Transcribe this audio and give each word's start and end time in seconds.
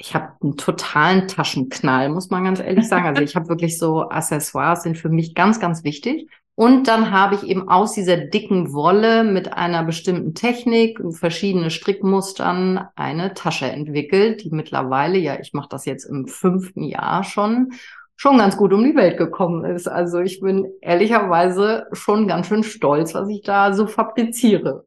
ich 0.00 0.14
habe 0.14 0.32
einen 0.42 0.56
totalen 0.56 1.28
Taschenknall, 1.28 2.08
muss 2.08 2.30
man 2.30 2.44
ganz 2.44 2.58
ehrlich 2.58 2.88
sagen. 2.88 3.06
Also 3.06 3.22
ich 3.22 3.36
habe 3.36 3.50
wirklich 3.50 3.78
so 3.78 4.08
Accessoires 4.08 4.82
sind 4.82 4.96
für 4.96 5.10
mich 5.10 5.34
ganz, 5.34 5.60
ganz 5.60 5.84
wichtig. 5.84 6.26
Und 6.54 6.88
dann 6.88 7.10
habe 7.10 7.34
ich 7.34 7.42
eben 7.42 7.68
aus 7.68 7.92
dieser 7.92 8.16
dicken 8.16 8.72
Wolle 8.72 9.24
mit 9.24 9.52
einer 9.52 9.84
bestimmten 9.84 10.34
Technik, 10.34 10.98
verschiedene 11.10 11.70
Strickmustern 11.70 12.88
eine 12.96 13.34
Tasche 13.34 13.66
entwickelt, 13.66 14.42
die 14.42 14.50
mittlerweile, 14.50 15.18
ja, 15.18 15.38
ich 15.38 15.52
mache 15.52 15.68
das 15.68 15.84
jetzt 15.84 16.06
im 16.06 16.26
fünften 16.26 16.82
Jahr 16.82 17.22
schon, 17.22 17.72
schon 18.16 18.38
ganz 18.38 18.56
gut 18.56 18.72
um 18.72 18.82
die 18.82 18.96
Welt 18.96 19.18
gekommen 19.18 19.66
ist. 19.66 19.86
Also 19.86 20.20
ich 20.20 20.40
bin 20.40 20.66
ehrlicherweise 20.80 21.88
schon 21.92 22.26
ganz 22.26 22.46
schön 22.46 22.62
stolz, 22.62 23.14
was 23.14 23.28
ich 23.28 23.42
da 23.42 23.74
so 23.74 23.86
fabriziere. 23.86 24.86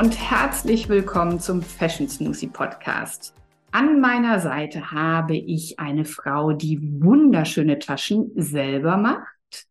Und 0.00 0.18
herzlich 0.18 0.88
willkommen 0.88 1.38
zum 1.40 1.60
Fashion 1.60 2.08
Smoothie 2.08 2.46
Podcast. 2.46 3.34
An 3.70 4.00
meiner 4.00 4.40
Seite 4.40 4.92
habe 4.92 5.36
ich 5.36 5.78
eine 5.78 6.06
Frau, 6.06 6.52
die 6.52 6.80
wunderschöne 6.80 7.78
Taschen 7.78 8.32
selber 8.34 8.96
macht, 8.96 9.66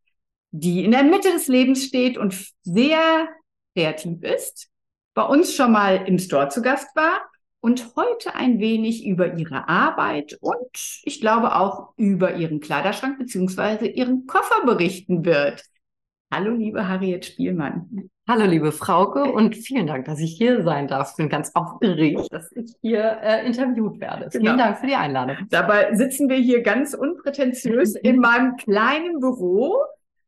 die 0.51 0.85
in 0.85 0.91
der 0.91 1.01
Mitte 1.01 1.31
des 1.31 1.47
Lebens 1.47 1.83
steht 1.83 2.19
und 2.19 2.35
sehr 2.61 3.27
kreativ 3.75 4.21
ist, 4.21 4.69
bei 5.15 5.23
uns 5.23 5.55
schon 5.55 5.71
mal 5.71 5.95
im 6.05 6.19
Store 6.19 6.49
zu 6.49 6.61
Gast 6.61 6.95
war 6.95 7.21
und 7.59 7.95
heute 7.95 8.35
ein 8.35 8.59
wenig 8.59 9.07
über 9.07 9.33
ihre 9.33 9.67
Arbeit 9.67 10.37
und 10.39 11.01
ich 11.03 11.19
glaube 11.19 11.55
auch 11.55 11.93
über 11.97 12.35
ihren 12.35 12.59
Kleiderschrank 12.59 13.17
beziehungsweise 13.17 13.87
ihren 13.87 14.27
Koffer 14.27 14.63
berichten 14.63 15.25
wird. 15.25 15.63
Hallo, 16.31 16.51
liebe 16.51 16.87
Harriet 16.87 17.25
Spielmann. 17.25 18.09
Hallo, 18.27 18.45
liebe 18.45 18.71
Frauke, 18.71 19.23
und 19.23 19.55
vielen 19.55 19.87
Dank, 19.87 20.05
dass 20.05 20.19
ich 20.19 20.37
hier 20.37 20.61
sein 20.61 20.87
darf. 20.87 21.09
Ich 21.11 21.17
bin 21.17 21.27
ganz 21.27 21.51
aufgeregt, 21.55 22.27
dass 22.31 22.51
ich 22.51 22.75
hier 22.81 23.17
äh, 23.23 23.47
interviewt 23.47 23.99
werde. 23.99 24.29
Vielen 24.29 24.43
genau. 24.43 24.57
Dank 24.57 24.77
für 24.77 24.85
die 24.85 24.93
Einladung. 24.93 25.37
Dabei 25.49 25.95
sitzen 25.95 26.29
wir 26.29 26.35
hier 26.37 26.61
ganz 26.61 26.93
unprätentiös 26.93 27.95
in 27.95 28.17
meinem 28.19 28.57
kleinen 28.57 29.19
Büro, 29.19 29.75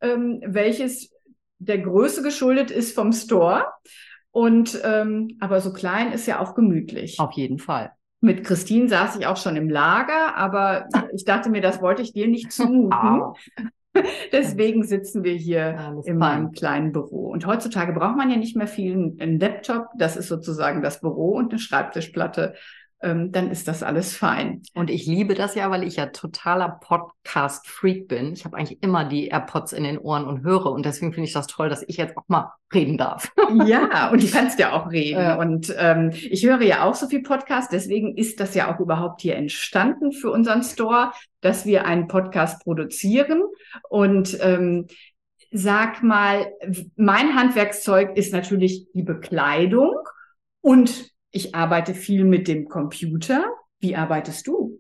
ähm, 0.02 0.42
welches 0.44 1.14
der 1.60 1.78
Größe 1.78 2.24
geschuldet 2.24 2.72
ist 2.72 2.96
vom 2.96 3.14
Store. 3.14 3.68
Und 4.32 4.82
ähm, 4.84 5.38
aber 5.40 5.62
so 5.62 5.72
klein 5.72 6.14
ist 6.14 6.26
ja 6.26 6.40
auch 6.40 6.56
gemütlich. 6.56 7.20
Auf 7.20 7.34
jeden 7.34 7.60
Fall. 7.60 7.92
Mit 8.22 8.44
Christine 8.44 8.90
saß 8.90 9.18
ich 9.18 9.28
auch 9.28 9.38
schon 9.38 9.56
im 9.56 9.70
Lager, 9.70 10.36
aber 10.36 10.88
ich 11.14 11.26
dachte 11.26 11.52
mir, 11.52 11.62
das 11.62 11.80
wollte 11.80 12.02
ich 12.02 12.12
dir 12.12 12.28
nicht 12.28 12.52
zumuten. 12.52 13.36
Deswegen 14.32 14.84
sitzen 14.84 15.24
wir 15.24 15.34
hier 15.34 15.78
Alles 15.78 16.06
in 16.06 16.18
meinem 16.18 16.52
kleinen 16.52 16.92
Büro. 16.92 17.30
Und 17.30 17.46
heutzutage 17.46 17.94
braucht 17.94 18.18
man 18.18 18.30
ja 18.30 18.38
nicht 18.38 18.56
mehr 18.56 18.68
viel. 18.68 19.16
Ein 19.20 19.40
Laptop, 19.40 19.88
das 19.98 20.16
ist 20.16 20.28
sozusagen 20.28 20.82
das 20.82 21.02
Büro 21.02 21.32
und 21.32 21.52
eine 21.52 21.60
Schreibtischplatte 21.60 22.54
ähm, 23.02 23.32
dann 23.32 23.50
ist 23.50 23.68
das 23.68 23.84
alles 23.84 24.16
fein. 24.16 24.62
Und 24.74 24.90
ich 24.90 25.06
liebe 25.06 25.34
das 25.34 25.56
ja, 25.56 25.70
weil 25.72 25.84
ich 25.84 25.96
ja 25.96 26.08
totaler 26.08 26.80
Podcast-Freak 26.82 28.08
bin. 28.08 28.34
Ich 28.34 28.46
habe 28.46 28.58
eigentlich 28.58 28.82
immer 28.84 29.06
die 29.06 29.28
AirPods 29.28 29.74
in 29.74 29.84
den 29.84 29.98
Ohren 29.98 30.26
und 30.26 30.44
höre. 30.44 30.68
Und 30.68 30.86
deswegen 30.86 31.14
finde 31.14 31.28
ich 31.28 31.34
das 31.34 31.48
toll, 31.48 31.70
dass 31.70 31.84
ich 31.88 31.98
jetzt 31.98 32.16
auch 32.18 32.28
mal 32.28 32.54
reden 32.74 32.98
darf. 32.98 33.32
ja, 33.66 34.10
und 34.12 34.22
du 34.22 34.28
kannst 34.28 34.60
ja 34.60 34.74
auch 34.74 34.92
reden. 34.92 35.20
Ja. 35.20 35.36
Und 35.36 35.74
ähm, 35.78 36.12
ich 36.14 36.46
höre 36.46 36.62
ja 36.62 36.84
auch 36.84 36.96
so 36.96 37.08
viel 37.08 37.24
Podcast. 37.24 37.72
Deswegen 37.72 38.16
ist 38.18 38.40
das 38.40 38.54
ja 38.54 38.74
auch 38.74 38.80
überhaupt 38.80 39.22
hier 39.22 39.36
entstanden 39.36 40.12
für 40.12 40.32
unseren 40.32 40.64
Store, 40.64 41.12
dass 41.42 41.66
wir 41.66 41.86
einen 41.86 42.08
Podcast 42.08 42.64
produzieren. 42.64 43.42
Und 43.90 44.38
ähm, 44.42 44.88
sag 45.52 46.04
mal, 46.04 46.54
mein 46.96 47.36
Handwerkszeug 47.36 48.16
ist 48.16 48.32
natürlich 48.32 48.88
die 48.94 49.04
Bekleidung 49.04 49.96
und 50.62 51.12
ich 51.32 51.56
arbeite 51.56 51.94
viel 51.94 52.24
mit 52.26 52.48
dem 52.48 52.68
Computer. 52.68 53.46
Wie 53.80 53.96
arbeitest 53.96 54.48
du? 54.48 54.80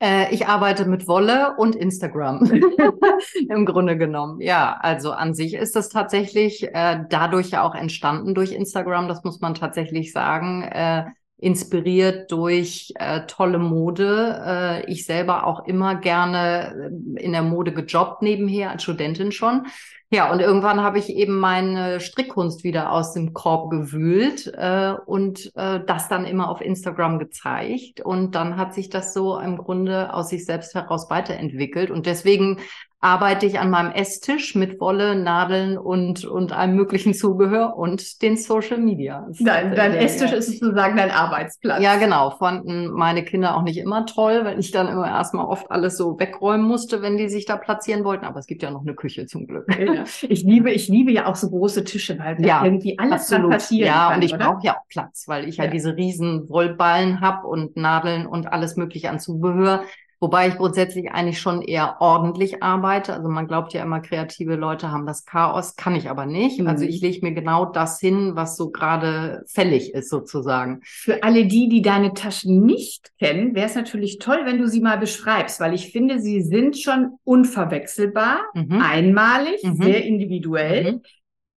Äh, 0.00 0.34
ich 0.34 0.46
arbeite 0.46 0.86
mit 0.86 1.06
Wolle 1.06 1.54
und 1.56 1.76
Instagram. 1.76 2.42
Im 3.48 3.64
Grunde 3.64 3.96
genommen. 3.96 4.40
Ja, 4.40 4.76
also 4.80 5.12
an 5.12 5.34
sich 5.34 5.54
ist 5.54 5.76
das 5.76 5.88
tatsächlich 5.88 6.64
äh, 6.74 7.04
dadurch 7.08 7.50
ja 7.50 7.62
auch 7.62 7.74
entstanden 7.74 8.34
durch 8.34 8.52
Instagram. 8.52 9.08
Das 9.08 9.24
muss 9.24 9.40
man 9.40 9.54
tatsächlich 9.54 10.12
sagen. 10.12 10.62
Äh, 10.62 11.06
inspiriert 11.44 12.32
durch 12.32 12.92
äh, 12.96 13.26
tolle 13.26 13.58
Mode. 13.58 14.42
Äh, 14.46 14.90
ich 14.90 15.04
selber 15.04 15.46
auch 15.46 15.66
immer 15.66 15.94
gerne 15.96 16.90
äh, 17.16 17.22
in 17.22 17.32
der 17.32 17.42
Mode 17.42 17.72
gejobbt 17.72 18.22
nebenher 18.22 18.70
als 18.70 18.82
Studentin 18.82 19.30
schon. 19.30 19.66
Ja, 20.10 20.30
und 20.32 20.40
irgendwann 20.40 20.80
habe 20.80 20.98
ich 20.98 21.10
eben 21.10 21.38
meine 21.38 22.00
Strickkunst 22.00 22.64
wieder 22.64 22.92
aus 22.92 23.12
dem 23.12 23.32
Korb 23.32 23.70
gewühlt 23.70 24.46
äh, 24.56 24.94
und 25.06 25.50
äh, 25.56 25.80
das 25.84 26.08
dann 26.08 26.24
immer 26.24 26.48
auf 26.48 26.60
Instagram 26.60 27.18
gezeigt. 27.18 28.00
Und 28.00 28.34
dann 28.34 28.56
hat 28.56 28.74
sich 28.74 28.88
das 28.88 29.12
so 29.12 29.38
im 29.38 29.58
Grunde 29.58 30.14
aus 30.14 30.30
sich 30.30 30.46
selbst 30.46 30.74
heraus 30.74 31.10
weiterentwickelt. 31.10 31.90
Und 31.90 32.06
deswegen 32.06 32.60
arbeite 33.04 33.44
ich 33.44 33.60
an 33.60 33.68
meinem 33.68 33.92
Esstisch 33.92 34.54
mit 34.54 34.80
Wolle, 34.80 35.14
Nadeln 35.14 35.76
und, 35.76 36.24
und 36.24 36.52
allem 36.52 36.74
möglichen 36.74 37.12
Zubehör 37.12 37.76
und 37.76 38.22
den 38.22 38.38
Social 38.38 38.78
Media. 38.78 39.28
Dein, 39.40 39.74
dein 39.74 39.92
Esstisch 39.92 40.32
ist 40.32 40.58
sozusagen 40.58 40.96
dein 40.96 41.10
Arbeitsplatz. 41.10 41.82
Ja, 41.82 41.96
genau. 41.96 42.30
Fanden 42.30 42.90
meine 42.90 43.22
Kinder 43.22 43.56
auch 43.56 43.62
nicht 43.62 43.76
immer 43.76 44.06
toll, 44.06 44.40
weil 44.44 44.58
ich 44.58 44.70
dann 44.70 44.88
immer 44.88 45.06
erstmal 45.06 45.44
oft 45.44 45.70
alles 45.70 45.98
so 45.98 46.18
wegräumen 46.18 46.66
musste, 46.66 47.02
wenn 47.02 47.18
die 47.18 47.28
sich 47.28 47.44
da 47.44 47.58
platzieren 47.58 48.04
wollten. 48.04 48.24
Aber 48.24 48.38
es 48.38 48.46
gibt 48.46 48.62
ja 48.62 48.70
noch 48.70 48.80
eine 48.80 48.94
Küche 48.94 49.26
zum 49.26 49.46
Glück. 49.46 49.66
Ja. 49.78 50.04
Ich 50.22 50.42
liebe, 50.42 50.70
ich 50.70 50.88
liebe 50.88 51.12
ja 51.12 51.26
auch 51.26 51.36
so 51.36 51.50
große 51.50 51.84
Tische, 51.84 52.18
weil 52.18 52.42
ja, 52.44 52.64
irgendwie 52.64 52.98
alles 52.98 53.22
absolut. 53.32 53.50
passieren 53.52 53.86
Ja, 53.86 54.08
kann, 54.08 54.16
und 54.16 54.22
ich 54.22 54.34
brauche 54.34 54.64
ja 54.64 54.72
auch 54.72 54.88
Platz, 54.88 55.24
weil 55.26 55.46
ich 55.46 55.58
ja, 55.58 55.64
ja 55.64 55.70
diese 55.70 55.94
riesen 55.94 56.48
Wollballen 56.48 57.20
hab 57.20 57.44
und 57.44 57.76
Nadeln 57.76 58.26
und 58.26 58.46
alles 58.46 58.76
mögliche 58.76 59.10
an 59.10 59.20
Zubehör. 59.20 59.84
Wobei 60.24 60.48
ich 60.48 60.56
grundsätzlich 60.56 61.10
eigentlich 61.10 61.38
schon 61.38 61.60
eher 61.60 61.96
ordentlich 62.00 62.62
arbeite. 62.62 63.12
Also 63.12 63.28
man 63.28 63.46
glaubt 63.46 63.74
ja 63.74 63.82
immer, 63.82 64.00
kreative 64.00 64.56
Leute 64.56 64.90
haben 64.90 65.04
das 65.04 65.26
Chaos, 65.26 65.76
kann 65.76 65.94
ich 65.96 66.08
aber 66.08 66.24
nicht. 66.24 66.60
Also 66.60 66.62
mhm. 66.62 66.68
Also 66.68 66.86
ich 66.86 67.02
lege 67.02 67.18
mir 67.20 67.34
genau 67.34 67.66
das 67.66 68.00
hin, 68.00 68.32
was 68.34 68.56
so 68.56 68.70
gerade 68.70 69.44
fällig 69.46 69.92
ist 69.92 70.08
sozusagen. 70.08 70.80
Für 70.82 71.22
alle 71.22 71.44
die, 71.44 71.68
die 71.68 71.82
deine 71.82 72.14
Taschen 72.14 72.64
nicht 72.64 73.12
kennen, 73.18 73.54
wäre 73.54 73.66
es 73.66 73.74
natürlich 73.74 74.18
toll, 74.18 74.38
wenn 74.46 74.56
du 74.56 74.66
sie 74.66 74.80
mal 74.80 74.96
beschreibst, 74.96 75.60
weil 75.60 75.74
ich 75.74 75.92
finde, 75.92 76.18
sie 76.18 76.40
sind 76.40 76.78
schon 76.78 77.18
unverwechselbar, 77.24 78.38
mhm. 78.54 78.80
einmalig, 78.80 79.62
mhm. 79.62 79.76
sehr 79.76 80.06
individuell. 80.06 81.02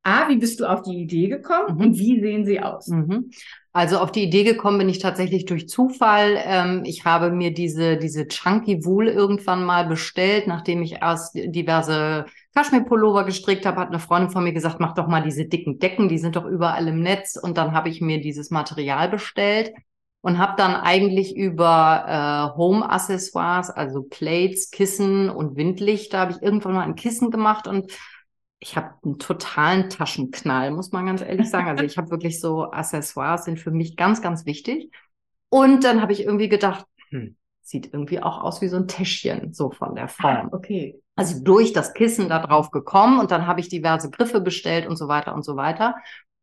A, 0.06 0.28
wie 0.28 0.37
bist 0.37 0.61
du 0.61 0.67
auf 0.67 0.83
die 0.83 0.97
Idee 0.97 1.28
gekommen 1.28 1.75
mhm. 1.75 1.81
und 1.81 1.99
wie 1.99 2.21
sehen 2.21 2.47
sie 2.47 2.61
aus? 2.61 2.87
Mhm. 2.87 3.31
Also 3.72 3.99
auf 3.99 4.12
die 4.12 4.22
Idee 4.22 4.44
gekommen 4.44 4.78
bin 4.78 4.89
ich 4.89 5.00
tatsächlich 5.00 5.47
durch 5.47 5.69
Zufall. 5.69 6.39
Ähm, 6.44 6.83
ich 6.84 7.05
habe 7.05 7.31
mir 7.33 7.53
diese, 7.53 7.97
diese 7.97 8.28
Chunky 8.28 8.84
Wool 8.84 9.09
irgendwann 9.09 9.65
mal 9.65 9.84
bestellt, 9.87 10.47
nachdem 10.47 10.81
ich 10.81 11.03
erst 11.03 11.35
diverse 11.35 12.26
Kaschmir-Pullover 12.55 13.25
gestrickt 13.25 13.67
habe, 13.67 13.81
hat 13.81 13.88
eine 13.88 13.99
Freundin 13.99 14.31
von 14.31 14.44
mir 14.44 14.53
gesagt, 14.53 14.79
mach 14.79 14.94
doch 14.94 15.08
mal 15.08 15.23
diese 15.23 15.44
dicken 15.44 15.81
Decken, 15.81 16.08
die 16.08 16.19
sind 16.19 16.37
doch 16.37 16.47
überall 16.47 16.87
im 16.87 17.00
Netz. 17.00 17.37
Und 17.37 17.58
dann 17.58 17.73
habe 17.73 17.88
ich 17.88 18.00
mir 18.00 18.20
dieses 18.20 18.50
Material 18.50 19.08
bestellt 19.08 19.73
und 20.20 20.38
habe 20.38 20.55
dann 20.56 20.76
eigentlich 20.76 21.37
über 21.37 22.05
äh, 22.55 22.56
Home-Accessoires, 22.56 23.70
also 23.70 24.05
Plates, 24.05 24.70
Kissen 24.70 25.29
und 25.29 25.56
Windlichter, 25.56 26.20
habe 26.20 26.32
ich 26.32 26.43
irgendwann 26.43 26.75
mal 26.75 26.85
ein 26.85 26.94
Kissen 26.94 27.32
gemacht 27.32 27.67
und 27.67 27.93
ich 28.67 28.77
habe 28.77 28.95
einen 29.05 29.21
totalen 29.21 29.91
Taschenknall, 29.91 30.73
muss 30.73 30.91
man 30.91 31.07
ganz 31.07 31.23
ehrlich 31.23 31.49
sagen. 31.49 31.69
Also 31.69 31.85
ich 31.85 31.97
habe 31.99 32.11
wirklich 32.11 32.41
so 32.41 32.73
Accessoires 32.73 33.45
sind 33.45 33.61
für 33.61 33.71
mich 33.71 33.97
ganz, 33.97 34.21
ganz 34.21 34.45
wichtig. 34.45 34.91
Und 35.49 35.85
dann 35.85 36.03
habe 36.03 36.13
ich 36.13 36.25
irgendwie 36.25 36.49
gedacht, 36.49 36.85
hm, 37.11 37.37
sieht 37.63 37.93
irgendwie 37.93 38.21
auch 38.21 38.43
aus 38.43 38.61
wie 38.63 38.69
so 38.69 38.77
ein 38.77 38.89
Täschchen, 38.89 39.53
so 39.53 39.71
von 39.71 39.95
der 39.95 40.09
Form. 40.09 40.49
Ah, 40.49 40.49
okay. 40.51 41.01
Also 41.15 41.45
durch 41.45 41.73
das 41.75 41.95
Kissen 41.95 42.29
da 42.29 42.41
drauf 42.41 42.73
gekommen 42.73 43.21
und 43.21 43.31
dann 43.31 43.47
habe 43.47 43.61
ich 43.61 43.69
diverse 43.69 44.11
Griffe 44.11 44.41
bestellt 44.41 44.89
und 44.89 44.97
so 44.97 45.07
weiter 45.07 45.33
und 45.37 45.45
so 45.45 45.55
weiter. 45.55 45.95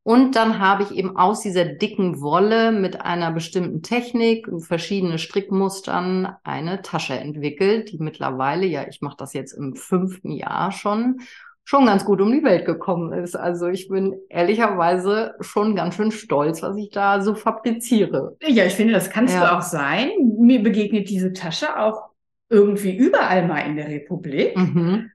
Und 0.04 0.38
dann 0.38 0.60
habe 0.60 0.84
ich 0.84 0.92
eben 0.92 1.18
aus 1.18 1.42
dieser 1.42 1.66
dicken 1.66 2.22
Wolle 2.22 2.72
mit 2.72 3.02
einer 3.02 3.31
bestimmten 3.31 3.81
Technik 3.81 4.48
und 4.48 4.62
verschiedene 4.62 5.20
Strickmustern 5.20 6.38
eine 6.46 6.81
Tasche 6.81 7.16
entwickelt, 7.20 7.92
die 7.92 7.98
mittlerweile, 7.98 8.66
ja, 8.66 8.88
ich 8.88 9.02
mache 9.02 9.18
das 9.18 9.34
jetzt 9.34 9.52
im 9.52 9.75
fünften 9.75 10.31
Jahr 10.31 10.72
schon, 10.72 11.20
schon 11.63 11.86
ganz 11.86 12.06
gut 12.06 12.21
um 12.21 12.31
die 12.31 12.44
Welt 12.44 12.65
gekommen 12.65 13.13
ist. 13.13 13.36
Also 13.36 13.68
ich 13.68 13.88
bin 13.88 14.15
ehrlicherweise 14.30 15.36
schon 15.39 15.75
ganz 15.75 15.95
schön 15.95 16.12
stolz, 16.12 16.62
was 16.62 16.75
ich 16.77 16.89
da 16.89 17.21
so 17.21 17.36
fabriziere. 17.36 18.36
Ja, 18.45 18.65
ich 18.65 18.74
finde, 18.74 18.94
das 18.94 19.10
kannst 19.10 19.33
ja. 19.33 19.42
du 19.42 19.57
auch 19.57 19.62
sein. 19.62 20.10
Mir 20.39 20.62
begegnet 20.62 21.10
diese 21.10 21.33
Tasche 21.33 21.80
auch 21.80 22.10
irgendwie 22.50 22.95
überall 22.95 23.48
mal 23.48 23.60
in 23.60 23.77
der 23.77 23.88
Republik. 23.88 24.56
Mhm. 24.57 25.12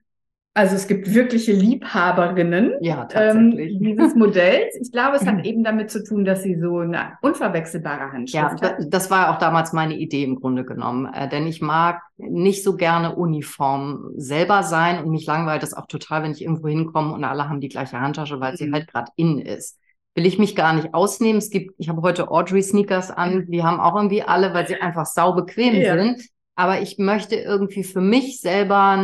Also 0.55 0.75
es 0.75 0.87
gibt 0.87 1.13
wirkliche 1.13 1.53
Liebhaberinnen 1.53 2.73
ja. 2.81 3.07
Ähm, 3.13 3.55
dieses 3.55 4.15
Modells. 4.15 4.75
Ich 4.81 4.91
glaube, 4.91 5.17
es 5.17 5.25
hat 5.25 5.39
eben 5.45 5.63
damit 5.63 5.91
zu 5.91 6.03
tun, 6.03 6.25
dass 6.25 6.41
sie 6.41 6.59
so 6.59 6.79
eine 6.79 7.17
unverwechselbare 7.21 8.11
Handschrift 8.11 8.61
ja, 8.61 8.71
hat. 8.71 8.77
Das 8.87 9.11
war 9.11 9.29
auch 9.29 9.37
damals 9.37 9.73
meine 9.73 9.95
Idee 9.95 10.23
im 10.23 10.35
Grunde 10.35 10.65
genommen. 10.65 11.05
Äh, 11.13 11.29
denn 11.29 11.45
ich 11.45 11.61
mag 11.61 12.01
nicht 12.17 12.63
so 12.63 12.75
gerne 12.75 13.15
Uniform 13.15 14.11
selber 14.15 14.63
sein 14.63 15.03
und 15.03 15.11
mich 15.11 15.25
langweilt 15.27 15.61
das 15.61 15.73
auch 15.73 15.85
total, 15.85 16.23
wenn 16.23 16.31
ich 16.31 16.41
irgendwo 16.41 16.67
hinkomme 16.67 17.13
und 17.13 17.23
alle 17.23 17.47
haben 17.47 17.61
die 17.61 17.69
gleiche 17.69 18.01
Handtasche, 18.01 18.39
weil 18.39 18.53
mhm. 18.53 18.57
sie 18.57 18.71
halt 18.71 18.87
gerade 18.87 19.11
in 19.15 19.39
ist. 19.39 19.77
Will 20.15 20.25
ich 20.25 20.39
mich 20.39 20.55
gar 20.55 20.73
nicht 20.73 20.93
ausnehmen. 20.95 21.37
Es 21.37 21.51
gibt, 21.51 21.75
ich 21.77 21.87
habe 21.87 22.01
heute 22.01 22.31
Audrey 22.31 22.63
Sneakers 22.63 23.11
an, 23.11 23.45
die 23.47 23.63
haben 23.63 23.79
auch 23.79 23.95
irgendwie 23.95 24.23
alle, 24.23 24.53
weil 24.55 24.67
sie 24.67 24.75
einfach 24.75 25.05
sau 25.05 25.33
bequem 25.33 25.75
ja. 25.75 25.95
sind 25.95 26.21
aber 26.59 26.81
ich 26.81 26.97
möchte 26.97 27.37
irgendwie 27.37 27.85
für 27.85 28.01
mich 28.01 28.41
selber 28.41 29.01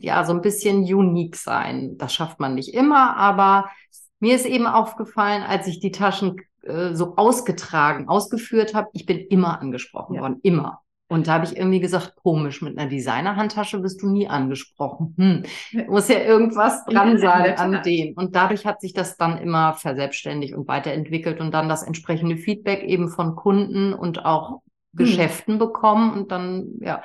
ja 0.00 0.24
so 0.24 0.32
ein 0.32 0.40
bisschen 0.40 0.78
unique 0.82 1.36
sein. 1.36 1.96
Das 1.96 2.12
schafft 2.12 2.40
man 2.40 2.56
nicht 2.56 2.74
immer, 2.74 3.16
aber 3.16 3.70
mir 4.18 4.34
ist 4.34 4.46
eben 4.46 4.66
aufgefallen, 4.66 5.44
als 5.44 5.68
ich 5.68 5.78
die 5.78 5.92
Taschen 5.92 6.40
äh, 6.62 6.94
so 6.94 7.14
ausgetragen, 7.14 8.08
ausgeführt 8.08 8.74
habe, 8.74 8.88
ich 8.94 9.06
bin 9.06 9.18
immer 9.18 9.60
angesprochen 9.60 10.16
ja. 10.16 10.22
worden, 10.22 10.40
immer. 10.42 10.80
Und 11.06 11.28
da 11.28 11.34
habe 11.34 11.44
ich 11.44 11.56
irgendwie 11.56 11.78
gesagt, 11.78 12.16
komisch, 12.16 12.62
mit 12.62 12.76
einer 12.76 12.90
Designer-Handtasche 12.90 13.80
wirst 13.80 14.02
du 14.02 14.10
nie 14.10 14.26
angesprochen. 14.26 15.14
Hm, 15.16 15.86
muss 15.86 16.08
ja 16.08 16.18
irgendwas 16.18 16.84
dran 16.84 17.16
sein 17.18 17.56
an 17.58 17.80
dem. 17.84 18.14
Und 18.14 18.34
dadurch 18.34 18.66
hat 18.66 18.80
sich 18.80 18.92
das 18.92 19.16
dann 19.16 19.38
immer 19.38 19.74
verselbstständigt 19.74 20.52
und 20.52 20.66
weiterentwickelt 20.66 21.40
und 21.40 21.54
dann 21.54 21.68
das 21.68 21.84
entsprechende 21.84 22.36
Feedback 22.36 22.82
eben 22.82 23.08
von 23.08 23.36
Kunden 23.36 23.94
und 23.94 24.24
auch 24.24 24.62
hm. 24.98 25.06
Geschäften 25.06 25.58
bekommen 25.58 26.12
und 26.12 26.32
dann, 26.32 26.74
ja, 26.80 27.02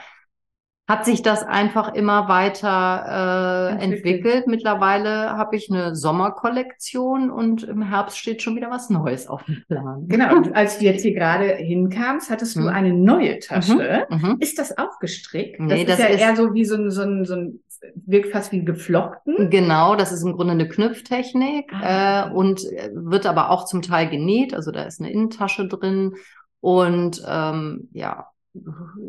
hat 0.86 1.06
sich 1.06 1.22
das 1.22 1.44
einfach 1.44 1.94
immer 1.94 2.28
weiter 2.28 3.78
äh, 3.80 3.84
entwickelt. 3.84 4.06
entwickelt. 4.06 4.48
Mittlerweile 4.48 5.38
habe 5.38 5.56
ich 5.56 5.72
eine 5.72 5.96
Sommerkollektion 5.96 7.32
und 7.32 7.64
im 7.64 7.84
Herbst 7.84 8.18
steht 8.18 8.42
schon 8.42 8.58
wieder 8.58 8.70
was 8.70 8.90
Neues 8.90 9.28
auf 9.28 9.44
dem 9.46 9.64
Plan. 9.66 10.08
Genau, 10.10 10.36
und 10.36 10.54
als 10.56 10.80
du 10.80 10.86
jetzt 10.86 11.04
hier 11.04 11.14
gerade 11.14 11.56
hinkamst, 11.56 12.30
hattest 12.30 12.58
du 12.58 12.62
mhm. 12.62 12.68
eine 12.68 12.94
neue 12.94 13.40
Tasche. 13.40 14.06
Mhm. 14.10 14.18
mhm. 14.18 14.38
Ist 14.40 14.60
das 14.60 14.78
auch 14.78 15.00
gestrickt? 15.00 15.62
Nee, 15.62 15.86
das, 15.86 15.98
das 15.98 16.00
ist 16.00 16.10
ja 16.10 16.16
ist 16.16 16.22
eher 16.22 16.36
so 16.36 16.54
wie 16.54 16.66
so 16.66 16.76
ein, 16.76 16.92
so 16.92 17.02
ein, 17.02 17.24
so 17.24 17.36
ein 17.36 17.60
wirkt 18.06 18.32
fast 18.32 18.52
wie 18.52 18.64
geflochten. 18.64 19.50
Genau, 19.50 19.96
das 19.96 20.12
ist 20.12 20.24
im 20.24 20.34
Grunde 20.34 20.54
eine 20.54 20.68
Knüpftechnik 20.68 21.72
ah. 21.74 22.28
äh, 22.28 22.34
und 22.34 22.62
wird 22.94 23.26
aber 23.26 23.50
auch 23.50 23.66
zum 23.66 23.82
Teil 23.82 24.10
genäht. 24.10 24.54
Also 24.54 24.72
da 24.72 24.84
ist 24.84 25.00
eine 25.00 25.12
Innentasche 25.12 25.68
drin 25.68 26.16
und 26.64 27.22
ähm, 27.28 27.90
ja, 27.92 28.28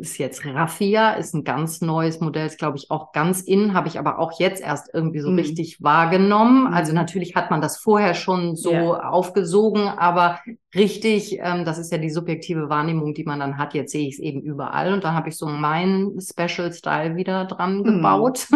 ist 0.01 0.19
jetzt 0.19 0.45
Raffia, 0.45 1.12
ist 1.12 1.35
ein 1.35 1.45
ganz 1.45 1.81
neues 1.81 2.19
Modell, 2.19 2.49
ist 2.49 2.59
glaube 2.59 2.79
ich 2.79 2.91
auch 2.91 3.12
ganz 3.12 3.43
in, 3.43 3.75
habe 3.75 3.87
ich 3.87 3.97
aber 3.97 4.19
auch 4.19 4.41
jetzt 4.41 4.61
erst 4.61 4.93
irgendwie 4.93 5.21
so 5.21 5.31
mhm. 5.31 5.39
richtig 5.39 5.81
wahrgenommen. 5.81 6.67
Also 6.75 6.91
mhm. 6.91 6.97
natürlich 6.97 7.37
hat 7.37 7.53
man 7.53 7.61
das 7.61 7.77
vorher 7.77 8.15
schon 8.15 8.56
so 8.56 8.73
ja. 8.73 9.09
aufgesogen, 9.09 9.87
aber 9.87 10.41
richtig, 10.75 11.39
ähm, 11.41 11.65
das 11.65 11.79
ist 11.79 11.93
ja 11.93 11.99
die 11.99 12.11
subjektive 12.11 12.69
Wahrnehmung, 12.71 13.15
die 13.15 13.23
man 13.23 13.39
dann 13.39 13.57
hat. 13.57 13.73
Jetzt 13.73 13.93
sehe 13.93 14.09
ich 14.09 14.15
es 14.15 14.21
eben 14.21 14.41
überall 14.41 14.93
und 14.93 15.05
dann 15.05 15.15
habe 15.15 15.29
ich 15.29 15.37
so 15.37 15.47
meinen 15.47 16.21
Special 16.21 16.73
Style 16.73 17.15
wieder 17.15 17.45
dran 17.45 17.79
mhm. 17.79 17.85
gebaut. 17.85 18.49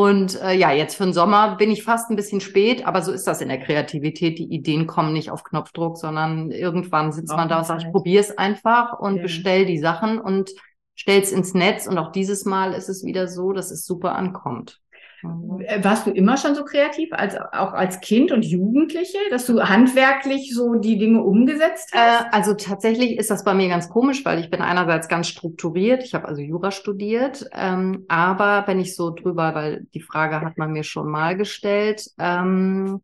Und 0.00 0.40
äh, 0.40 0.54
ja, 0.54 0.72
jetzt 0.72 0.96
für 0.96 1.04
den 1.04 1.12
Sommer 1.12 1.56
bin 1.56 1.70
ich 1.70 1.82
fast 1.82 2.08
ein 2.08 2.16
bisschen 2.16 2.40
spät, 2.40 2.86
aber 2.86 3.02
so 3.02 3.12
ist 3.12 3.26
das 3.26 3.42
in 3.42 3.48
der 3.48 3.60
Kreativität. 3.60 4.38
Die 4.38 4.50
Ideen 4.50 4.86
kommen 4.86 5.12
nicht 5.12 5.30
auf 5.30 5.44
Knopfdruck, 5.44 5.98
sondern 5.98 6.50
irgendwann 6.50 7.12
sitzt 7.12 7.36
man 7.36 7.50
da 7.50 7.58
und 7.58 7.66
sagt, 7.66 7.82
ich 7.82 7.92
probiere 7.92 8.22
es 8.22 8.38
einfach 8.38 8.98
und 8.98 9.16
ja. 9.16 9.22
bestell 9.22 9.66
die 9.66 9.76
Sachen 9.76 10.18
und 10.18 10.52
stell's 10.94 11.32
ins 11.32 11.52
Netz. 11.52 11.86
Und 11.86 11.98
auch 11.98 12.12
dieses 12.12 12.46
Mal 12.46 12.72
ist 12.72 12.88
es 12.88 13.04
wieder 13.04 13.28
so, 13.28 13.52
dass 13.52 13.70
es 13.70 13.84
super 13.84 14.14
ankommt. 14.14 14.80
Äh, 15.22 15.84
warst 15.84 16.06
du 16.06 16.10
immer 16.10 16.36
schon 16.36 16.54
so 16.54 16.64
kreativ, 16.64 17.10
als 17.12 17.36
auch 17.36 17.72
als 17.72 18.00
Kind 18.00 18.32
und 18.32 18.44
Jugendliche, 18.44 19.18
dass 19.30 19.46
du 19.46 19.60
handwerklich 19.60 20.54
so 20.54 20.74
die 20.74 20.98
Dinge 20.98 21.22
umgesetzt 21.22 21.92
hast? 21.94 22.24
Äh, 22.24 22.28
also 22.32 22.54
tatsächlich 22.54 23.18
ist 23.18 23.30
das 23.30 23.44
bei 23.44 23.54
mir 23.54 23.68
ganz 23.68 23.88
komisch, 23.88 24.24
weil 24.24 24.40
ich 24.40 24.50
bin 24.50 24.62
einerseits 24.62 25.08
ganz 25.08 25.28
strukturiert. 25.28 26.02
Ich 26.02 26.14
habe 26.14 26.28
also 26.28 26.40
Jura 26.40 26.70
studiert, 26.70 27.44
ähm, 27.52 28.04
aber 28.08 28.64
wenn 28.66 28.80
ich 28.80 28.96
so 28.96 29.10
drüber, 29.10 29.54
weil 29.54 29.86
die 29.94 30.00
Frage 30.00 30.40
hat 30.40 30.56
man 30.58 30.72
mir 30.72 30.84
schon 30.84 31.10
mal 31.10 31.36
gestellt, 31.36 32.10
ähm, 32.18 33.00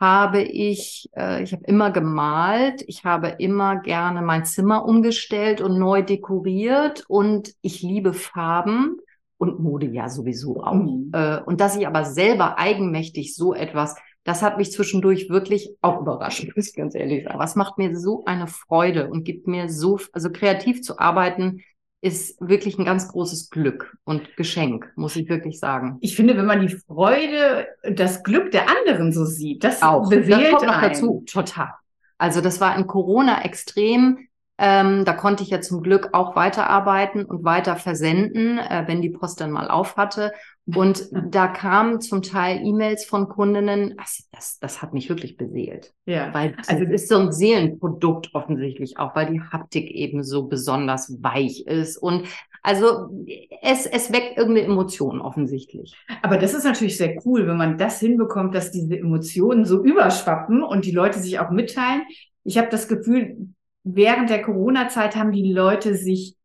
habe 0.00 0.42
ich, 0.42 1.08
äh, 1.16 1.42
ich 1.42 1.52
habe 1.52 1.64
immer 1.64 1.90
gemalt, 1.90 2.84
ich 2.86 3.04
habe 3.04 3.34
immer 3.38 3.80
gerne 3.80 4.22
mein 4.22 4.44
Zimmer 4.44 4.84
umgestellt 4.84 5.60
und 5.60 5.78
neu 5.78 6.02
dekoriert 6.02 7.04
und 7.08 7.52
ich 7.62 7.82
liebe 7.82 8.14
Farben 8.14 8.98
und 9.38 9.60
Mode 9.60 9.86
ja 9.86 10.08
sowieso 10.08 10.62
auch. 10.62 10.74
Mhm. 10.74 11.10
Äh, 11.12 11.40
und 11.40 11.60
dass 11.60 11.76
ich 11.76 11.86
aber 11.86 12.04
selber 12.04 12.58
eigenmächtig 12.58 13.34
so 13.34 13.54
etwas, 13.54 13.96
das 14.24 14.42
hat 14.42 14.58
mich 14.58 14.72
zwischendurch 14.72 15.30
wirklich 15.30 15.70
auch 15.80 16.00
überrascht, 16.00 16.44
muss 16.56 16.68
ich 16.68 16.74
ganz 16.74 16.94
ehrlich 16.94 17.24
sagen. 17.24 17.38
Was 17.38 17.56
macht 17.56 17.78
mir 17.78 17.96
so 17.96 18.24
eine 18.26 18.46
Freude 18.46 19.08
und 19.08 19.24
gibt 19.24 19.46
mir 19.46 19.68
so, 19.68 19.98
also 20.12 20.30
kreativ 20.30 20.82
zu 20.82 20.98
arbeiten, 20.98 21.62
ist 22.00 22.40
wirklich 22.40 22.78
ein 22.78 22.84
ganz 22.84 23.08
großes 23.08 23.50
Glück 23.50 23.96
und 24.04 24.36
Geschenk, 24.36 24.92
muss 24.94 25.16
ich 25.16 25.28
wirklich 25.28 25.58
sagen. 25.58 25.98
Ich 26.00 26.14
finde, 26.14 26.36
wenn 26.36 26.46
man 26.46 26.60
die 26.64 26.76
Freude, 26.86 27.66
das 27.90 28.22
Glück 28.22 28.52
der 28.52 28.66
anderen 28.68 29.12
so 29.12 29.24
sieht, 29.24 29.64
das 29.64 29.82
auch 29.82 30.08
beseelt 30.08 30.30
das 30.30 30.50
kommt 30.50 30.66
noch 30.66 30.80
dazu. 30.80 31.24
Total. 31.26 31.70
Also 32.16 32.40
das 32.40 32.60
war 32.60 32.76
in 32.76 32.86
Corona 32.86 33.42
extrem 33.44 34.27
ähm, 34.58 35.04
da 35.04 35.12
konnte 35.12 35.44
ich 35.44 35.50
ja 35.50 35.60
zum 35.60 35.82
Glück 35.82 36.10
auch 36.12 36.34
weiterarbeiten 36.34 37.24
und 37.24 37.44
weiter 37.44 37.76
versenden, 37.76 38.58
äh, 38.58 38.84
wenn 38.86 39.00
die 39.00 39.10
Post 39.10 39.40
dann 39.40 39.52
mal 39.52 39.68
auf 39.68 39.96
hatte. 39.96 40.32
Und 40.66 41.08
da 41.30 41.46
kamen 41.46 42.00
zum 42.00 42.22
Teil 42.22 42.60
E-Mails 42.64 43.04
von 43.04 43.28
Kundinnen, 43.28 43.94
also 43.98 44.24
das, 44.32 44.58
das 44.58 44.82
hat 44.82 44.94
mich 44.94 45.08
wirklich 45.08 45.36
beseelt. 45.36 45.92
Ja. 46.06 46.34
Weil 46.34 46.56
also 46.66 46.84
es 46.84 47.02
ist 47.02 47.08
so 47.08 47.18
ein 47.18 47.32
Seelenprodukt 47.32 48.34
offensichtlich 48.34 48.98
auch, 48.98 49.14
weil 49.14 49.32
die 49.32 49.40
Haptik 49.40 49.92
eben 49.92 50.24
so 50.24 50.48
besonders 50.48 51.22
weich 51.22 51.64
ist. 51.66 51.96
Und 51.96 52.26
also 52.64 53.08
es, 53.62 53.86
es 53.86 54.12
weckt 54.12 54.36
irgendeine 54.36 54.66
Emotion 54.66 55.20
offensichtlich. 55.20 55.94
Aber 56.22 56.36
das 56.36 56.52
ist 56.52 56.64
natürlich 56.64 56.96
sehr 56.96 57.16
cool, 57.24 57.46
wenn 57.46 57.56
man 57.56 57.78
das 57.78 58.00
hinbekommt, 58.00 58.56
dass 58.56 58.72
diese 58.72 58.98
Emotionen 58.98 59.64
so 59.64 59.84
überschwappen 59.84 60.64
und 60.64 60.84
die 60.84 60.90
Leute 60.90 61.20
sich 61.20 61.38
auch 61.38 61.50
mitteilen. 61.50 62.02
Ich 62.42 62.58
habe 62.58 62.68
das 62.70 62.88
Gefühl, 62.88 63.36
während 63.94 64.30
der 64.30 64.42
Corona-Zeit 64.42 65.16
haben 65.16 65.32
die 65.32 65.52
Leute 65.52 65.94
sich 65.94 66.36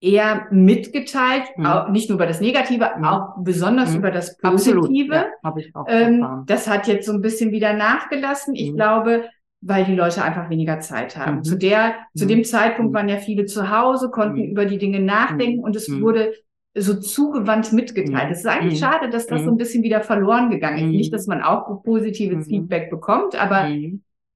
eher 0.00 0.46
mitgeteilt, 0.50 1.44
mhm. 1.56 1.66
auch, 1.66 1.88
nicht 1.90 2.08
nur 2.08 2.16
über 2.16 2.26
das 2.26 2.40
Negative, 2.40 2.90
mhm. 2.96 3.04
auch 3.04 3.34
besonders 3.38 3.90
mhm. 3.90 3.98
über 3.98 4.10
das 4.10 4.36
Positive. 4.38 5.14
Ja, 5.14 5.26
hab 5.42 5.58
ich 5.58 5.74
auch 5.76 5.84
ähm, 5.88 6.44
das 6.46 6.68
hat 6.68 6.88
jetzt 6.88 7.06
so 7.06 7.12
ein 7.12 7.20
bisschen 7.20 7.52
wieder 7.52 7.74
nachgelassen. 7.74 8.54
Ich 8.54 8.72
mhm. 8.72 8.76
glaube, 8.76 9.24
weil 9.60 9.84
die 9.84 9.94
Leute 9.94 10.24
einfach 10.24 10.48
weniger 10.48 10.80
Zeit 10.80 11.16
haben. 11.16 11.38
Mhm. 11.38 11.44
Zu 11.44 11.56
der, 11.56 11.96
zu 12.16 12.26
dem 12.26 12.44
Zeitpunkt 12.44 12.94
waren 12.94 13.10
ja 13.10 13.18
viele 13.18 13.44
zu 13.44 13.70
Hause, 13.70 14.10
konnten 14.10 14.42
über 14.42 14.64
die 14.64 14.78
Dinge 14.78 15.00
nachdenken 15.00 15.60
und 15.60 15.76
es 15.76 15.90
wurde 16.00 16.32
so 16.74 16.94
zugewandt 16.94 17.72
mitgeteilt. 17.72 18.30
Es 18.30 18.40
ist 18.40 18.46
eigentlich 18.46 18.78
schade, 18.78 19.10
dass 19.10 19.26
das 19.26 19.42
so 19.42 19.50
ein 19.50 19.56
bisschen 19.56 19.82
wieder 19.82 20.00
verloren 20.00 20.50
gegangen 20.50 20.78
ist. 20.78 20.96
Nicht, 20.96 21.12
dass 21.12 21.26
man 21.26 21.42
auch 21.42 21.82
positives 21.82 22.46
Feedback 22.46 22.90
bekommt, 22.90 23.34
aber 23.34 23.68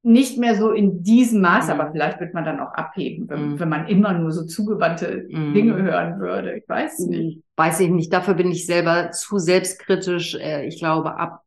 nicht 0.05 0.39
mehr 0.39 0.55
so 0.55 0.71
in 0.71 1.03
diesem 1.03 1.41
Maß, 1.41 1.67
mhm. 1.67 1.73
aber 1.73 1.93
vielleicht 1.93 2.21
wird 2.21 2.35
man 2.35 2.45
dann 2.45 2.61
auch 2.61 2.75
abheben, 2.75 3.29
wenn, 3.29 3.53
mhm. 3.53 3.61
wenn 3.61 3.69
man 3.71 3.89
immer 3.89 4.13
nur 4.13 4.33
so 4.33 4.45
zugewandte 4.45 5.27
mhm. 5.31 5.55
Dinge 5.55 5.83
hören 5.83 6.21
würde. 6.21 6.59
Ich 6.59 6.69
weiß 6.69 6.99
nicht. 7.07 7.43
Weiß 7.57 7.81
ich 7.81 7.89
nicht. 7.89 8.13
Dafür 8.13 8.35
bin 8.35 8.51
ich 8.51 8.67
selber 8.67 9.13
zu 9.13 9.39
selbstkritisch. 9.39 10.35
Äh, 10.35 10.67
ich 10.67 10.79
glaube, 10.79 11.17
ab 11.17 11.44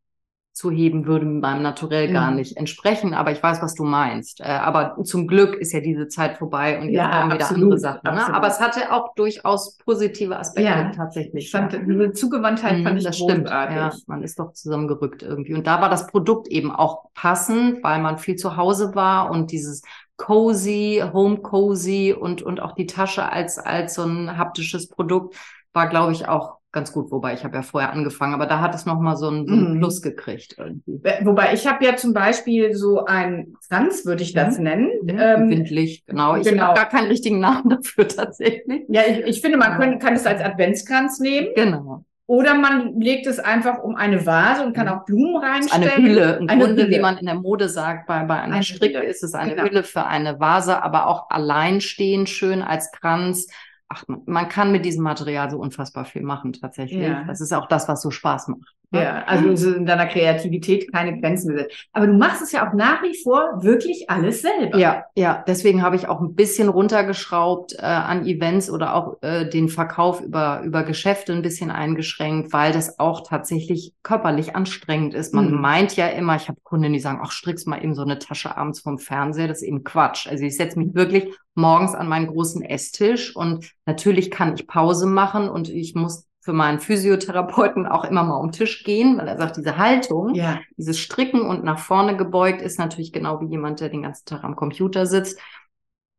heben, 0.71 1.05
würde 1.05 1.25
meinem 1.25 1.61
Naturell 1.61 2.11
gar 2.11 2.31
mhm. 2.31 2.37
nicht 2.37 2.57
entsprechen. 2.57 3.13
Aber 3.13 3.31
ich 3.31 3.41
weiß, 3.41 3.61
was 3.61 3.75
du 3.75 3.83
meinst. 3.83 4.41
Äh, 4.41 4.45
aber 4.45 4.97
zum 5.03 5.27
Glück 5.27 5.55
ist 5.55 5.71
ja 5.71 5.81
diese 5.81 6.07
Zeit 6.07 6.37
vorbei 6.37 6.79
und 6.79 6.89
jetzt 6.89 6.97
ja, 6.97 7.21
kommen 7.21 7.33
wieder 7.33 7.49
andere 7.49 7.77
Sachen. 7.77 8.01
Ne? 8.03 8.33
Aber 8.33 8.47
es 8.47 8.59
hatte 8.59 8.91
auch 8.91 9.13
durchaus 9.15 9.77
positive 9.77 10.37
Aspekte 10.37 10.69
ja, 10.69 10.91
tatsächlich. 10.91 11.45
Ich 11.45 11.51
fand, 11.51 11.73
ja. 11.73 11.79
diese 11.79 12.11
Zugewandtheit 12.13 12.81
fand 12.81 12.93
mhm, 12.93 12.97
ich 12.97 13.03
das 13.03 13.17
stimmt. 13.17 13.49
Ja, 13.49 13.91
man 14.07 14.23
ist 14.23 14.39
doch 14.39 14.53
zusammengerückt 14.53 15.21
irgendwie. 15.23 15.53
Und 15.53 15.67
da 15.67 15.79
war 15.81 15.89
das 15.89 16.07
Produkt 16.07 16.47
eben 16.47 16.71
auch 16.71 17.05
passend, 17.13 17.83
weil 17.83 18.01
man 18.01 18.17
viel 18.17 18.35
zu 18.35 18.57
Hause 18.57 18.95
war 18.95 19.29
und 19.29 19.51
dieses 19.51 19.83
cozy, 20.17 21.03
home 21.13 21.37
cozy 21.37 22.15
und, 22.19 22.41
und 22.41 22.59
auch 22.61 22.73
die 22.73 22.87
Tasche 22.87 23.31
als, 23.31 23.59
als 23.59 23.93
so 23.93 24.03
ein 24.03 24.37
haptisches 24.37 24.89
Produkt 24.89 25.35
war, 25.73 25.87
glaube 25.87 26.11
ich, 26.11 26.27
auch 26.27 26.57
ganz 26.77 26.93
gut, 26.93 27.11
wobei 27.11 27.33
ich 27.33 27.43
habe 27.43 27.55
ja 27.55 27.61
vorher 27.63 27.91
angefangen, 27.91 28.33
aber 28.33 28.45
da 28.45 28.61
hat 28.61 28.75
es 28.75 28.85
nochmal 28.85 29.17
so 29.17 29.29
ein, 29.29 29.47
so 29.47 29.53
ein 29.53 29.73
Mhm. 29.73 29.79
Plus 29.79 30.01
gekriegt 30.01 30.55
irgendwie. 30.57 31.01
Wobei 31.23 31.53
ich 31.53 31.65
habe 31.67 31.83
ja 31.83 31.95
zum 31.95 32.13
Beispiel 32.13 32.73
so 32.75 33.05
ein 33.05 33.53
Kranz, 33.67 34.05
würde 34.05 34.21
ich 34.23 34.33
das 34.33 34.57
Mhm. 34.57 34.63
nennen. 34.63 34.89
Mhm. 35.03 35.09
Ähm, 35.19 35.49
Windlicht, 35.49 36.05
genau. 36.07 36.35
Ich 36.37 36.47
genau. 36.47 36.63
habe 36.67 36.75
gar 36.75 36.89
keinen 36.89 37.07
richtigen 37.07 37.39
Namen 37.39 37.69
dafür 37.81 38.07
tatsächlich. 38.07 38.83
ja, 38.89 39.01
ich, 39.09 39.19
ich 39.25 39.41
finde, 39.41 39.57
man 39.57 39.77
können, 39.79 39.99
kann 39.99 40.13
es 40.13 40.25
als 40.25 40.41
Adventskranz 40.41 41.19
nehmen 41.19 41.47
Genau. 41.55 42.03
oder 42.27 42.53
man 42.53 42.99
legt 42.99 43.25
es 43.25 43.39
einfach 43.39 43.79
um 43.83 43.95
eine 43.95 44.25
Vase 44.25 44.65
und 44.65 44.73
kann 44.75 44.87
auch 44.89 45.05
Blumen 45.05 45.37
reinstellen. 45.37 45.89
eine 45.91 46.03
Hülle. 46.07 46.37
Im 46.41 46.49
Eine 46.49 46.63
Grunde, 46.65 46.83
Hülle. 46.83 46.95
wie 46.95 46.99
man 46.99 47.17
in 47.17 47.25
der 47.25 47.35
Mode 47.35 47.69
sagt, 47.69 48.05
bei, 48.07 48.23
bei 48.25 48.35
einer 48.41 48.55
Eine 48.55 48.63
Stricke 48.63 48.99
ist 48.99 49.23
es 49.23 49.33
eine 49.33 49.55
Genau. 49.55 49.63
Hülle 49.67 49.83
für 49.83 50.05
eine 50.05 50.39
Vase, 50.39 50.83
aber 50.83 51.07
auch 51.07 51.29
alleinstehend 51.31 52.29
schön 52.29 52.61
als 52.61 52.91
Kranz. 52.91 53.47
Ach, 53.89 54.03
man, 54.25 54.49
kann 54.49 54.71
mit 54.71 54.85
diesem 54.85 55.03
Material 55.03 55.49
so 55.49 55.59
unfassbar 55.59 56.05
viel 56.05 56.21
machen, 56.21 56.53
tatsächlich. 56.53 57.01
Ja. 57.01 57.23
Das 57.23 57.41
ist 57.41 57.53
auch 57.53 57.67
das, 57.67 57.87
was 57.87 58.01
so 58.01 58.11
Spaß 58.11 58.49
macht. 58.49 58.76
Ja, 58.91 59.23
also 59.25 59.49
ist 59.49 59.63
in 59.63 59.85
deiner 59.85 60.05
Kreativität 60.05 60.91
keine 60.93 61.19
Grenzen 61.19 61.53
gesetzt. 61.53 61.87
Aber 61.91 62.07
du 62.07 62.13
machst 62.13 62.41
es 62.41 62.51
ja 62.53 62.67
auch 62.67 62.73
nach 62.73 63.03
wie 63.03 63.17
vor 63.21 63.61
wirklich 63.61 64.09
alles 64.09 64.41
selber. 64.41 64.77
Ja, 64.77 65.03
ja, 65.15 65.43
deswegen 65.45 65.81
habe 65.81 65.97
ich 65.97 66.07
auch 66.07 66.21
ein 66.21 66.35
bisschen 66.35 66.69
runtergeschraubt 66.69 67.73
äh, 67.73 67.81
an 67.85 68.25
Events 68.25 68.69
oder 68.69 68.95
auch 68.95 69.17
äh, 69.21 69.49
den 69.49 69.67
Verkauf 69.67 70.21
über, 70.21 70.61
über 70.63 70.83
Geschäfte 70.83 71.33
ein 71.33 71.41
bisschen 71.41 71.69
eingeschränkt, 71.71 72.53
weil 72.53 72.71
das 72.71 72.97
auch 72.99 73.27
tatsächlich 73.27 73.93
körperlich 74.03 74.55
anstrengend 74.55 75.13
ist. 75.13 75.33
Man 75.33 75.51
Mhm. 75.51 75.61
meint 75.61 75.95
ja 75.97 76.07
immer, 76.07 76.35
ich 76.37 76.47
habe 76.47 76.59
Kunden, 76.63 76.93
die 76.93 76.99
sagen, 76.99 77.19
ach, 77.21 77.31
strickst 77.31 77.67
mal 77.67 77.83
eben 77.83 77.93
so 77.95 78.03
eine 78.03 78.19
Tasche 78.19 78.55
abends 78.55 78.79
vom 78.79 78.99
Fernseher, 78.99 79.47
das 79.47 79.61
ist 79.61 79.67
eben 79.67 79.83
Quatsch. 79.83 80.27
Also 80.27 80.43
ich 80.45 80.55
setze 80.55 80.79
mich 80.79 80.93
wirklich 80.95 81.33
morgens 81.55 81.95
an 81.95 82.07
meinen 82.07 82.27
großen 82.27 82.61
Esstisch 82.63 83.35
und 83.35 83.71
natürlich 83.85 84.31
kann 84.31 84.53
ich 84.55 84.67
Pause 84.67 85.07
machen 85.07 85.49
und 85.49 85.69
ich 85.69 85.95
muss 85.95 86.26
für 86.47 86.53
meinen 86.53 86.79
Physiotherapeuten 86.79 87.85
auch 87.85 88.05
immer 88.05 88.23
mal 88.23 88.37
um 88.37 88.47
den 88.47 88.51
Tisch 88.53 88.85
gehen, 88.85 89.17
weil 89.17 89.27
er 89.27 89.37
sagt, 89.37 89.57
diese 89.57 89.77
Haltung, 89.77 90.33
Ja. 90.33 90.61
dieses 90.77 90.97
Stricken 90.97 91.41
und 91.41 91.65
nach 91.65 91.77
vorne 91.77 92.15
gebeugt 92.15 92.61
ist 92.61 92.79
natürlich 92.79 93.11
genau 93.11 93.41
wie 93.41 93.47
jemand, 93.47 93.81
der 93.81 93.89
den 93.89 94.03
ganzen 94.03 94.23
Tag 94.25 94.45
am 94.45 94.55
Computer 94.55 95.05
sitzt. 95.05 95.37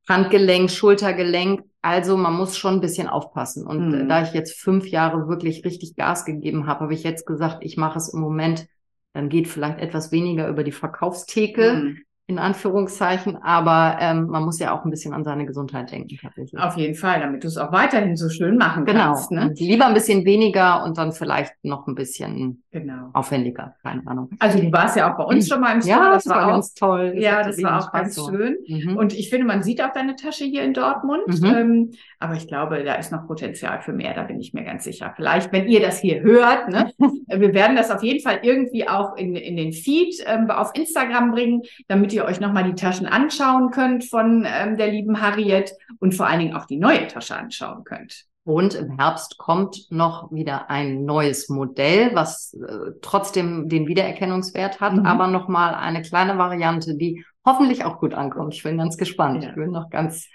Handgelenk, 0.07 0.71
Schultergelenk. 0.71 1.63
Also 1.81 2.19
man 2.19 2.35
muss 2.35 2.59
schon 2.59 2.75
ein 2.75 2.81
bisschen 2.83 3.09
aufpassen. 3.09 3.67
Und 3.67 3.89
Mhm. 3.89 3.95
äh, 4.03 4.07
da 4.07 4.23
ich 4.23 4.35
jetzt 4.35 4.61
fünf 4.61 4.87
Jahre 4.89 5.29
wirklich 5.29 5.65
richtig 5.65 5.97
Gas 5.97 6.27
gegeben 6.27 6.67
habe, 6.67 6.81
habe 6.81 6.93
ich 6.93 7.05
jetzt 7.05 7.25
gesagt, 7.25 7.59
ich 7.63 7.79
mache 7.79 7.97
es 7.97 8.13
im 8.13 8.21
Moment. 8.21 8.67
Dann 9.15 9.31
geht 9.31 9.49
vielleicht 9.49 9.79
etwas 9.79 10.13
weniger 10.13 10.47
über 10.49 10.63
die 10.63 10.73
Verkaufstheke, 10.73 11.73
Mhm. 11.73 11.99
In 12.29 12.39
Anführungszeichen. 12.39 13.39
Aber 13.43 13.97
ähm, 14.01 14.27
man 14.27 14.45
muss 14.45 14.59
ja 14.59 14.79
auch 14.79 14.85
ein 14.85 14.91
bisschen 14.91 15.15
an 15.15 15.25
seine 15.25 15.47
Gesundheit 15.47 15.91
denken, 15.91 16.17
tatsächlich. 16.21 16.61
Auf 16.61 16.77
jeden 16.77 16.95
Fall, 16.95 17.21
damit 17.21 17.43
du 17.43 17.49
es 17.49 17.57
auch 17.57 17.73
weiterhin 17.73 18.17
so 18.17 18.29
schön 18.29 18.59
machen 18.59 18.85
Genau. 18.85 19.01
kannst. 19.15 19.31
Ne? 19.31 19.49
Und 19.49 19.59
lieber 19.59 19.87
ein 19.87 19.95
bisschen 19.95 20.27
weniger 20.27 20.85
und 20.85 20.99
dann 20.99 21.13
vielleicht 21.13 21.55
noch 21.63 21.87
ein 21.87 21.95
bisschen 21.95 22.63
Genau. 22.71 23.09
aufwendiger. 23.15 23.75
Keine 23.83 24.07
Ahnung. 24.07 24.29
Also 24.41 24.59
du 24.61 24.71
warst 24.71 24.97
ja 24.97 25.11
auch 25.11 25.17
bei 25.17 25.25
uns 25.25 25.49
schon 25.49 25.61
mal 25.61 25.73
im 25.73 25.81
Store, 25.81 25.99
Ja, 25.99 26.13
das 26.13 26.29
war 26.29 26.45
auch 26.45 26.51
ganz 26.51 26.75
toll. 26.75 27.15
Ja, 27.17 27.39
hat 27.39 27.47
das 27.47 27.63
war 27.63 27.79
auch 27.81 27.93
ganz 27.93 28.15
gemacht. 28.15 28.31
schön. 28.35 28.57
Mhm. 28.69 28.97
Und 28.99 29.15
ich 29.15 29.31
finde, 29.31 29.47
man 29.47 29.63
sieht 29.63 29.83
auch 29.83 29.93
deine 29.95 30.15
Tasche 30.15 30.45
hier 30.45 30.65
in 30.65 30.75
Dortmund. 30.75 31.27
Mhm. 31.29 31.45
Ähm, 31.47 31.91
aber 32.21 32.35
ich 32.35 32.49
glaube, 32.49 32.83
da 32.85 32.95
ist 32.95 33.13
noch 33.13 33.27
Potenzial 33.27 33.81
für 33.81 33.93
mehr, 33.93 34.15
da 34.15 34.23
bin 34.25 34.41
ich 34.41 34.53
mir 34.53 34.65
ganz 34.65 34.85
sicher. 34.85 35.13
Vielleicht, 35.15 35.53
wenn 35.53 35.69
ihr 35.69 35.81
das 35.81 36.01
hier 36.01 36.21
hört, 36.21 36.69
ne? 36.69 36.93
wir 37.29 37.55
werden 37.55 37.77
das 37.77 37.91
auf 37.91 38.03
jeden 38.03 38.21
Fall 38.21 38.41
irgendwie 38.43 38.89
auch 38.89 39.17
in, 39.17 39.37
in 39.37 39.57
den 39.57 39.73
Feed 39.73 40.15
ähm, 40.27 40.51
auf 40.51 40.73
Instagram 40.75 41.31
bringen, 41.31 41.63
damit 41.87 42.13
ihr 42.13 42.25
euch 42.25 42.41
nochmal 42.41 42.65
die 42.65 42.75
Taschen 42.75 43.07
anschauen 43.07 43.71
könnt 43.71 44.05
von 44.05 44.47
ähm, 44.47 44.77
der 44.77 44.89
lieben 44.89 45.21
Harriet 45.23 45.73
und 46.01 46.15
vor 46.15 46.27
allen 46.27 46.41
Dingen 46.41 46.55
auch 46.55 46.67
die 46.67 46.79
neue 46.79 47.07
Tasche 47.07 47.37
anschauen 47.37 47.85
könnt. 47.85 48.25
Und 48.45 48.75
im 48.75 48.97
Herbst 48.99 49.37
kommt 49.37 49.91
noch 49.91 50.33
wieder 50.33 50.71
ein 50.71 51.05
neues 51.05 51.51
Modell, 51.51 52.13
was 52.15 52.55
äh, 52.55 52.93
trotzdem 53.03 53.69
den 53.69 53.87
Wiedererkennungswert 53.87 54.81
hat, 54.81 54.95
Mhm. 54.95 55.05
aber 55.07 55.27
nochmal 55.27 55.75
eine 55.75 56.01
kleine 56.01 56.39
Variante, 56.39 56.95
die 56.97 57.25
hoffentlich 57.45 57.85
auch 57.85 57.99
gut 57.99 58.15
ankommt. 58.15 58.55
Ich 58.55 58.63
bin 58.63 58.79
ganz 58.79 58.97
gespannt. 58.97 59.45
Ja. 59.45 59.51
Ich 59.51 59.55
bin 59.55 59.71
noch 59.71 59.91
ganz 59.91 60.29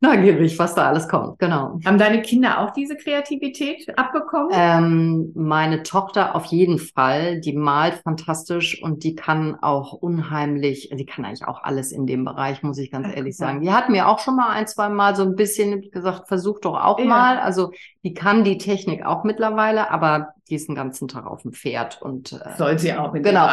neugierig, 0.00 0.58
was 0.58 0.74
da 0.74 0.86
alles 0.88 1.08
kommt. 1.08 1.38
Genau. 1.38 1.78
Haben 1.84 1.98
deine 1.98 2.22
Kinder 2.22 2.60
auch 2.60 2.70
diese 2.70 2.96
Kreativität 2.96 3.86
abbekommen? 3.98 4.50
Ähm, 4.52 5.32
meine 5.34 5.82
Tochter 5.82 6.34
auf 6.34 6.46
jeden 6.46 6.78
Fall, 6.78 7.40
die 7.40 7.52
malt 7.52 7.94
fantastisch 8.02 8.82
und 8.82 9.04
die 9.04 9.14
kann 9.14 9.56
auch 9.60 9.92
unheimlich, 9.92 10.90
die 10.92 11.04
kann 11.06 11.24
eigentlich 11.24 11.46
auch 11.46 11.62
alles 11.62 11.92
in 11.92 12.06
dem 12.06 12.24
Bereich, 12.24 12.62
muss 12.62 12.78
ich 12.78 12.90
ganz 12.90 13.08
Ach, 13.10 13.16
ehrlich 13.16 13.36
sagen. 13.36 13.60
Die 13.60 13.72
hat 13.72 13.88
mir 13.90 14.08
auch 14.08 14.18
schon 14.20 14.36
mal 14.36 14.48
ein, 14.50 14.66
zwei 14.66 14.88
Mal 14.88 15.14
so 15.16 15.22
ein 15.22 15.36
bisschen 15.36 15.90
gesagt, 15.90 16.28
versuch 16.28 16.60
doch 16.60 16.80
auch 16.80 16.98
Ja. 16.98 17.04
mal. 17.04 17.38
Also 17.38 17.72
die 18.04 18.14
kann 18.14 18.44
die 18.44 18.58
Technik 18.58 19.04
auch 19.04 19.24
mittlerweile, 19.24 19.90
aber 19.90 20.34
die 20.50 20.56
ist 20.56 20.68
den 20.68 20.74
ganzen 20.74 21.08
Tag 21.08 21.26
auf 21.26 21.42
dem 21.42 21.52
Pferd 21.52 22.02
und 22.02 22.32
äh, 22.32 22.56
Soll 22.58 22.78
sie 22.78 22.92
auch 22.92 23.14
in 23.14 23.22
genau. 23.22 23.46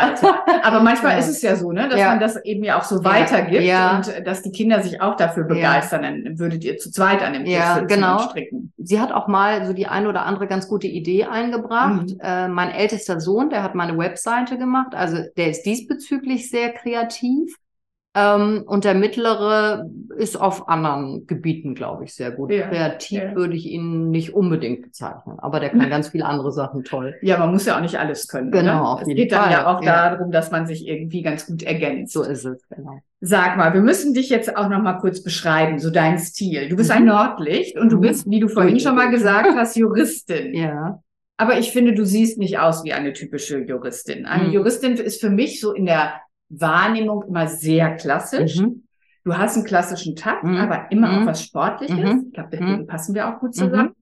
Aber 0.64 0.80
manchmal 0.82 1.12
Ja. 1.14 1.18
ist 1.20 1.30
es 1.30 1.42
ja 1.42 1.56
so, 1.56 1.72
ne, 1.72 1.88
dass 1.88 2.00
Ja. 2.00 2.10
man 2.10 2.20
das 2.20 2.36
eben 2.44 2.64
ja 2.64 2.78
auch 2.80 2.84
so 2.84 3.04
weitergibt 3.04 3.64
Ja. 3.64 3.98
und 3.98 4.08
äh, 4.08 4.24
dass 4.24 4.42
die 4.42 4.52
Kinder 4.52 4.82
sich 4.82 5.00
auch 5.02 5.16
dafür 5.16 5.44
begeistern. 5.46 6.02
Dann 6.02 6.40
würdet 6.40 6.64
ihr 6.64 6.78
zu 6.78 6.92
zweit 6.92 7.22
an 7.24 7.34
dem 7.34 7.46
Tisch 7.46 7.54
Ja, 7.54 7.80
genau. 7.80 8.20
stricken. 8.20 8.74
Sie 8.78 9.00
hat 9.00 9.12
auch 9.12 9.28
mal 9.28 9.66
so 9.66 9.74
die 9.74 9.88
ein 9.88 10.08
oder 10.08 10.26
andere 10.26 10.48
ganz 10.48 10.68
gute 10.68 10.88
Idee 10.88 11.26
eingebracht. 11.26 12.08
Mhm. 12.10 12.20
Äh, 12.22 12.48
mein 12.48 12.72
ältester 12.72 13.20
Sohn, 13.20 13.50
der 13.50 13.64
hat 13.64 13.76
meine 13.76 13.98
Webseite 13.98 14.58
gemacht, 14.58 14.96
also 14.96 15.18
der 15.38 15.50
ist 15.52 15.64
diesbezüglich 15.64 16.50
sehr 16.50 16.72
kreativ. 16.74 17.56
Ähm, 18.18 18.64
und 18.66 18.84
der 18.84 18.96
mittlere 18.96 19.86
ist 20.18 20.42
auf 20.42 20.68
anderen 20.68 21.28
Gebieten, 21.28 21.76
glaube 21.76 22.06
ich, 22.06 22.16
sehr 22.16 22.32
gut. 22.32 22.52
Ja, 22.52 22.68
Kreativ 22.68 23.22
ja. 23.22 23.36
würde 23.36 23.56
ich 23.56 23.68
ihn 23.68 24.10
nicht 24.10 24.34
unbedingt 24.34 24.82
bezeichnen, 24.82 25.38
aber 25.38 25.60
der 25.60 25.70
kann 25.70 25.88
ganz 25.90 26.08
viele 26.10 26.26
andere 26.26 26.52
Sachen 26.52 26.84
toll. 26.84 27.16
Ja, 27.22 27.38
man 27.38 27.52
muss 27.52 27.68
ja 27.68 27.78
auch 27.78 27.82
nicht 27.82 28.00
alles 28.00 28.28
können. 28.28 28.50
Genau, 28.50 28.80
oder? 28.82 28.90
auf 28.90 29.02
Es 29.02 29.08
geht 29.10 29.32
dann 29.32 29.44
Fall, 29.44 29.52
ja 29.52 29.68
auch 29.68 29.84
ja. 29.84 30.10
darum, 30.10 30.32
dass 30.32 30.50
man 30.50 30.66
sich 30.66 30.88
irgendwie 30.88 31.22
ganz 31.22 31.46
gut 31.46 31.62
ergänzt. 31.62 32.14
So 32.14 32.24
ist 32.24 32.46
es, 32.46 32.68
genau. 32.70 33.00
Sag 33.22 33.56
mal, 33.58 33.74
wir 33.74 33.82
müssen 33.82 34.14
dich 34.16 34.30
jetzt 34.30 34.56
auch 34.58 34.70
noch 34.70 34.82
mal 34.82 34.94
kurz 34.94 35.22
beschreiben, 35.22 35.78
so 35.80 35.92
dein 35.92 36.18
Stil. 36.18 36.70
Du 36.70 36.76
bist 36.76 36.90
Mhm. 36.90 36.98
ein 36.98 37.06
Nordlicht 37.06 37.78
und 37.78 37.92
du 37.92 37.98
Mhm. 37.98 38.02
bist, 38.02 38.30
wie 38.30 38.40
du 38.40 38.48
vorhin 38.48 38.80
schon 38.80 38.96
mal 38.96 39.12
gesagt 39.12 39.50
hast, 39.56 39.76
Juristin. 39.76 40.56
Ja. 40.56 41.02
Aber 41.38 41.60
ich 41.60 41.72
finde, 41.72 41.94
du 41.94 42.04
siehst 42.04 42.40
nicht 42.40 42.58
aus 42.58 42.84
wie 42.84 42.94
eine 42.94 43.14
typische 43.14 43.60
Juristin. 43.60 44.26
Eine 44.26 44.46
Mhm. 44.46 44.54
Juristin 44.54 44.94
ist 44.94 45.22
für 45.22 45.30
mich 45.30 45.60
so 45.62 45.72
in 45.72 45.86
der 45.86 46.14
Wahrnehmung 46.50 47.24
immer 47.28 47.48
sehr 47.48 47.96
klassisch. 47.96 48.58
Mhm. 48.60 48.84
Du 49.24 49.38
hast 49.38 49.56
einen 49.58 49.66
klassischen 49.66 50.16
Takt, 50.16 50.44
Mhm. 50.44 50.58
aber 50.58 50.88
immer 50.92 51.12
auch 51.18 51.22
Mhm. 51.22 51.26
was 51.28 51.44
Sportliches. 51.44 51.98
Mhm. 51.98 52.24
Ich 52.28 52.34
glaube, 52.34 52.50
deswegen 52.52 52.82
Mhm. 52.82 52.88
passen 52.88 53.14
wir 53.16 53.28
auch 53.28 53.40
gut 53.40 53.54
zusammen. 53.56 53.94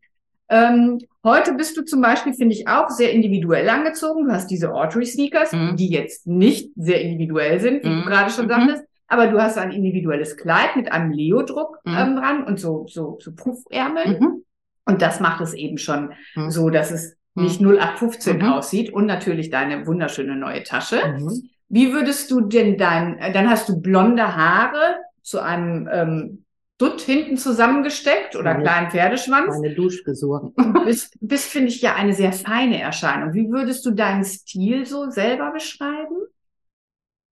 Ähm, 0.47 0.99
heute 1.23 1.53
bist 1.55 1.75
du 1.75 1.81
zum 1.81 2.01
Beispiel, 2.01 2.33
finde 2.35 2.53
ich, 2.53 2.67
auch 2.67 2.89
sehr 2.91 3.11
individuell 3.11 3.67
angezogen. 3.67 4.25
Du 4.25 4.31
hast 4.31 4.47
diese 4.51 4.71
Autry-Sneakers, 4.73 5.53
Mhm. 5.53 5.75
die 5.75 5.89
jetzt 5.89 6.27
nicht 6.27 6.71
sehr 6.75 7.01
individuell 7.01 7.59
sind, 7.59 7.83
wie 7.83 7.89
Mhm. 7.89 8.01
du 8.03 8.05
gerade 8.09 8.29
schon 8.29 8.45
Mhm. 8.45 8.49
sagtest. 8.49 8.83
Aber 9.07 9.27
du 9.27 9.41
hast 9.41 9.57
ein 9.57 9.71
individuelles 9.71 10.37
Kleid 10.37 10.75
mit 10.75 10.91
einem 10.91 11.11
Leo-Druck 11.11 11.79
Mhm. 11.83 11.95
ähm, 11.97 12.15
dran 12.15 12.43
und 12.43 12.59
so, 12.59 12.85
so, 12.87 13.17
so 13.19 13.31
Puffärmeln. 13.33 14.19
Mhm. 14.19 14.43
Und 14.85 15.01
das 15.01 15.19
macht 15.19 15.41
es 15.41 15.55
eben 15.55 15.79
schon 15.79 16.13
Mhm. 16.35 16.51
so, 16.51 16.69
dass 16.69 16.91
es 16.91 17.17
Mhm. 17.33 17.43
nicht 17.43 17.59
0815 17.61 18.37
Mhm. 18.37 18.43
aussieht 18.53 18.93
und 18.93 19.07
natürlich 19.07 19.49
deine 19.49 19.87
wunderschöne 19.87 20.35
neue 20.35 20.61
Tasche. 20.61 20.97
Mhm. 21.17 21.49
Wie 21.69 21.93
würdest 21.93 22.29
du 22.31 22.41
denn 22.41 22.77
dein, 22.77 23.17
äh, 23.19 23.31
dann 23.31 23.49
hast 23.49 23.67
du 23.69 23.81
blonde 23.81 24.35
Haare 24.35 24.97
zu 25.23 25.39
einem 25.41 25.89
ähm, 25.91 26.41
Dutt 26.77 27.01
hinten 27.01 27.37
zusammengesteckt 27.37 28.35
oder 28.35 28.51
Meine- 28.53 28.63
kleinen 28.63 28.91
Pferdeschwanz. 28.91 29.55
Meine 29.59 29.73
Duschfrisuren. 29.73 30.53
Bist, 30.85 31.17
bist 31.21 31.49
finde 31.51 31.69
ich, 31.69 31.81
ja 31.81 31.95
eine 31.95 32.13
sehr 32.13 32.33
feine 32.33 32.79
Erscheinung. 32.81 33.33
Wie 33.33 33.49
würdest 33.49 33.85
du 33.85 33.91
deinen 33.91 34.23
Stil 34.25 34.85
so 34.85 35.09
selber 35.09 35.51
beschreiben? 35.51 36.15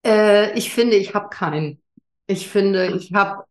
Äh, 0.05 0.57
ich 0.57 0.71
finde, 0.73 0.95
ich 0.95 1.13
habe 1.13 1.29
keinen. 1.29 1.81
Ich 2.29 2.49
finde, 2.49 2.87
ich 2.97 3.13
habe, 3.13 3.45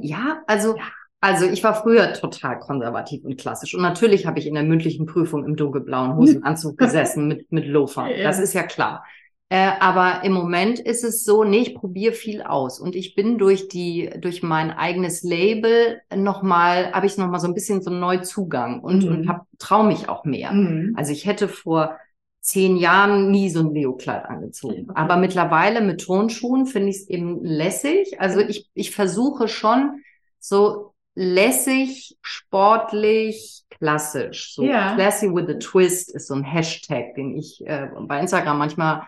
ja, 0.00 0.42
also, 0.46 0.76
Ja. 0.76 0.84
also 1.20 1.44
ich 1.44 1.62
war 1.62 1.74
früher 1.74 2.14
total 2.14 2.58
konservativ 2.60 3.24
und 3.24 3.38
klassisch. 3.38 3.74
Und 3.74 3.82
natürlich 3.82 4.26
habe 4.26 4.38
ich 4.38 4.46
in 4.46 4.54
der 4.54 4.62
mündlichen 4.62 5.04
Prüfung 5.04 5.44
im 5.44 5.54
dunkelblauen 5.56 6.16
Hosenanzug 6.16 6.78
gesessen 6.78 7.28
mit, 7.28 7.52
mit 7.52 7.66
Loafern. 7.66 8.08
Ja. 8.10 8.22
Das 8.22 8.38
ist 8.38 8.54
ja 8.54 8.62
klar. 8.62 9.04
Äh, 9.52 9.72
aber 9.80 10.24
im 10.24 10.32
Moment 10.32 10.78
ist 10.80 11.04
es 11.04 11.24
so, 11.26 11.44
nee, 11.44 11.58
ich 11.58 11.74
probiere 11.74 12.14
viel 12.14 12.40
aus. 12.40 12.80
Und 12.80 12.96
ich 12.96 13.14
bin 13.14 13.36
durch 13.36 13.68
die, 13.68 14.08
durch 14.18 14.42
mein 14.42 14.70
eigenes 14.70 15.22
Label 15.22 16.00
nochmal, 16.14 16.90
habe 16.92 17.04
ich 17.04 17.18
nochmal 17.18 17.38
so 17.38 17.48
ein 17.48 17.52
bisschen 17.54 17.82
so 17.82 17.90
einen 17.90 18.00
Neuzugang 18.00 18.80
und, 18.80 19.04
Mhm. 19.04 19.10
und 19.10 19.28
hab, 19.28 19.46
trau 19.58 19.82
mich 19.82 20.08
auch 20.08 20.24
mehr. 20.24 20.52
Mhm. 20.52 20.94
Also 20.96 21.12
ich 21.12 21.26
hätte 21.26 21.48
vor 21.48 21.98
zehn 22.40 22.78
Jahren 22.78 23.30
nie 23.30 23.50
so 23.50 23.60
ein 23.60 23.74
Leo-Kleid 23.74 24.24
angezogen. 24.24 24.86
Okay. 24.88 24.92
Aber 24.94 25.16
mittlerweile 25.18 25.82
mit 25.82 26.00
Turnschuhen 26.00 26.64
finde 26.64 26.88
ich 26.88 26.96
es 26.96 27.08
eben 27.10 27.44
lässig. 27.44 28.18
Also 28.20 28.40
ich, 28.40 28.70
ich 28.72 28.90
versuche 28.94 29.48
schon 29.48 30.00
so 30.40 30.94
lässig, 31.14 32.16
sportlich, 32.22 33.64
klassisch. 33.68 34.54
So 34.54 34.62
Ja. 34.64 34.94
classy 34.94 35.28
with 35.32 35.48
a 35.54 35.58
twist 35.58 36.10
ist 36.14 36.28
so 36.28 36.34
ein 36.34 36.42
Hashtag, 36.42 37.14
den 37.16 37.36
ich 37.36 37.62
äh, 37.66 37.88
bei 38.08 38.18
Instagram 38.18 38.56
manchmal 38.58 39.02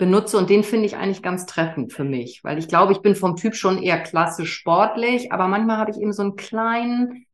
benutze 0.00 0.38
und 0.38 0.50
den 0.50 0.64
finde 0.64 0.86
ich 0.86 0.96
eigentlich 0.96 1.22
ganz 1.22 1.46
treffend 1.46 1.92
für 1.92 2.04
mich, 2.04 2.42
weil 2.44 2.58
ich 2.58 2.68
glaube, 2.68 2.92
ich 2.92 3.02
bin 3.02 3.14
vom 3.16 3.36
Typ 3.36 3.54
schon 3.54 3.78
eher 3.82 4.00
klassisch 4.02 4.52
sportlich, 4.54 5.32
aber 5.32 5.48
manchmal 5.48 5.78
habe 5.78 5.92
ich 5.92 5.98
eben 5.98 6.12
so 6.12 6.22
einen 6.22 6.36
kleinen 6.36 7.26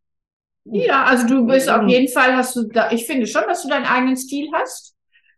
Ja, 0.65 1.05
also 1.05 1.27
du 1.29 1.47
bist 1.47 1.71
auf 1.71 1.87
jeden 1.89 2.13
Fall, 2.13 2.37
hast 2.37 2.57
du 2.57 2.65
da, 2.65 2.91
ich 2.91 3.07
finde 3.07 3.27
schon, 3.29 3.45
dass 3.49 3.63
du 3.63 3.69
deinen 3.69 3.87
eigenen 3.87 4.17
Stil 4.17 4.49
hast. 4.53 4.96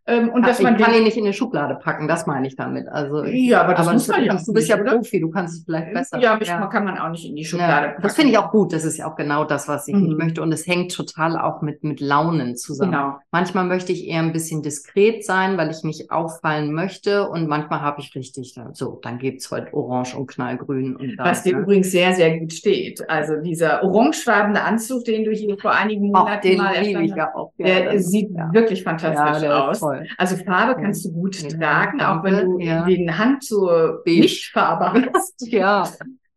Ähm, 0.09 0.29
und 0.29 0.45
dass 0.45 0.59
ich 0.59 0.63
man 0.63 0.77
kann 0.77 0.91
den- 0.91 0.99
ihn 0.99 1.03
nicht 1.05 1.17
in 1.17 1.23
eine 1.23 1.33
Schublade 1.33 1.75
packen, 1.75 2.07
das 2.07 2.25
meine 2.27 2.47
ich 2.47 2.55
damit. 2.55 2.87
Also, 2.89 3.23
Ja, 3.25 3.61
aber 3.61 3.73
das 3.73 3.91
muss 3.91 4.07
man 4.07 4.23
ja 4.23 4.33
du 4.33 4.39
auch 4.39 4.53
bist 4.53 4.67
ja 4.67 4.79
oder? 4.79 4.91
Profi, 4.95 5.19
du 5.19 5.29
kannst 5.29 5.57
es 5.59 5.63
vielleicht 5.65 5.93
besser. 5.93 6.19
ja, 6.19 6.35
mich 6.37 6.47
kann 6.49 6.83
man 6.85 6.97
auch 6.97 7.09
nicht 7.09 7.27
in 7.29 7.35
die 7.35 7.45
Schublade 7.45 7.71
Ja, 7.87 7.91
packen. 7.91 8.01
das 8.01 8.15
finde 8.15 8.31
ich 8.31 8.37
auch 8.37 8.51
gut. 8.51 8.73
Das 8.73 8.83
ist 8.83 8.97
ja 8.97 9.09
auch 9.11 9.15
genau 9.15 9.43
das, 9.43 9.67
was 9.67 9.87
ich 9.87 9.95
Mhm. 9.95 10.03
nicht 10.03 10.17
möchte. 10.17 10.41
Und 10.41 10.51
es 10.51 10.65
hängt 10.67 10.93
total 10.95 11.37
auch 11.39 11.61
mit, 11.61 11.83
mit 11.83 11.99
Launen 11.99 12.55
zusammen. 12.55 12.91
Genau. 12.91 13.17
Manchmal 13.31 13.65
möchte 13.65 13.91
ich 13.91 14.07
eher 14.07 14.21
ein 14.21 14.33
bisschen 14.33 14.61
diskret 14.63 15.23
sein, 15.25 15.57
weil 15.57 15.69
ich 15.71 15.83
nicht 15.83 16.11
auffallen 16.11 16.73
möchte. 16.73 17.29
Und 17.29 17.47
manchmal 17.47 17.81
habe 17.81 18.01
ich 18.01 18.13
richtig, 18.15 18.55
so, 18.73 18.99
dann 19.01 19.19
gibt's 19.19 19.51
heute 19.51 19.73
Orange 19.73 20.15
und 20.17 20.27
Knallgrün. 20.27 20.95
Und 20.95 21.15
dann, 21.17 21.27
Was 21.27 21.43
dir 21.43 21.55
ne? 21.55 21.61
übrigens 21.63 21.91
sehr, 21.91 22.13
sehr 22.13 22.39
gut 22.39 22.53
steht. 22.53 23.07
Also 23.09 23.37
dieser 23.41 23.83
orangefarbene 23.83 24.61
Anzug, 24.63 25.05
den 25.05 25.23
du 25.23 25.31
hier 25.31 25.57
vor 25.57 25.71
einigen 25.71 26.13
Auch 26.15 26.21
Monaten 26.23 26.47
den 26.47 26.57
mal 26.57 26.71
ich 26.73 26.77
erstanden 26.93 27.15
ja 27.17 27.35
auch. 27.35 27.51
hast, 27.59 27.59
der 27.59 27.99
sieht 27.99 28.31
ja. 28.31 28.49
wirklich 28.53 28.79
ja, 28.83 28.85
fantastisch 28.89 29.49
aus. 29.49 29.79
toll. 29.79 29.98
Also 30.17 30.35
Farbe 30.37 30.81
kannst 30.81 31.05
du 31.05 31.11
gut 31.11 31.41
Ja, 31.41 31.49
tragen, 31.49 32.01
auch 32.01 32.23
wenn 32.23 32.45
du 32.45 32.59
ja. 32.59 32.85
den 32.85 33.17
Hand 33.17 33.43
zur 33.43 34.01
Beige. 34.05 34.21
Lichtfarbe 34.21 35.09
hast. 35.13 35.47
Ja. 35.47 35.91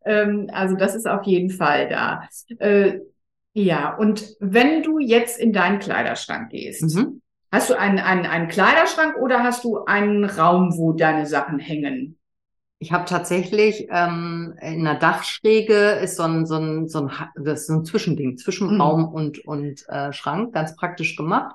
Ähm, 0.05 0.51
also 0.53 0.77
das 0.77 0.95
ist 0.95 1.07
auf 1.09 1.25
jeden 1.25 1.51
Fall 1.51 1.89
da. 1.89 2.29
Äh, 2.59 3.01
ja, 3.55 3.95
und 3.97 4.35
wenn 4.41 4.83
du 4.83 4.99
jetzt 4.99 5.39
in 5.39 5.53
deinen 5.53 5.79
Kleiderschrank 5.79 6.51
gehst, 6.51 6.97
Mhm. 6.97 7.21
hast 7.53 7.71
du 7.71 7.79
einen, 7.79 7.99
einen, 7.99 8.27
einen 8.27 8.49
Kleiderschrank 8.49 9.17
oder 9.17 9.43
hast 9.43 9.65
du 9.65 9.85
einen 9.85 10.25
Raum, 10.25 10.77
wo 10.77 10.93
deine 10.93 11.27
Sachen 11.27 11.59
hängen? 11.59 12.19
Ich 12.79 12.91
habe 12.91 13.05
tatsächlich 13.05 13.87
ähm, 13.91 14.55
in 14.61 14.83
der 14.83 14.97
Dachschräge 14.97 15.93
ist 16.03 16.17
so 16.17 16.25
ein, 16.25 16.47
so 16.47 16.57
ein, 16.57 16.89
so 16.89 17.07
ein, 17.07 17.11
das 17.37 17.61
ist 17.61 17.67
so 17.69 17.75
ein 17.75 17.85
Zwischending 17.85 18.37
zwischen 18.39 18.75
Mhm. 18.75 18.81
Raum 18.81 19.05
und, 19.15 19.39
und 19.47 19.89
äh, 19.89 20.13
Schrank, 20.13 20.53
ganz 20.53 20.75
praktisch 20.75 21.15
gemacht. 21.15 21.55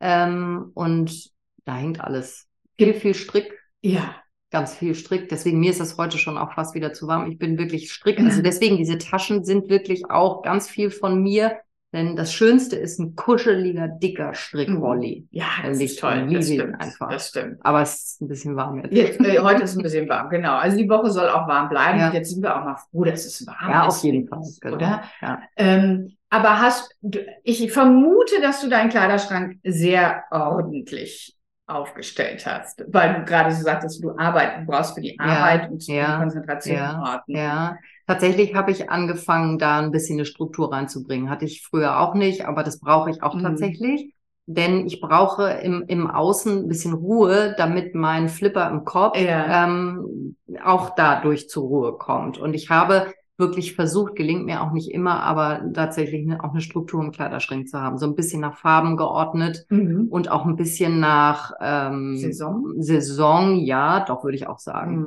Ähm, 0.00 0.70
und 0.74 1.30
da 1.68 1.76
hängt 1.76 2.00
alles. 2.00 2.46
Viel, 2.78 2.94
viel 2.94 3.14
Strick, 3.14 3.52
Ja. 3.82 4.16
ganz 4.50 4.74
viel 4.74 4.94
Strick. 4.94 5.28
Deswegen 5.28 5.60
mir 5.60 5.70
ist 5.70 5.80
das 5.80 5.98
heute 5.98 6.16
schon 6.18 6.38
auch 6.38 6.52
fast 6.54 6.74
wieder 6.74 6.92
zu 6.92 7.06
warm. 7.06 7.30
Ich 7.30 7.38
bin 7.38 7.58
wirklich 7.58 7.92
Strick. 7.92 8.18
Also 8.18 8.40
deswegen 8.42 8.76
diese 8.78 8.98
Taschen 8.98 9.44
sind 9.44 9.68
wirklich 9.68 10.10
auch 10.10 10.42
ganz 10.42 10.68
viel 10.68 10.90
von 10.90 11.22
mir. 11.22 11.58
Denn 11.94 12.16
das 12.16 12.34
Schönste 12.34 12.76
ist 12.76 12.98
ein 12.98 13.14
kuscheliger, 13.16 13.88
dicker 13.88 14.34
Strickrolli. 14.34 15.26
Ja, 15.30 15.46
Weil 15.62 15.70
das 15.70 15.80
ist 15.80 15.98
toll. 15.98 16.28
Das 16.30 16.46
stimmt. 16.46 16.80
einfach. 16.82 17.08
Das 17.08 17.28
stimmt. 17.28 17.56
Aber 17.64 17.80
es 17.80 17.94
ist 17.94 18.20
ein 18.20 18.28
bisschen 18.28 18.56
warm 18.56 18.76
jetzt. 18.82 18.92
Jetzt, 18.92 19.20
äh, 19.20 19.38
heute 19.42 19.62
ist 19.62 19.74
ein 19.74 19.82
bisschen 19.82 20.06
warm, 20.06 20.28
genau. 20.28 20.56
Also 20.56 20.76
die 20.76 20.88
Woche 20.88 21.10
soll 21.10 21.28
auch 21.30 21.48
warm 21.48 21.70
bleiben. 21.70 21.98
Ja. 21.98 22.08
Und 22.08 22.14
jetzt 22.14 22.30
sind 22.30 22.42
wir 22.42 22.54
auch 22.54 22.64
mal 22.64 22.76
froh, 22.90 23.04
dass 23.04 23.24
es 23.24 23.46
warm 23.46 23.70
Ja, 23.70 23.86
ist. 23.88 23.94
auf 23.96 24.02
jeden 24.04 24.28
Fall. 24.28 24.42
Genau. 24.60 24.76
Oder? 24.76 25.02
Ja. 25.22 25.40
Ähm, 25.56 26.16
aber 26.28 26.60
hast 26.60 26.94
ich 27.42 27.72
vermute, 27.72 28.42
dass 28.42 28.60
du 28.60 28.68
deinen 28.68 28.90
Kleiderschrank 28.90 29.56
sehr 29.64 30.24
ordentlich 30.30 31.37
aufgestellt 31.68 32.46
hast, 32.46 32.84
weil 32.88 33.14
du 33.14 33.24
gerade 33.24 33.54
so 33.54 33.62
sagtest, 33.62 34.02
du 34.02 34.16
arbeiten 34.16 34.66
brauchst 34.66 34.94
für 34.94 35.00
die 35.00 35.18
Ja, 35.18 35.34
Arbeit 35.34 35.70
und 35.70 35.86
ja, 35.86 36.06
die 36.06 36.16
Konzentration 36.16 36.76
ja. 36.76 37.22
Ja, 37.26 37.78
tatsächlich 38.06 38.54
habe 38.54 38.70
ich 38.70 38.90
angefangen, 38.90 39.58
da 39.58 39.78
ein 39.80 39.90
bisschen 39.90 40.16
eine 40.18 40.24
Struktur 40.26 40.72
reinzubringen. 40.72 41.30
Hatte 41.30 41.44
ich 41.44 41.62
früher 41.62 42.00
auch 42.00 42.14
nicht, 42.14 42.46
aber 42.46 42.62
das 42.62 42.80
brauche 42.80 43.10
ich 43.10 43.22
auch 43.22 43.34
Mhm. 43.34 43.42
tatsächlich. 43.42 44.14
Denn 44.46 44.86
ich 44.86 45.00
brauche 45.02 45.50
im, 45.50 45.84
im 45.88 46.10
Außen 46.10 46.60
ein 46.64 46.68
bisschen 46.68 46.94
Ruhe, 46.94 47.54
damit 47.58 47.94
mein 47.94 48.30
Flipper 48.30 48.70
im 48.70 48.84
Kopf 48.84 49.18
Ja. 49.18 49.66
ähm, 49.66 50.36
auch 50.64 50.94
dadurch 50.94 51.50
zur 51.50 51.64
Ruhe 51.64 51.98
kommt. 51.98 52.38
Und 52.38 52.54
ich 52.54 52.70
habe 52.70 53.12
wirklich 53.38 53.74
versucht, 53.74 54.16
gelingt 54.16 54.44
mir 54.44 54.62
auch 54.62 54.72
nicht 54.72 54.90
immer, 54.90 55.22
aber 55.22 55.62
tatsächlich 55.72 56.26
eine, 56.28 56.42
auch 56.42 56.50
eine 56.50 56.60
Struktur 56.60 57.02
im 57.02 57.12
Kleiderschrank 57.12 57.68
zu 57.68 57.80
haben. 57.80 57.96
So 57.96 58.06
ein 58.06 58.14
bisschen 58.16 58.40
nach 58.40 58.56
Farben 58.56 58.96
geordnet 58.96 59.64
Mhm. 59.70 60.08
und 60.10 60.30
auch 60.30 60.44
ein 60.44 60.56
bisschen 60.56 60.98
nach 61.00 61.52
ähm, 61.60 62.16
Saison? 62.16 62.74
Saison, 62.78 63.56
ja, 63.56 64.00
doch 64.00 64.24
würde 64.24 64.36
ich 64.36 64.46
auch 64.48 64.58
sagen. 64.58 64.96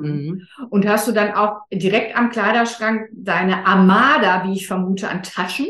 Mhm. 0.58 0.68
Und 0.70 0.88
hast 0.88 1.06
du 1.08 1.12
dann 1.12 1.32
auch 1.34 1.60
direkt 1.72 2.16
am 2.16 2.30
Kleiderschrank 2.30 3.08
deine 3.12 3.66
Armada, 3.66 4.44
wie 4.44 4.54
ich 4.54 4.66
vermute, 4.66 5.08
an 5.08 5.22
Taschen, 5.22 5.66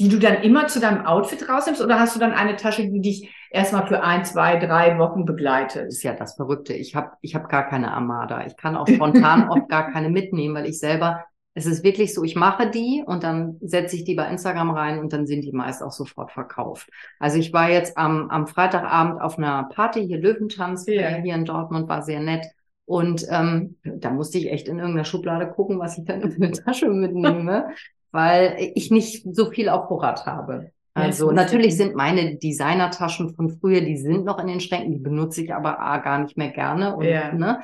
die 0.00 0.08
du 0.08 0.18
dann 0.18 0.42
immer 0.42 0.68
zu 0.68 0.80
deinem 0.80 1.06
Outfit 1.06 1.48
rausnimmst? 1.48 1.82
Oder 1.82 1.98
hast 1.98 2.14
du 2.14 2.20
dann 2.20 2.32
eine 2.32 2.56
Tasche, 2.56 2.88
die 2.88 3.00
dich 3.00 3.30
erstmal 3.50 3.86
für 3.86 4.02
ein, 4.02 4.24
zwei, 4.24 4.56
drei 4.56 4.98
Wochen 4.98 5.24
begleitet? 5.24 5.86
Das 5.86 5.94
ist 5.96 6.02
ja 6.02 6.12
das 6.14 6.34
Verrückte. 6.36 6.72
Ich 6.74 6.94
habe 6.94 7.12
ich 7.20 7.34
hab 7.34 7.48
gar 7.48 7.68
keine 7.68 7.92
Armada. 7.92 8.46
Ich 8.46 8.56
kann 8.56 8.76
auch 8.76 8.86
spontan 8.86 9.48
oft 9.50 9.68
gar 9.68 9.90
keine 9.90 10.08
mitnehmen, 10.10 10.54
weil 10.54 10.66
ich 10.66 10.78
selber, 10.78 11.24
es 11.58 11.66
ist 11.66 11.82
wirklich 11.82 12.14
so, 12.14 12.22
ich 12.22 12.36
mache 12.36 12.70
die 12.70 13.02
und 13.04 13.24
dann 13.24 13.56
setze 13.60 13.96
ich 13.96 14.04
die 14.04 14.14
bei 14.14 14.28
Instagram 14.30 14.70
rein 14.70 14.98
und 15.00 15.12
dann 15.12 15.26
sind 15.26 15.42
die 15.42 15.52
meist 15.52 15.82
auch 15.82 15.90
sofort 15.92 16.30
verkauft. 16.30 16.88
Also 17.18 17.38
ich 17.38 17.52
war 17.52 17.68
jetzt 17.70 17.98
am, 17.98 18.30
am 18.30 18.46
Freitagabend 18.46 19.20
auf 19.20 19.38
einer 19.38 19.64
Party, 19.64 20.06
hier 20.06 20.18
Löwentanz, 20.18 20.86
Ja. 20.86 21.02
äh, 21.02 21.22
hier 21.22 21.34
in 21.34 21.44
Dortmund, 21.44 21.88
war 21.88 22.02
sehr 22.02 22.20
nett. 22.20 22.46
Und 22.86 23.26
ähm, 23.30 23.76
da 23.82 24.10
musste 24.10 24.38
ich 24.38 24.50
echt 24.50 24.68
in 24.68 24.78
irgendeiner 24.78 25.04
Schublade 25.04 25.48
gucken, 25.48 25.78
was 25.78 25.98
ich 25.98 26.04
dann 26.04 26.30
für 26.30 26.36
eine 26.42 26.52
Tasche 26.52 26.88
mitnehme, 26.88 27.68
weil 28.12 28.56
ich 28.74 28.90
nicht 28.90 29.26
so 29.34 29.50
viel 29.50 29.68
auf 29.68 29.88
Vorrat 29.88 30.24
habe. 30.26 30.70
Ja, 30.96 31.02
Also 31.02 31.28
ist 31.30 31.36
natürlich 31.36 31.72
ja- 31.72 31.76
sind 31.84 31.96
meine 31.96 32.36
Designertaschen 32.36 33.34
von 33.34 33.50
früher, 33.50 33.80
die 33.82 33.96
sind 33.98 34.24
noch 34.24 34.38
in 34.38 34.46
den 34.46 34.60
Schränken, 34.60 34.92
die 34.92 34.98
benutze 35.00 35.42
ich 35.42 35.52
aber 35.54 35.80
A, 35.80 35.98
gar 35.98 36.18
nicht 36.20 36.36
mehr 36.38 36.50
gerne. 36.50 36.96
Und, 36.96 37.04
Ja. 37.04 37.32
ne, 37.32 37.60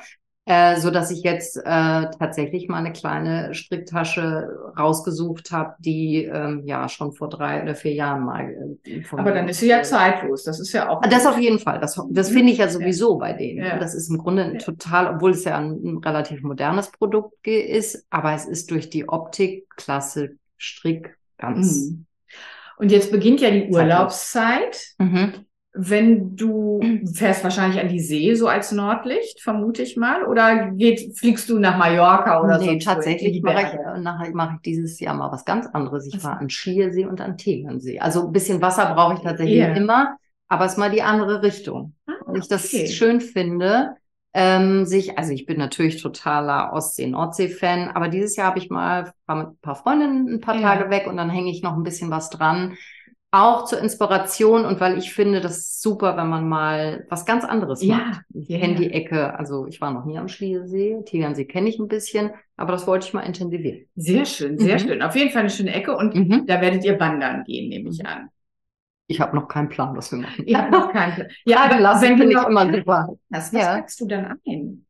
äh, 0.47 0.79
so 0.79 0.91
dass 0.91 1.09
ich 1.09 1.23
jetzt 1.23 1.57
äh, 1.57 1.61
tatsächlich 1.63 2.67
mal 2.67 2.77
eine 2.77 2.93
kleine 2.93 3.53
Stricktasche 3.55 4.47
rausgesucht 4.77 5.51
habe, 5.51 5.73
die 5.79 6.25
ähm, 6.25 6.61
ja 6.65 6.87
schon 6.87 7.13
vor 7.13 7.29
drei 7.29 7.63
oder 7.63 7.73
vier 7.75 7.93
Jahren 7.93 8.23
mal. 8.25 8.77
Äh, 8.85 9.01
Aber 9.11 9.31
dann 9.31 9.47
ist 9.49 9.59
sie 9.59 9.67
ja 9.69 9.81
zeitlos. 9.81 10.43
Das 10.43 10.59
ist 10.59 10.71
ja 10.71 10.89
auch. 10.89 11.01
Ah, 11.01 11.07
Das 11.07 11.25
auf 11.25 11.39
jeden 11.39 11.57
Fall. 11.59 11.79
Das, 11.79 11.99
das 12.09 12.29
finde 12.29 12.51
ich 12.51 12.59
ja 12.59 12.65
Ja. 12.65 12.71
sowieso 12.71 13.17
bei 13.17 13.33
denen. 13.33 13.65
Ja. 13.65 13.79
Das 13.79 13.95
ist 13.95 14.09
im 14.09 14.17
Grunde 14.19 14.51
Ja. 14.53 14.59
total, 14.59 15.15
obwohl 15.15 15.31
es 15.31 15.43
ja 15.45 15.57
ein, 15.57 15.71
ein 15.83 15.97
relativ 15.97 16.43
modernes 16.43 16.91
Produkt 16.91 17.47
ist, 17.47 18.05
aber 18.11 18.33
es 18.33 18.45
ist 18.45 18.69
durch 18.69 18.89
die 18.89 19.09
Optik, 19.09 19.67
Klasse, 19.75 20.37
Strick 20.57 21.17
ganz. 21.37 21.75
Mhm. 21.89 22.05
Und 22.77 22.91
jetzt 22.91 23.11
beginnt 23.11 23.41
ja 23.41 23.49
die. 23.51 23.69
Urlaubszeit. 23.69 24.93
Mhm. 24.99 25.45
Wenn 25.77 26.35
du 26.37 26.79
fährst 27.13 27.43
wahrscheinlich 27.43 27.81
an 27.81 27.89
die 27.89 27.99
See, 27.99 28.33
so 28.35 28.47
als 28.47 28.71
Nordlicht, 28.71 29.41
vermute 29.41 29.81
ich 29.81 29.97
mal, 29.97 30.23
oder 30.25 30.71
geht, 30.71 31.17
fliegst 31.17 31.49
du 31.49 31.59
nach 31.59 31.77
Mallorca 31.77 32.41
oder 32.41 32.59
nee, 32.59 32.71
in 32.73 32.79
die 32.79 32.85
tatsächlich 32.85 33.41
mache 33.41 33.61
ich, 33.97 34.01
nachher 34.01 34.31
mache 34.33 34.55
ich 34.55 34.61
dieses 34.61 34.99
Jahr 34.99 35.15
mal 35.15 35.31
was 35.31 35.43
ganz 35.45 35.67
anderes. 35.67 36.05
Ich 36.07 36.15
Was 36.15 36.23
fahre 36.23 36.39
an 36.39 36.49
Schliersee 36.49 37.05
und 37.05 37.19
an 37.21 37.37
Tegernsee. 37.37 37.99
Also 37.99 38.25
ein 38.27 38.31
bisschen 38.31 38.61
Wasser 38.61 38.93
brauche 38.93 39.15
ich 39.15 39.19
tatsächlich 39.21 39.57
Ja. 39.57 39.75
immer, 39.75 40.17
aber 40.47 40.65
es 40.65 40.73
ist 40.73 40.77
mal 40.77 40.91
die 40.91 41.01
andere 41.01 41.41
Richtung. 41.43 41.93
Ah, 42.07 42.13
Weil 42.25 42.37
ich 42.39 42.47
das 42.47 42.65
okay. 42.65 42.87
schön 42.87 43.19
finde, 43.21 43.95
ähm, 44.33 44.85
sich, 44.85 45.17
also 45.17 45.31
ich 45.31 45.45
bin 45.45 45.57
natürlich 45.57 46.01
totaler 46.01 46.73
Ostsee-Nordsee-Fan, 46.73 47.89
aber 47.89 48.09
dieses 48.09 48.35
Jahr 48.35 48.47
habe 48.47 48.59
ich 48.59 48.69
mal 48.69 49.13
war 49.25 49.35
mit 49.37 49.47
ein 49.47 49.57
paar 49.61 49.75
Freundinnen 49.75 50.27
ein 50.27 50.41
paar 50.41 50.55
Ja. 50.55 50.61
Tage 50.75 50.89
weg 50.89 51.07
und 51.07 51.17
dann 51.17 51.29
hänge 51.29 51.49
ich 51.51 51.63
noch 51.63 51.73
ein 51.75 51.83
bisschen 51.83 52.11
was 52.11 52.29
dran. 52.29 52.75
Auch 53.35 53.65
zur 53.65 53.79
Inspiration 53.79 54.63
und 54.65 54.79
weil 54.79 54.97
ich 54.97 55.13
finde, 55.13 55.41
das 55.41 55.57
ist 55.57 55.81
super, 55.81 56.15
wenn 56.15 56.29
man 56.29 56.47
mal 56.47 57.05
was 57.09 57.25
ganz 57.25 57.43
anderes 57.43 57.83
Ja, 57.83 57.97
macht. 57.97 58.21
Ich 58.33 58.47
ja, 58.47 58.59
kenne 58.59 58.75
die 58.75 58.91
Ecke, 58.91 59.37
also 59.37 59.67
ich 59.67 59.81
war 59.81 59.91
noch 59.91 60.05
nie 60.05 60.17
am 60.17 60.29
Schliersee, 60.29 61.01
Tegernsee 61.05 61.45
kenne 61.45 61.67
ich 61.67 61.77
ein 61.77 61.87
bisschen, 61.89 62.31
aber 62.55 62.71
das 62.71 62.87
wollte 62.87 63.07
ich 63.07 63.13
mal 63.13 63.21
intensivieren. 63.21 63.87
Sehr 63.95 64.25
schön, 64.25 64.57
sehr 64.57 64.79
Mhm. 64.79 64.87
schön. 64.87 65.01
Auf 65.01 65.15
jeden 65.17 65.31
Fall 65.31 65.41
eine 65.41 65.49
schöne 65.49 65.73
Ecke 65.73 65.97
und 65.97 66.15
Mhm. 66.15 66.45
da 66.47 66.61
werdet 66.61 66.85
ihr 66.85 66.97
wandern 66.99 67.43
gehen, 67.43 67.67
nehme 67.69 67.89
ich 67.89 68.05
an. 68.05 68.29
Ich 69.07 69.19
habe 69.21 69.35
noch 69.35 69.47
keinen 69.47 69.69
Plan, 69.69 69.95
was 69.95 70.11
wir 70.11 70.19
machen. 70.19 70.45
Ihr 70.47 70.57
habt 70.57 70.71
noch 70.71 70.91
keinen 70.91 71.13
Plan. 71.15 71.27
Ja, 71.45 71.65
aber 71.65 71.79
lassen 71.79 72.17
wenn 72.17 72.17
du 72.17 72.29
ich 72.29 72.35
noch 72.35 72.47
immer 72.47 72.71
super. 72.71 73.07
hast, 73.33 73.53
was 73.53 73.61
Ja. 73.61 73.75
packst 73.75 73.99
du 74.01 74.07
dann 74.07 74.39
ein? 74.47 74.85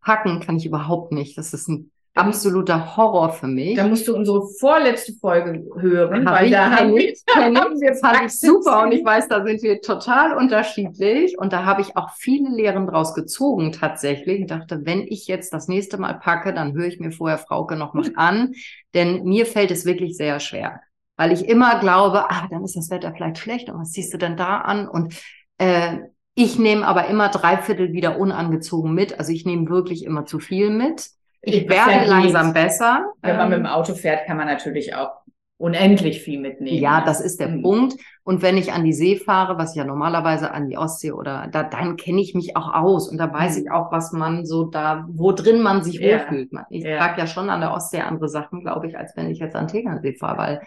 Packen 0.00 0.40
kann 0.40 0.56
ich 0.56 0.66
überhaupt 0.66 1.12
nicht. 1.12 1.36
Das 1.36 1.52
ist 1.52 1.68
ein 1.68 1.90
absoluter 2.16 2.96
Horror 2.96 3.32
für 3.32 3.46
mich. 3.46 3.76
Da 3.76 3.86
musst 3.86 4.08
du 4.08 4.16
unsere 4.16 4.46
vorletzte 4.58 5.12
Folge 5.14 5.64
hören, 5.78 6.26
Hab 6.26 6.34
weil 6.34 6.46
ich, 6.46 6.52
da 6.52 6.70
haben 6.70 6.94
wir, 6.94 7.14
haben 7.34 7.80
wir 7.80 7.94
fand 8.00 8.26
ich 8.26 8.40
super 8.40 8.82
und 8.82 8.92
ich 8.92 9.04
weiß, 9.04 9.28
da 9.28 9.44
sind 9.44 9.62
wir 9.62 9.80
total 9.80 10.36
unterschiedlich 10.36 11.38
und 11.38 11.52
da 11.52 11.64
habe 11.64 11.82
ich 11.82 11.96
auch 11.96 12.10
viele 12.16 12.50
Lehren 12.50 12.86
draus 12.86 13.14
gezogen 13.14 13.72
tatsächlich. 13.72 14.40
Ich 14.40 14.46
dachte, 14.46 14.80
wenn 14.84 15.06
ich 15.06 15.26
jetzt 15.26 15.52
das 15.52 15.68
nächste 15.68 15.98
Mal 15.98 16.14
packe, 16.14 16.52
dann 16.54 16.74
höre 16.74 16.86
ich 16.86 17.00
mir 17.00 17.12
vorher 17.12 17.38
Frauke 17.38 17.76
nochmal 17.76 18.10
an, 18.16 18.54
denn 18.94 19.24
mir 19.24 19.46
fällt 19.46 19.70
es 19.70 19.84
wirklich 19.84 20.16
sehr 20.16 20.40
schwer, 20.40 20.80
weil 21.16 21.32
ich 21.32 21.48
immer 21.48 21.78
glaube, 21.80 22.30
ah, 22.30 22.46
dann 22.50 22.64
ist 22.64 22.76
das 22.76 22.90
Wetter 22.90 23.12
vielleicht 23.14 23.38
schlecht 23.38 23.68
und 23.70 23.80
was 23.80 23.92
ziehst 23.92 24.12
du 24.12 24.18
denn 24.18 24.36
da 24.36 24.58
an 24.58 24.88
und 24.88 25.14
äh, 25.58 25.98
ich 26.38 26.58
nehme 26.58 26.86
aber 26.86 27.06
immer 27.06 27.30
drei 27.30 27.56
Viertel 27.56 27.94
wieder 27.94 28.18
unangezogen 28.18 28.92
mit. 28.92 29.18
Also 29.18 29.32
ich 29.32 29.46
nehme 29.46 29.70
wirklich 29.70 30.04
immer 30.04 30.26
zu 30.26 30.38
viel 30.38 30.68
mit. 30.68 31.08
Ich 31.46 31.68
werde 31.68 32.06
langsam 32.06 32.52
besser. 32.52 33.04
Wenn 33.22 33.36
man 33.36 33.48
mit 33.48 33.58
Ähm, 33.58 33.64
dem 33.64 33.70
Auto 33.70 33.94
fährt, 33.94 34.26
kann 34.26 34.36
man 34.36 34.46
natürlich 34.46 34.94
auch 34.94 35.12
unendlich 35.58 36.20
viel 36.20 36.38
mitnehmen. 36.38 36.76
Ja, 36.82 37.00
das 37.02 37.20
ist 37.20 37.40
der 37.40 37.48
Mhm. 37.48 37.62
Punkt. 37.62 37.94
Und 38.24 38.42
wenn 38.42 38.58
ich 38.58 38.72
an 38.72 38.84
die 38.84 38.92
See 38.92 39.16
fahre, 39.16 39.56
was 39.56 39.70
ich 39.70 39.76
ja 39.76 39.84
normalerweise 39.84 40.50
an 40.50 40.68
die 40.68 40.76
Ostsee 40.76 41.12
oder 41.12 41.48
da, 41.50 41.62
dann 41.62 41.96
kenne 41.96 42.20
ich 42.20 42.34
mich 42.34 42.56
auch 42.56 42.74
aus 42.74 43.08
und 43.08 43.16
da 43.18 43.32
weiß 43.32 43.56
Mhm. 43.56 43.62
ich 43.62 43.70
auch, 43.70 43.90
was 43.92 44.12
man 44.12 44.44
so 44.44 44.64
da, 44.64 45.06
wo 45.08 45.32
drin 45.32 45.62
man 45.62 45.82
sich 45.82 46.00
Ja. 46.00 46.18
wohlfühlt. 46.18 46.50
Ich 46.68 46.84
Ja. 46.84 46.98
trage 46.98 47.20
ja 47.20 47.26
schon 47.26 47.48
an 47.48 47.60
der 47.60 47.72
Ostsee 47.72 48.00
andere 48.00 48.28
Sachen, 48.28 48.60
glaube 48.60 48.88
ich, 48.88 48.98
als 48.98 49.16
wenn 49.16 49.30
ich 49.30 49.38
jetzt 49.38 49.54
an 49.56 49.68
Tegernsee 49.68 50.14
fahre, 50.14 50.38
weil 50.38 50.60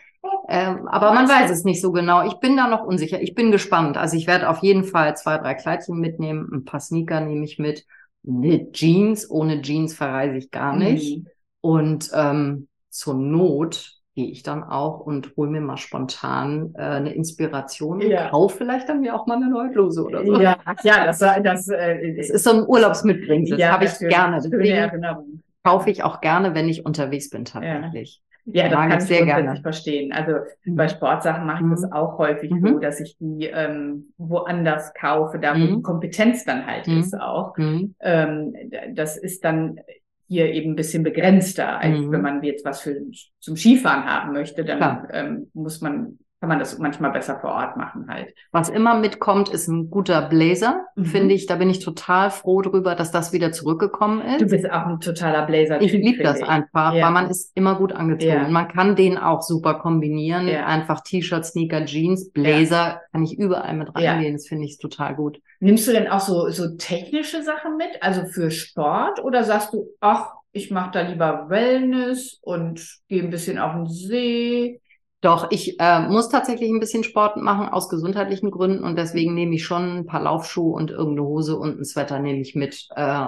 ähm, 0.50 0.88
aber 0.88 1.13
man 1.13 1.28
weiß 1.30 1.52
es 1.52 1.63
nicht 1.63 1.80
so 1.82 1.92
genau. 1.92 2.26
Ich 2.26 2.39
bin 2.39 2.58
da 2.58 2.68
noch 2.68 2.84
unsicher. 2.84 3.22
Ich 3.22 3.36
bin 3.36 3.52
gespannt. 3.52 3.98
Also 3.98 4.18
ich 4.18 4.26
werde 4.28 4.50
auf 4.50 4.60
jeden 4.60 4.84
Fall 4.84 5.15
zwei, 5.15 5.38
drei 5.38 5.54
Kleidchen 5.54 6.00
mitnehmen, 6.00 6.50
ein 6.52 6.65
paar 6.65 6.80
Sneaker 6.80 7.22
nehme 7.22 7.46
ich 7.46 7.60
mit, 7.60 7.86
eine 8.27 8.71
Jeans. 8.71 9.29
Ohne 9.29 9.62
Jeans 9.62 9.93
verreise 9.95 10.38
ich 10.38 10.51
gar 10.51 10.75
nicht. 10.75 11.17
Mhm. 11.17 11.27
Und 11.62 12.10
ähm, 12.13 12.67
zur 12.89 13.15
Not 13.15 13.93
gehe 14.15 14.27
ich 14.29 14.43
dann 14.43 14.63
auch 14.63 14.99
und 14.99 15.36
hole 15.38 15.49
mir 15.49 15.62
mal 15.62 15.77
spontan 15.77 16.73
äh, 16.75 16.82
eine 16.82 17.13
Inspiration 17.13 18.01
und 18.01 18.10
Ja. 18.10 18.29
kaufe 18.29 18.58
vielleicht 18.58 18.89
dann 18.89 19.01
mir 19.01 19.15
auch 19.15 19.27
mal 19.27 19.36
eine 19.38 19.49
neue 19.49 19.69
Bluse 19.69 20.03
oder 20.03 20.25
so. 20.25 20.41
Ja, 20.41 20.58
ja, 20.84 21.05
das, 21.05 21.19
das, 21.19 21.67
äh, 21.69 22.15
Das 22.17 22.29
ist 22.29 22.43
so 22.43 22.51
ein 22.51 22.65
Urlaubsmitbringsel. 22.67 23.58
Das 23.58 23.71
habe 23.71 23.86
ich 23.86 23.97
gerne. 23.99 24.38
Deswegen 24.41 24.65
Erinnerung. 24.65 25.41
kaufe 25.63 25.89
ich 25.89 26.03
auch 26.03 26.21
gerne, 26.21 26.53
wenn 26.55 26.67
ich 26.67 26.86
unterwegs 26.86 27.29
bin 27.29 27.45
tatsächlich. 27.45 28.21
Ja, 28.23 28.29
das 28.53 28.73
Mag 28.73 28.89
kann 28.89 28.99
ich 28.99 29.05
sehr 29.05 29.25
gerne. 29.25 29.62
verstehen. 29.62 30.12
Also 30.12 30.33
bei 30.65 30.88
Sportsachen 30.88 31.45
mache 31.45 31.63
ich 31.63 31.69
das 31.71 31.81
Mhm. 31.83 31.93
auch 31.93 32.17
häufig 32.17 32.51
Mhm. 32.51 32.67
so, 32.67 32.79
dass 32.79 32.99
ich 32.99 33.17
die 33.19 33.45
ähm, 33.45 34.13
woanders 34.17 34.93
kaufe, 34.93 35.39
da 35.39 35.53
wo 35.53 35.59
Mhm. 35.59 35.75
die 35.77 35.81
Kompetenz 35.81 36.45
dann 36.45 36.65
halt 36.65 36.88
Mhm. 36.88 36.99
ist 36.99 37.19
auch. 37.19 37.55
Mhm. 37.57 37.95
Ähm, 37.99 38.53
das 38.93 39.17
ist 39.17 39.43
dann 39.43 39.79
hier 40.27 40.51
eben 40.53 40.71
ein 40.73 40.75
bisschen 40.75 41.03
begrenzter, 41.03 41.79
als 41.79 41.99
Mhm. 41.99 42.12
wenn 42.12 42.21
man 42.21 42.43
jetzt 42.43 42.63
was 42.65 42.81
für 42.81 42.95
zum 43.39 43.55
Skifahren 43.57 44.05
haben 44.05 44.33
möchte, 44.33 44.63
dann 44.63 45.07
ähm, 45.12 45.49
muss 45.53 45.81
man, 45.81 46.19
kann 46.39 46.47
man 46.47 46.60
das 46.60 46.78
manchmal 46.80 47.12
besser 47.12 47.38
vor 47.41 47.49
Ort 47.52 47.75
machen 47.75 48.06
halt. 48.10 48.34
Was 48.54 48.69
immer 48.69 48.97
mitkommt, 48.97 49.49
ist 49.49 49.67
ein 49.67 49.89
guter 49.89 50.21
Blazer, 50.21 50.86
Mhm. 50.95 51.06
finde 51.06 51.36
ich. 51.36 51.47
Da 51.47 51.56
bin 51.56 51.69
ich 51.69 51.80
total 51.80 52.32
froh 52.32 52.62
drüber, 52.62 52.95
dass 52.95 53.12
das 53.12 53.34
wieder 53.34 53.52
zurückgekommen 53.52 54.21
ist. 54.21 54.39
Du 54.41 54.45
bist 54.47 54.65
auch 54.71 54.86
ein 54.86 55.02
totaler 55.02 55.45
blazer 55.45 55.82
Ich 55.82 55.91
liebe 55.91 56.23
das 56.23 56.41
einfach, 56.41 56.93
Ja. 56.93 57.06
weil 57.08 57.12
man 57.12 57.30
ist 57.30 57.52
immer 57.56 57.75
gut 57.75 57.91
angezogen. 57.91 58.32
Ja. 58.32 58.47
Man 58.47 58.69
kann 58.69 58.95
den 58.95 59.17
auch 59.17 59.41
super 59.41 59.73
kombinieren. 59.75 60.47
Ja. 60.47 60.65
Einfach 60.65 61.02
T-Shirt, 61.02 61.45
Sneaker, 61.45 61.84
Jeans, 61.84 62.32
Blazer 62.32 63.02
kann 63.12 63.23
ich 63.23 63.38
überall 63.38 63.73
mit 63.75 63.93
reingehen. 63.93 64.34
Das 64.34 64.47
finde 64.47 64.63
ich 64.63 64.78
total 64.80 65.15
gut. 65.15 65.41
Nimmst 65.60 65.89
du 65.89 65.91
denn 65.91 66.08
auch 66.08 66.21
so, 66.21 66.47
so 66.52 66.78
technische 66.78 67.43
Sachen 67.43 67.75
mit, 67.75 68.02
also 68.02 68.23
für 68.25 68.49
Sport? 68.49 69.21
Oder 69.21 69.43
sagst 69.43 69.73
du, 69.73 69.88
ach, 69.99 70.32
ich 70.54 70.71
mache 70.71 70.91
da 70.93 71.02
lieber 71.02 71.47
Wellness 71.49 72.39
und 72.41 72.82
gehe 73.10 73.21
ein 73.21 73.30
bisschen 73.30 73.60
auf 73.60 73.73
den 73.73 73.88
See? 73.88 74.80
Doch, 75.21 75.51
ich 75.51 75.77
äh, 75.82 75.99
muss 76.08 76.29
tatsächlich 76.29 76.69
ein 76.69 76.79
bisschen 76.79 77.03
Sport 77.03 77.36
machen 77.36 77.67
aus 77.67 77.89
gesundheitlichen 77.89 78.51
Gründen 78.51 78.84
und 78.86 78.95
deswegen 78.97 79.34
nehme 79.34 79.53
ich 79.55 79.65
schon 79.65 79.99
ein 79.99 80.05
paar 80.05 80.21
Laufschuhe 80.21 80.73
und 80.73 80.91
irgendeine 80.91 81.27
Hose 81.27 81.58
und 81.58 81.77
ein 81.79 81.84
Sweater 81.86 82.19
nehme 82.19 82.39
ich 82.39 82.55
mit. 82.55 82.88
Äh, 82.95 83.25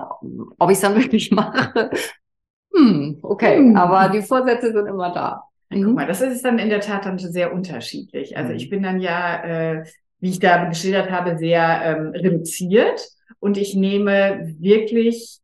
ob 0.58 0.70
ich 0.70 0.76
es 0.76 0.82
dann 0.82 0.96
wirklich 1.02 1.32
mache? 1.32 1.90
Hm, 2.74 3.20
okay, 3.22 3.58
Hm. 3.58 3.76
aber 3.76 4.10
die 4.10 4.22
Vorsätze 4.22 4.72
sind 4.72 4.88
immer 4.88 5.14
da. 5.14 5.44
Guck 5.70 5.96
mal, 5.96 6.08
das 6.08 6.22
ist 6.22 6.44
dann 6.46 6.60
in 6.60 6.70
der 6.70 6.82
Tat 6.82 7.06
dann 7.06 7.18
sehr 7.20 7.54
unterschiedlich. 7.54 8.36
Also 8.38 8.52
Mhm. 8.52 8.58
ich 8.58 8.70
bin 8.70 8.84
dann 8.84 9.00
ja, 9.00 9.44
äh, 9.44 9.86
wie 10.20 10.30
ich 10.30 10.40
da 10.40 10.66
geschildert 10.66 11.10
habe, 11.12 11.38
sehr 11.38 11.82
ähm, 11.84 12.08
reduziert 12.10 13.02
und 13.40 13.58
ich 13.58 13.76
nehme 13.76 14.54
wirklich, 14.60 15.40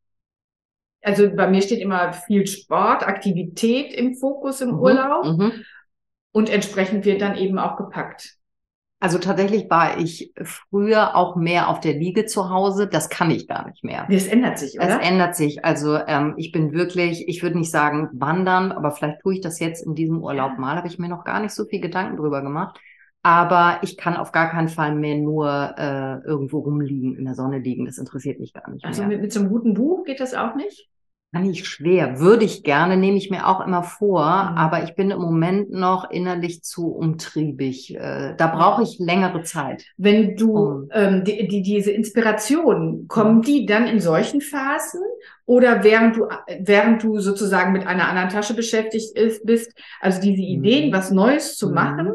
also 1.01 1.29
bei 1.33 1.47
mir 1.47 1.61
steht 1.61 1.79
immer 1.79 2.11
viel 2.13 2.45
Sport, 2.47 3.03
Aktivität 3.07 3.93
im 3.93 4.15
Fokus 4.15 4.61
im 4.61 4.71
Mhm, 4.71 4.79
Urlaub 4.81 5.25
Mhm. 5.25 5.63
Und 6.31 6.49
entsprechend 6.49 7.05
wird 7.05 7.21
dann 7.21 7.35
eben 7.35 7.57
auch 7.59 7.77
gepackt. 7.77 8.37
Also 8.99 9.19
tatsächlich 9.19 9.69
war 9.69 9.99
ich 9.99 10.33
früher 10.43 11.15
auch 11.15 11.35
mehr 11.35 11.69
auf 11.69 11.79
der 11.79 11.93
Liege 11.93 12.25
zu 12.25 12.49
Hause. 12.49 12.87
Das 12.87 13.09
kann 13.09 13.29
ich 13.29 13.47
gar 13.47 13.67
nicht 13.67 13.83
mehr. 13.83 14.07
Das 14.09 14.25
ändert 14.25 14.57
sich, 14.57 14.75
Es 14.79 14.85
oder? 14.85 15.01
ändert 15.01 15.35
sich. 15.35 15.63
Also 15.63 15.97
ähm, 16.07 16.33
ich 16.37 16.51
bin 16.51 16.73
wirklich, 16.73 17.27
ich 17.27 17.43
würde 17.43 17.59
nicht 17.59 17.69
sagen 17.69 18.09
wandern, 18.13 18.71
aber 18.71 18.89
vielleicht 18.91 19.21
tue 19.21 19.35
ich 19.35 19.41
das 19.41 19.59
jetzt 19.59 19.85
in 19.85 19.93
diesem 19.93 20.23
Urlaub 20.23 20.57
mal. 20.57 20.77
Habe 20.77 20.87
ich 20.87 20.97
mir 20.97 21.09
noch 21.09 21.23
gar 21.25 21.39
nicht 21.41 21.53
so 21.53 21.65
viel 21.65 21.79
Gedanken 21.79 22.17
drüber 22.17 22.41
gemacht. 22.41 22.79
Aber 23.21 23.79
ich 23.83 23.97
kann 23.97 24.15
auf 24.17 24.31
gar 24.31 24.49
keinen 24.49 24.69
Fall 24.69 24.95
mehr 24.95 25.17
nur 25.17 25.75
äh, 25.77 26.19
irgendwo 26.25 26.59
rumliegen, 26.59 27.15
in 27.17 27.25
der 27.25 27.35
Sonne 27.35 27.59
liegen. 27.59 27.85
Das 27.85 27.97
interessiert 27.99 28.39
mich 28.39 28.53
gar 28.53 28.69
nicht 28.71 28.83
Also 28.83 29.01
mehr. 29.01 29.09
mit, 29.09 29.21
mit 29.21 29.31
so 29.33 29.41
einem 29.41 29.49
guten 29.49 29.73
Buch 29.75 30.05
geht 30.05 30.19
das 30.19 30.33
auch 30.33 30.55
nicht? 30.55 30.89
Kann 31.33 31.43
ich 31.49 31.67
schwer. 31.67 32.19
Würde 32.21 32.45
ich 32.45 32.63
gerne, 32.63 32.95
nehme 32.95 33.17
ich 33.17 33.29
mir 33.29 33.47
auch 33.47 33.59
immer 33.65 33.83
vor. 33.83 34.21
Mhm. 34.51 34.57
Aber 34.57 34.83
ich 34.83 34.95
bin 34.95 35.11
im 35.11 35.19
Moment 35.19 35.69
noch 35.71 36.09
innerlich 36.09 36.63
zu 36.63 36.87
umtriebig. 36.87 37.93
Äh, 37.95 38.33
da 38.37 38.47
brauche 38.47 38.81
ich 38.83 38.97
längere 38.97 39.43
Zeit. 39.43 39.83
Wenn 39.97 40.37
du 40.37 40.57
Oh. 40.57 40.87
ähm, 40.93 41.25
die, 41.25 41.47
die, 41.49 41.61
diese 41.61 41.91
Inspiration, 41.91 43.01
Mhm. 43.01 43.07
kommen 43.09 43.41
die 43.41 43.65
dann 43.65 43.87
in 43.87 43.99
solchen 43.99 44.39
Phasen 44.39 45.01
oder 45.45 45.83
während 45.83 46.15
du 46.15 46.27
während 46.61 47.03
du 47.03 47.19
sozusagen 47.19 47.73
mit 47.73 47.85
einer 47.85 48.07
anderen 48.07 48.29
Tasche 48.29 48.53
beschäftigt 48.53 49.17
ist, 49.17 49.45
bist, 49.45 49.73
also 49.99 50.21
diese 50.21 50.41
Ideen, 50.41 50.89
Mhm. 50.89 50.93
was 50.93 51.11
Neues 51.11 51.57
zu 51.57 51.67
Mhm. 51.67 51.73
machen, 51.73 52.13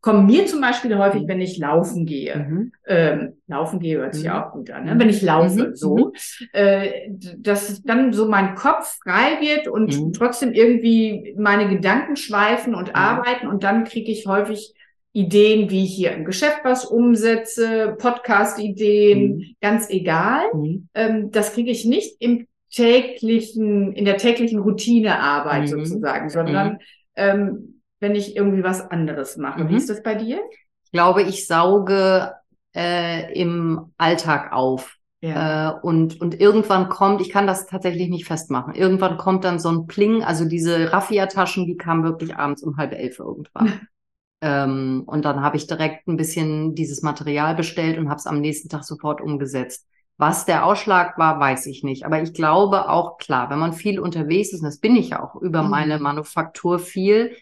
kommen 0.00 0.26
mir 0.26 0.46
zum 0.46 0.60
Beispiel 0.60 0.96
häufig, 0.96 1.22
wenn 1.26 1.40
ich 1.40 1.58
laufen 1.58 2.06
gehe. 2.06 2.36
Mhm. 2.36 2.72
Ähm, 2.86 3.32
laufen 3.46 3.80
gehe 3.80 3.98
hört 3.98 4.14
sich 4.14 4.24
Mhm. 4.26 4.30
auch 4.32 4.52
gut 4.52 4.70
an, 4.70 4.84
ne? 4.84 4.94
wenn 4.98 5.08
ich 5.08 5.22
laufe, 5.22 5.68
Mhm. 5.68 5.74
so, 5.74 6.12
äh, 6.52 7.08
d- 7.08 7.36
dass 7.38 7.82
dann 7.82 8.12
so 8.12 8.28
mein 8.28 8.54
Kopf 8.54 8.98
frei 9.02 9.38
wird 9.40 9.68
und 9.68 9.96
Mhm. 9.98 10.12
trotzdem 10.12 10.52
irgendwie 10.52 11.34
meine 11.38 11.68
Gedanken 11.68 12.16
schweifen 12.16 12.74
und 12.74 12.88
Mhm. 12.88 12.94
arbeiten 12.94 13.46
und 13.48 13.64
dann 13.64 13.84
kriege 13.84 14.10
ich 14.12 14.26
häufig 14.26 14.74
Ideen, 15.12 15.70
wie 15.70 15.84
ich 15.84 15.94
hier 15.94 16.12
im 16.12 16.24
Geschäft 16.24 16.60
was 16.64 16.84
umsetze, 16.84 17.96
Podcast-Ideen, 17.98 19.36
Mhm. 19.36 19.44
ganz 19.60 19.88
egal. 19.90 20.42
Mhm. 20.54 20.88
Ähm, 20.94 21.30
das 21.32 21.54
kriege 21.54 21.70
ich 21.70 21.84
nicht 21.84 22.16
im 22.20 22.46
täglichen, 22.70 23.92
in 23.94 24.04
der 24.04 24.18
täglichen 24.18 24.58
Routinearbeit 24.60 25.62
Mhm. 25.62 25.66
sozusagen, 25.66 26.28
sondern 26.28 26.78
ähm, 27.16 27.77
wenn 28.00 28.14
ich 28.14 28.36
irgendwie 28.36 28.62
was 28.64 28.90
anderes 28.90 29.36
mache. 29.36 29.68
Wie 29.68 29.74
Mhm. 29.74 29.76
ist 29.76 29.90
das 29.90 30.02
bei 30.02 30.14
dir? 30.14 30.40
Ich 30.84 30.92
glaube, 30.92 31.22
ich 31.22 31.46
sauge 31.46 32.32
äh, 32.74 33.32
im 33.38 33.92
Alltag 33.98 34.52
auf. 34.52 34.96
Äh, 35.20 35.70
und, 35.82 36.20
und 36.20 36.40
irgendwann 36.40 36.88
kommt, 36.88 37.20
ich 37.20 37.30
kann 37.30 37.46
das 37.46 37.66
tatsächlich 37.66 38.08
nicht 38.08 38.24
festmachen, 38.24 38.74
irgendwann 38.74 39.18
kommt 39.18 39.44
dann 39.44 39.58
so 39.58 39.68
ein 39.70 39.86
Pling, 39.86 40.22
also 40.24 40.46
diese 40.46 40.92
Raffia-Taschen, 40.92 41.66
die 41.66 41.76
kamen 41.76 42.02
wirklich 42.04 42.34
abends 42.36 42.62
um 42.62 42.76
halb 42.78 42.92
elf 42.92 43.18
irgendwann. 43.18 43.80
ähm, 44.40 45.02
und 45.06 45.24
dann 45.24 45.42
habe 45.42 45.56
ich 45.56 45.66
direkt 45.66 46.06
ein 46.08 46.16
bisschen 46.16 46.74
dieses 46.74 47.02
Material 47.02 47.54
bestellt 47.54 47.98
und 47.98 48.08
habe 48.08 48.18
es 48.18 48.26
am 48.26 48.40
nächsten 48.40 48.68
Tag 48.68 48.84
sofort 48.84 49.20
umgesetzt. 49.20 49.86
Was 50.16 50.46
der 50.46 50.64
Ausschlag 50.64 51.16
war, 51.18 51.38
weiß 51.38 51.66
ich 51.66 51.84
nicht. 51.84 52.04
Aber 52.04 52.20
ich 52.22 52.32
glaube 52.34 52.88
auch, 52.88 53.18
klar, 53.18 53.50
wenn 53.50 53.58
man 53.58 53.72
viel 53.72 54.00
unterwegs 54.00 54.52
ist, 54.52 54.60
und 54.60 54.66
das 54.66 54.78
bin 54.80 54.96
ich 54.96 55.10
ja 55.10 55.22
auch 55.22 55.36
über 55.36 55.62
Mhm. 55.62 55.70
meine 55.70 55.98
Manufaktur 55.98 56.78
viel, 56.78 57.36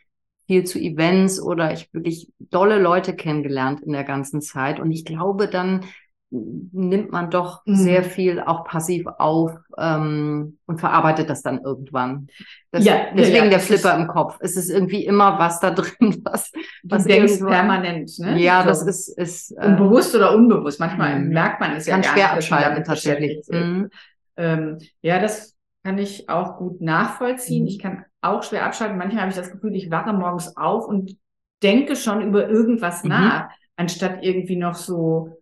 viel 0.47 0.65
zu 0.65 0.79
Events 0.79 1.41
oder 1.41 1.73
ich 1.73 1.93
wirklich 1.93 2.31
dolle 2.39 2.79
Leute 2.79 3.15
kennengelernt 3.17 3.81
in 3.83 3.93
der 3.93 4.05
ganzen 4.05 4.41
Zeit. 4.41 4.81
Und 4.81 4.91
ich 4.93 5.05
glaube, 5.05 5.49
dann 5.49 5.85
nimmt 6.31 7.13
man 7.13 7.31
doch 7.31 7.63
Mhm. 7.67 7.77
sehr 7.77 8.03
viel 8.03 8.41
auch 8.41 8.65
passiv 8.65 9.07
auf 9.07 9.53
ähm, 9.79 10.59
und 10.67 10.81
verarbeitet 10.81 11.31
das 11.31 11.43
dann 11.43 11.61
irgendwann. 11.63 12.27
Das, 12.73 12.85
Ja, 12.85 13.07
deswegen 13.17 13.45
ja, 13.45 13.51
der 13.51 13.61
Flipper 13.61 13.95
ist- 13.95 14.01
im 14.01 14.07
Kopf. 14.09 14.37
Es 14.41 14.57
ist 14.57 14.69
irgendwie 14.69 15.05
immer 15.05 15.39
was 15.39 15.61
da 15.61 15.71
drin, 16.01 16.21
was, 16.25 16.51
Du 16.51 16.61
was 16.85 17.05
denkst 17.05 17.35
irgendwo- 17.35 17.49
permanent, 17.51 18.11
ne? 18.19 18.39
Ja, 18.41 18.63
So. 18.63 18.69
das 18.69 18.83
ist, 18.87 19.09
ist 19.19 19.53
äh, 19.53 19.67
Und 19.67 19.77
bewusst 19.77 20.15
oder 20.17 20.35
unbewusst. 20.35 20.81
Manchmal 20.81 21.21
Mhm. 21.21 21.29
merkt 21.29 21.61
man 21.61 21.73
es 21.77 21.87
ja 21.87 21.97
gar 21.99 22.05
schwer 22.05 22.25
nicht, 22.25 22.33
abschalten 22.51 22.85
tatsächlich. 22.85 23.47
Mhm. 23.49 23.89
Ähm, 24.37 24.79
ja, 25.03 25.21
das 25.21 25.56
kann 25.87 25.99
ich 25.99 26.29
auch 26.29 26.57
gut 26.57 26.81
nachvollziehen. 26.81 27.63
Mhm. 27.63 27.69
Ich 27.69 27.79
kann 27.79 28.05
auch 28.21 28.43
schwer 28.43 28.65
abschalten. 28.67 28.99
Manchmal 28.99 29.23
habe 29.23 29.31
ich 29.31 29.37
das 29.37 29.53
Gefühl, 29.53 29.77
ich 29.77 29.89
wache 29.89 30.13
morgens 30.13 30.57
auf 30.57 30.89
und 30.89 31.17
denke 31.63 31.95
schon 31.95 32.23
über 32.23 32.49
irgendwas 32.49 33.05
Mhm. 33.05 33.11
nach, 33.11 33.51
anstatt 33.77 34.19
irgendwie 34.23 34.57
noch 34.57 34.75
so 34.75 35.39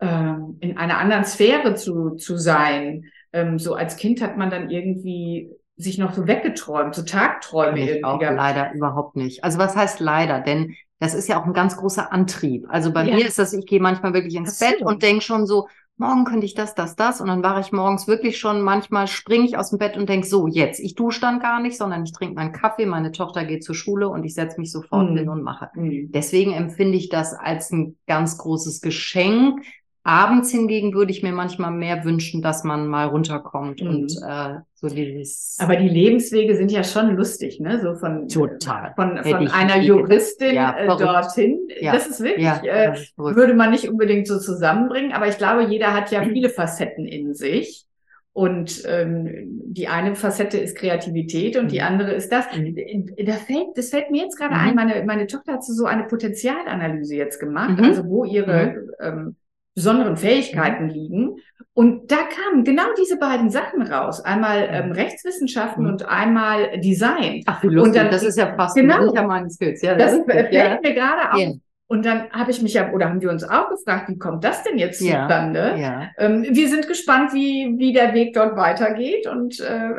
ähm, 0.00 0.58
in 0.60 0.76
einer 0.78 0.98
anderen 0.98 1.24
Sphäre 1.24 1.74
zu, 1.74 2.10
zu 2.16 2.36
sein. 2.36 3.06
Ähm, 3.32 3.58
so 3.58 3.74
als 3.74 3.96
Kind 3.96 4.22
hat 4.22 4.36
man 4.36 4.50
dann 4.50 4.70
irgendwie 4.70 5.50
sich 5.76 5.98
noch 5.98 6.12
so 6.14 6.28
weggeträumt, 6.28 6.94
so 6.94 7.02
Tagträume 7.02 7.80
irgendwie 7.80 8.04
auch 8.04 8.20
gehabt. 8.20 8.36
leider 8.36 8.72
überhaupt 8.72 9.16
nicht. 9.16 9.42
Also 9.42 9.58
was 9.58 9.74
heißt 9.74 9.98
leider? 10.00 10.40
Denn 10.40 10.76
das 11.00 11.12
ist 11.14 11.28
ja 11.28 11.40
auch 11.40 11.44
ein 11.44 11.52
ganz 11.52 11.76
großer 11.76 12.12
Antrieb. 12.12 12.66
Also 12.68 12.92
bei 12.92 13.04
Ja. 13.04 13.16
mir 13.16 13.26
ist 13.26 13.38
das, 13.38 13.52
ich 13.52 13.66
gehe 13.66 13.80
manchmal 13.80 14.14
wirklich 14.14 14.36
ins. 14.36 14.58
Bett 14.58 14.80
und 14.80 15.02
denke 15.02 15.22
schon 15.22 15.44
so, 15.46 15.68
morgen 15.98 16.24
könnte 16.24 16.46
ich 16.46 16.54
das, 16.54 16.74
das, 16.74 16.96
das. 16.96 17.20
Und 17.20 17.28
dann 17.28 17.42
wache 17.42 17.60
ich 17.60 17.72
morgens 17.72 18.06
wirklich 18.06 18.38
schon, 18.38 18.60
manchmal 18.62 19.06
springe 19.06 19.44
ich 19.46 19.56
aus 19.56 19.70
dem 19.70 19.78
Bett 19.78 19.96
und 19.96 20.08
denke, 20.08 20.26
so, 20.26 20.46
jetzt, 20.46 20.80
ich 20.80 20.94
dusche 20.94 21.20
dann 21.20 21.40
gar 21.40 21.60
nicht, 21.60 21.76
sondern 21.78 22.04
ich 22.04 22.12
trinke 22.12 22.34
meinen 22.34 22.52
Kaffee, 22.52 22.86
meine 22.86 23.12
Tochter 23.12 23.44
geht 23.44 23.64
zur 23.64 23.74
Schule 23.74 24.08
und 24.08 24.24
ich 24.24 24.34
setze 24.34 24.60
mich 24.60 24.70
sofort 24.72 25.10
Mhm. 25.10 25.16
hin 25.16 25.28
und 25.28 25.42
mache. 25.42 25.70
Mhm. 25.74 26.10
Deswegen 26.12 26.52
empfinde 26.52 26.98
ich 26.98 27.08
das 27.08 27.34
als 27.34 27.70
ein 27.70 27.96
ganz 28.06 28.38
großes 28.38 28.80
Geschenk. 28.80 29.62
Abends 30.06 30.50
hingegen 30.52 30.94
würde 30.94 31.10
ich 31.10 31.22
mir 31.24 31.32
manchmal 31.32 31.72
mehr 31.72 32.04
wünschen, 32.04 32.40
dass 32.40 32.62
man 32.62 32.86
mal 32.86 33.06
runterkommt 33.06 33.82
Mhm. 33.82 33.88
und 33.88 34.12
äh, 34.24 34.54
so 34.74 34.88
dieses. 34.88 35.56
Aber 35.60 35.74
die 35.76 35.88
Lebenswege 35.88 36.54
sind 36.54 36.70
ja 36.70 36.84
schon 36.84 37.16
lustig, 37.16 37.58
ne? 37.58 37.80
So 37.82 37.94
von, 37.96 38.28
Total. 38.28 38.92
von, 38.94 39.18
von 39.24 39.48
einer 39.48 39.78
Juristin. 39.82 40.54
Ja, 40.54 40.76
äh, 40.78 40.86
dorthin. 40.86 41.58
Ja. 41.80 41.92
Das 41.92 42.06
ist 42.06 42.20
wirklich, 42.22 42.44
ja, 42.44 42.60
äh, 42.64 42.86
das 42.90 43.00
ist 43.00 43.14
verrückt. 43.16 43.36
würde 43.36 43.54
man 43.54 43.70
nicht 43.70 43.88
unbedingt 43.88 44.28
so 44.28 44.38
zusammenbringen, 44.38 45.12
aber 45.12 45.26
ich 45.28 45.38
glaube, 45.38 45.64
jeder 45.64 45.92
hat 45.92 46.12
ja 46.12 46.22
viele 46.22 46.50
Facetten 46.50 47.04
in 47.06 47.34
sich. 47.34 47.84
Und 48.32 48.82
ähm, 48.86 49.62
die 49.64 49.88
eine 49.88 50.14
Facette 50.14 50.58
ist 50.58 50.76
Kreativität 50.76 51.56
und 51.56 51.72
die 51.72 51.78
Mhm. 51.80 51.86
andere 51.86 52.12
ist 52.12 52.30
das. 52.30 52.44
Mhm. 52.54 52.76
Da 53.24 53.32
fällt, 53.32 53.68
das 53.76 53.88
fällt 53.88 54.10
mir 54.10 54.22
jetzt 54.24 54.36
gerade 54.38 54.54
Mhm. 54.54 54.60
ein, 54.60 54.74
meine, 54.74 55.04
meine 55.06 55.26
Tochter 55.26 55.54
hat 55.54 55.64
so 55.64 55.86
eine 55.86 56.04
Potenzialanalyse 56.04 57.16
jetzt 57.16 57.40
gemacht, 57.40 57.78
Mhm. 57.78 57.84
also 57.84 58.04
wo 58.04 58.24
ihre 58.24 58.84
ähm, 59.00 59.36
besonderen 59.76 60.16
Fähigkeiten 60.16 60.88
liegen. 60.88 61.36
Und 61.74 62.10
da 62.10 62.16
kamen 62.16 62.64
genau 62.64 62.86
diese 62.98 63.18
beiden 63.18 63.50
Sachen 63.50 63.82
raus. 63.82 64.20
Einmal 64.24 64.66
ähm, 64.72 64.92
Rechtswissenschaften 64.92 65.84
Mhm. 65.84 65.90
und 65.90 66.08
einmal 66.08 66.80
Design. 66.80 67.42
Ach, 67.46 67.62
wie 67.62 67.66
lustig. 67.68 67.88
Und 67.92 67.96
dann- 67.96 68.10
das 68.10 68.22
ist 68.22 68.38
ja 68.38 68.54
fast 68.56 68.74
Genau. 68.74 69.04
das 69.04 69.12
ja 69.14 69.22
meine 69.22 69.50
Skills. 69.50 69.82
Ja, 69.82 69.94
Das 69.94 70.14
ist 70.14 70.24
fällt 70.24 70.52
ja. 70.52 70.78
mir 70.82 70.94
gerade 70.94 71.32
auf. 71.32 71.38
Ja. 71.38 71.52
Und 71.88 72.04
dann 72.04 72.28
habe 72.30 72.50
ich 72.50 72.60
mich 72.62 72.74
ja, 72.74 72.90
oder 72.92 73.08
haben 73.08 73.20
wir 73.20 73.30
uns 73.30 73.44
auch 73.44 73.68
gefragt, 73.70 74.08
wie 74.08 74.18
kommt 74.18 74.42
das 74.42 74.64
denn 74.64 74.76
jetzt 74.76 75.00
Ja. 75.00 75.20
zustande? 75.22 75.76
Ja. 75.78 76.08
Ähm, 76.18 76.44
wir 76.50 76.68
sind 76.68 76.88
gespannt, 76.88 77.32
wie, 77.32 77.74
wie 77.78 77.92
der 77.92 78.12
Weg 78.12 78.34
dort 78.34 78.56
weitergeht 78.56 79.28
und 79.28 79.60
äh, 79.60 79.90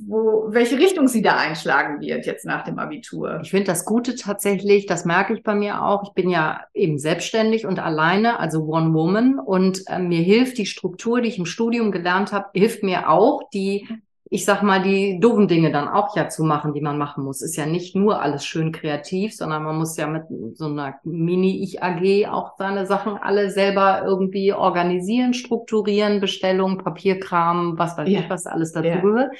wo, 0.00 0.46
welche 0.48 0.78
Richtung 0.78 1.06
sie 1.06 1.22
da 1.22 1.36
einschlagen 1.36 2.00
wird 2.00 2.26
jetzt 2.26 2.44
nach 2.44 2.64
dem 2.64 2.80
Abitur. 2.80 3.38
Ich 3.42 3.50
finde 3.52 3.66
das 3.66 3.84
Gute 3.84 4.16
tatsächlich, 4.16 4.86
das 4.86 5.04
merke 5.04 5.32
ich 5.32 5.44
bei 5.44 5.54
mir 5.54 5.84
auch. 5.84 6.02
Ich 6.02 6.12
bin 6.12 6.28
ja 6.28 6.62
eben 6.74 6.98
selbstständig 6.98 7.66
und 7.66 7.78
alleine, 7.78 8.40
also 8.40 8.64
One 8.64 8.92
Woman. 8.92 9.38
Und 9.38 9.84
äh, 9.86 10.00
mir 10.00 10.22
hilft 10.22 10.58
die 10.58 10.66
Struktur, 10.66 11.20
die 11.20 11.28
ich 11.28 11.38
im 11.38 11.46
Studium 11.46 11.92
gelernt 11.92 12.32
habe, 12.32 12.48
hilft 12.52 12.82
mir 12.82 13.08
auch, 13.08 13.48
die, 13.50 13.86
ich 14.30 14.44
sag 14.44 14.62
mal, 14.62 14.82
die 14.82 15.18
doofen 15.20 15.48
Dinge 15.48 15.72
dann 15.72 15.88
auch 15.88 16.14
ja 16.16 16.28
zu 16.28 16.44
machen, 16.44 16.74
die 16.74 16.80
man 16.80 16.98
machen 16.98 17.24
muss. 17.24 17.40
Ist 17.42 17.56
ja 17.56 17.66
nicht 17.66 17.96
nur 17.96 18.20
alles 18.20 18.44
schön 18.44 18.72
kreativ, 18.72 19.34
sondern 19.34 19.62
man 19.62 19.76
muss 19.78 19.96
ja 19.96 20.06
mit 20.06 20.24
so 20.54 20.66
einer 20.66 20.96
Mini-Ich-AG 21.04 22.28
auch 22.30 22.52
seine 22.58 22.86
Sachen 22.86 23.16
alle 23.16 23.50
selber 23.50 24.02
irgendwie 24.04 24.52
organisieren, 24.52 25.32
strukturieren, 25.34 26.20
Bestellungen, 26.20 26.78
Papierkram, 26.78 27.78
was 27.78 27.96
weiß 27.96 28.08
Ja. 28.08 28.20
ich, 28.20 28.30
was 28.30 28.46
alles 28.46 28.72
dazu 28.72 28.88
Ja. 28.88 29.00
gehört. 29.00 29.30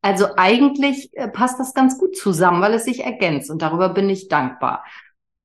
Also 0.00 0.26
eigentlich 0.36 1.10
äh, 1.14 1.28
passt 1.28 1.58
das 1.58 1.74
ganz 1.74 1.98
gut 1.98 2.16
zusammen, 2.16 2.62
weil 2.62 2.74
es 2.74 2.84
sich 2.84 3.04
ergänzt 3.04 3.50
und 3.50 3.62
darüber 3.62 3.88
bin 3.90 4.08
ich 4.08 4.28
dankbar. 4.28 4.84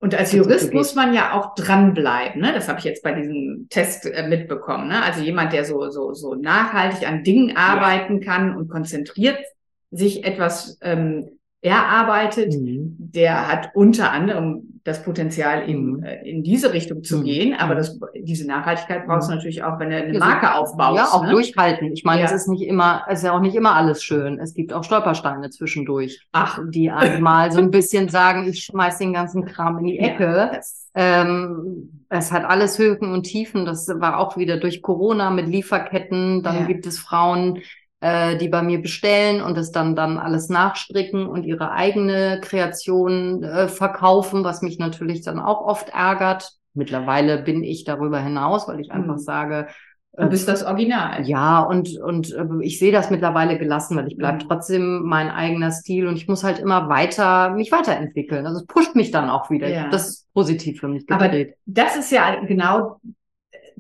Und 0.03 0.15
als 0.15 0.33
Jurist 0.33 0.73
muss 0.73 0.95
man 0.95 1.13
ja 1.13 1.31
auch 1.31 1.55
dranbleiben. 1.55 2.41
Ne? 2.41 2.51
Das 2.51 2.67
habe 2.67 2.77
ich 2.77 2.83
jetzt 2.83 3.03
bei 3.03 3.13
diesem 3.13 3.67
Test 3.69 4.05
äh, 4.05 4.27
mitbekommen. 4.27 4.89
Ne? 4.89 5.01
Also 5.01 5.21
jemand, 5.21 5.53
der 5.53 5.63
so, 5.63 5.89
so, 5.91 6.13
so 6.13 6.35
nachhaltig 6.35 7.07
an 7.07 7.23
Dingen 7.23 7.55
arbeiten 7.55 8.19
kann 8.19 8.53
und 8.53 8.67
konzentriert 8.67 9.39
sich 9.91 10.25
etwas 10.25 10.77
ähm, 10.81 11.39
erarbeitet, 11.63 12.53
der 12.57 13.47
hat 13.47 13.71
unter 13.73 14.11
anderem 14.11 14.69
das 14.83 15.01
Potenzial, 15.01 15.61
in, 15.69 15.91
Mhm. 15.93 16.03
äh, 16.03 16.29
in 16.29 16.43
diese 16.43 16.73
Richtung 16.73 17.03
zu 17.03 17.19
Mhm. 17.19 17.23
gehen. 17.23 17.53
Aber 17.57 17.73
Mhm. 17.73 17.77
das, 17.77 17.99
diese 18.15 18.45
Nachhaltigkeit 18.45 19.07
brauchst 19.07 19.29
du 19.29 19.31
Mhm. 19.31 19.37
natürlich 19.37 19.63
auch, 19.63 19.79
wenn 19.79 19.89
du 19.91 19.95
eine 19.95 20.13
Ja, 20.13 20.19
Marke 20.19 20.53
aufbaust. 20.55 20.97
Ja, 20.97 21.05
auch 21.05 21.23
ne? 21.23 21.31
durchhalten. 21.31 21.93
Ich 21.93 22.03
meine, 22.03 22.19
Ja. 22.19 22.25
es 22.25 22.33
ist 22.33 22.49
nicht 22.49 22.63
immer, 22.67 23.03
es 23.07 23.19
ist 23.19 23.25
ja 23.25 23.31
auch 23.31 23.39
nicht 23.39 23.55
immer 23.55 23.75
alles 23.75 24.03
schön. 24.03 24.39
Es 24.39 24.53
gibt 24.53 24.73
auch 24.73 24.83
Stolpersteine 24.83 25.49
zwischendurch, 25.51 26.27
Ach, 26.33 26.59
die 26.69 26.91
einmal 26.91 27.49
so 27.53 27.59
ein 27.59 27.71
bisschen 27.71 28.09
sagen, 28.09 28.45
ich 28.49 28.65
schmeiß 28.65 28.97
den 28.97 29.13
ganzen 29.13 29.45
Kram 29.45 29.77
in 29.79 29.85
die 29.85 29.95
Ja, 29.99 30.07
Ecke. 30.07 30.49
das, 30.53 30.81
Ähm, 30.95 32.03
es 32.09 32.31
hat 32.31 32.43
alles 32.45 32.77
Höhen 32.77 33.13
und 33.13 33.23
Tiefen. 33.23 33.65
Das 33.65 33.87
war 33.87 34.19
auch 34.19 34.37
wieder 34.37 34.57
durch 34.57 34.81
Corona 34.83 35.31
mit 35.31 35.47
Lieferketten. 35.47 36.43
Dann 36.43 36.59
Ja. 36.59 36.65
gibt 36.65 36.85
es 36.85 36.99
Frauen, 36.99 37.59
äh, 38.03 38.37
die 38.37 38.49
bei 38.49 38.61
mir 38.61 38.81
bestellen 38.81 39.41
und 39.41 39.57
es 39.57 39.71
dann 39.71 39.95
dann 39.95 40.17
alles 40.17 40.49
nachstricken 40.49 41.25
und 41.25 41.45
ihre 41.45 41.71
eigene 41.71 42.39
Kreation 42.41 43.43
äh, 43.43 43.67
verkaufen, 43.69 44.43
was 44.43 44.61
mich 44.61 44.77
natürlich 44.77 45.23
dann 45.23 45.39
auch 45.39 45.61
oft 45.65 45.89
ärgert. 45.89 46.51
Mittlerweile 46.73 47.37
bin 47.41 47.63
ich 47.63 47.85
darüber 47.85 48.19
hinaus, 48.19 48.67
weil 48.67 48.79
ich 48.81 48.91
einfach 48.91 49.15
Mhm. 49.15 49.19
sage, 49.19 49.67
du 50.17 50.27
bist 50.27 50.47
das 50.47 50.63
Original. 50.63 51.25
ja, 51.27 51.61
und, 51.61 51.97
und 51.97 52.33
äh, 52.33 52.45
ich 52.61 52.77
sehe 52.77 52.91
das 52.91 53.09
mittlerweile 53.09 53.57
gelassen, 53.57 53.95
weil 53.97 54.07
ich 54.07 54.17
bleib 54.17 54.35
Mhm. 54.43 54.47
trotzdem 54.47 55.03
mein 55.03 55.29
eigener 55.31 55.71
Stil 55.71 56.07
und 56.07 56.17
ich 56.17 56.27
muss 56.27 56.43
halt 56.43 56.59
immer 56.59 56.89
weiter, 56.89 57.51
mich 57.51 57.71
weiterentwickeln. 57.71 58.45
Also 58.45 58.59
es 58.59 58.65
pusht 58.67 58.95
mich 58.95 59.11
dann 59.11 59.29
auch 59.29 59.49
wieder. 59.49 59.69
Ja. 59.69 59.89
Das 59.89 60.09
ist 60.09 60.33
positiv 60.33 60.79
für 60.81 60.87
mich 60.89 61.05
Aber 61.09 61.29
gedreht. 61.29 61.55
das 61.65 61.95
ist 61.95 62.11
ja 62.11 62.35
genau 62.45 62.99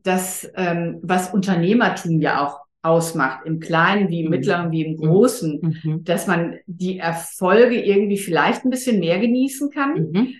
das, 0.03 0.49
ähm, 0.55 0.99
was 1.03 1.33
Unternehmertum 1.33 2.19
ja 2.19 2.45
auch 2.45 2.62
ausmacht, 2.83 3.45
im 3.45 3.59
Kleinen 3.59 4.09
wie 4.09 4.19
im 4.19 4.25
Mhm. 4.25 4.31
Mittleren 4.31 4.71
wie 4.71 4.85
im 4.85 4.97
Großen, 4.97 5.81
Mhm. 5.83 6.03
dass 6.03 6.27
man 6.27 6.57
die 6.67 6.99
Erfolge 6.99 7.81
irgendwie 7.81 8.17
vielleicht 8.17 8.65
ein 8.65 8.69
bisschen 8.69 8.99
mehr 8.99 9.19
genießen 9.19 9.69
kann, 9.71 10.11
Mhm. 10.11 10.33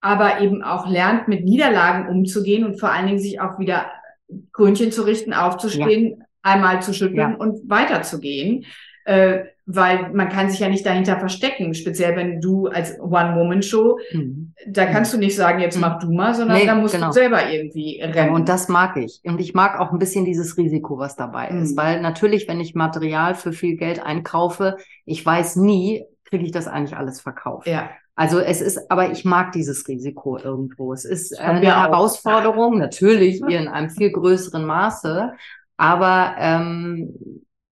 aber 0.00 0.40
eben 0.40 0.62
auch 0.62 0.88
lernt, 0.88 1.26
mit 1.26 1.44
Niederlagen 1.44 2.08
umzugehen 2.08 2.64
und 2.64 2.78
vor 2.78 2.92
allen 2.92 3.06
Dingen 3.06 3.18
sich 3.18 3.40
auch 3.40 3.58
wieder 3.58 3.86
Krönchen 4.52 4.92
zu 4.92 5.02
richten, 5.02 5.32
aufzustehen, 5.32 6.22
einmal 6.42 6.80
zu 6.82 6.92
schütteln 6.94 7.16
Ja. 7.18 7.34
und 7.34 7.68
weiterzugehen. 7.68 8.64
Äh, 9.04 9.40
weil 9.72 10.10
man 10.12 10.28
kann 10.28 10.50
sich 10.50 10.60
ja 10.60 10.68
nicht 10.68 10.84
dahinter 10.84 11.18
verstecken, 11.18 11.74
speziell 11.74 12.16
wenn 12.16 12.40
du 12.40 12.66
als 12.66 12.98
One-Woman-Show 13.00 13.98
Mhm. 14.12 14.52
da 14.68 14.86
kannst 14.86 15.12
du 15.14 15.18
nicht 15.18 15.36
sagen, 15.36 15.60
jetzt 15.60 15.76
Mhm. 15.76 15.80
mach 15.82 15.98
du 15.98 16.10
mal, 16.12 16.34
sondern 16.34 16.58
Nee, 16.58 16.66
da 16.66 16.74
musst 16.74 16.94
genau. 16.94 17.08
du 17.08 17.12
selber 17.12 17.50
irgendwie 17.50 18.00
rennen. 18.02 18.34
Und 18.34 18.48
das 18.48 18.68
mag 18.68 18.96
ich. 18.96 19.20
Und 19.24 19.40
ich 19.40 19.54
mag 19.54 19.78
auch 19.78 19.92
ein 19.92 19.98
bisschen 19.98 20.24
dieses 20.24 20.56
Risiko, 20.56 20.98
was 20.98 21.16
dabei 21.16 21.48
ist. 21.48 21.72
Mhm. 21.72 21.76
Weil 21.76 22.00
natürlich, 22.00 22.48
wenn 22.48 22.60
ich 22.60 22.74
Material 22.74 23.34
für 23.34 23.52
viel 23.52 23.76
Geld 23.76 24.04
einkaufe, 24.04 24.76
ich 25.04 25.24
weiß 25.24 25.56
nie, 25.56 26.04
kriege 26.24 26.44
ich 26.44 26.52
das 26.52 26.68
eigentlich 26.68 26.96
alles 26.96 27.20
verkauft. 27.20 27.66
ja. 27.66 27.90
Also 28.16 28.38
es 28.38 28.60
ist, 28.60 28.90
aber 28.90 29.12
ich 29.12 29.24
mag 29.24 29.52
dieses 29.52 29.88
Risiko 29.88 30.36
irgendwo. 30.36 30.92
Es 30.92 31.06
ist 31.06 31.40
haben 31.40 31.56
eine. 31.58 31.74
Herausforderung, 31.74 32.76
natürlich 32.76 33.40
hier 33.48 33.58
in 33.60 33.68
einem 33.68 33.88
viel 33.88 34.10
größeren 34.10 34.62
Maße. 34.66 35.32
Aber 35.78 36.34
ähm, 36.38 37.14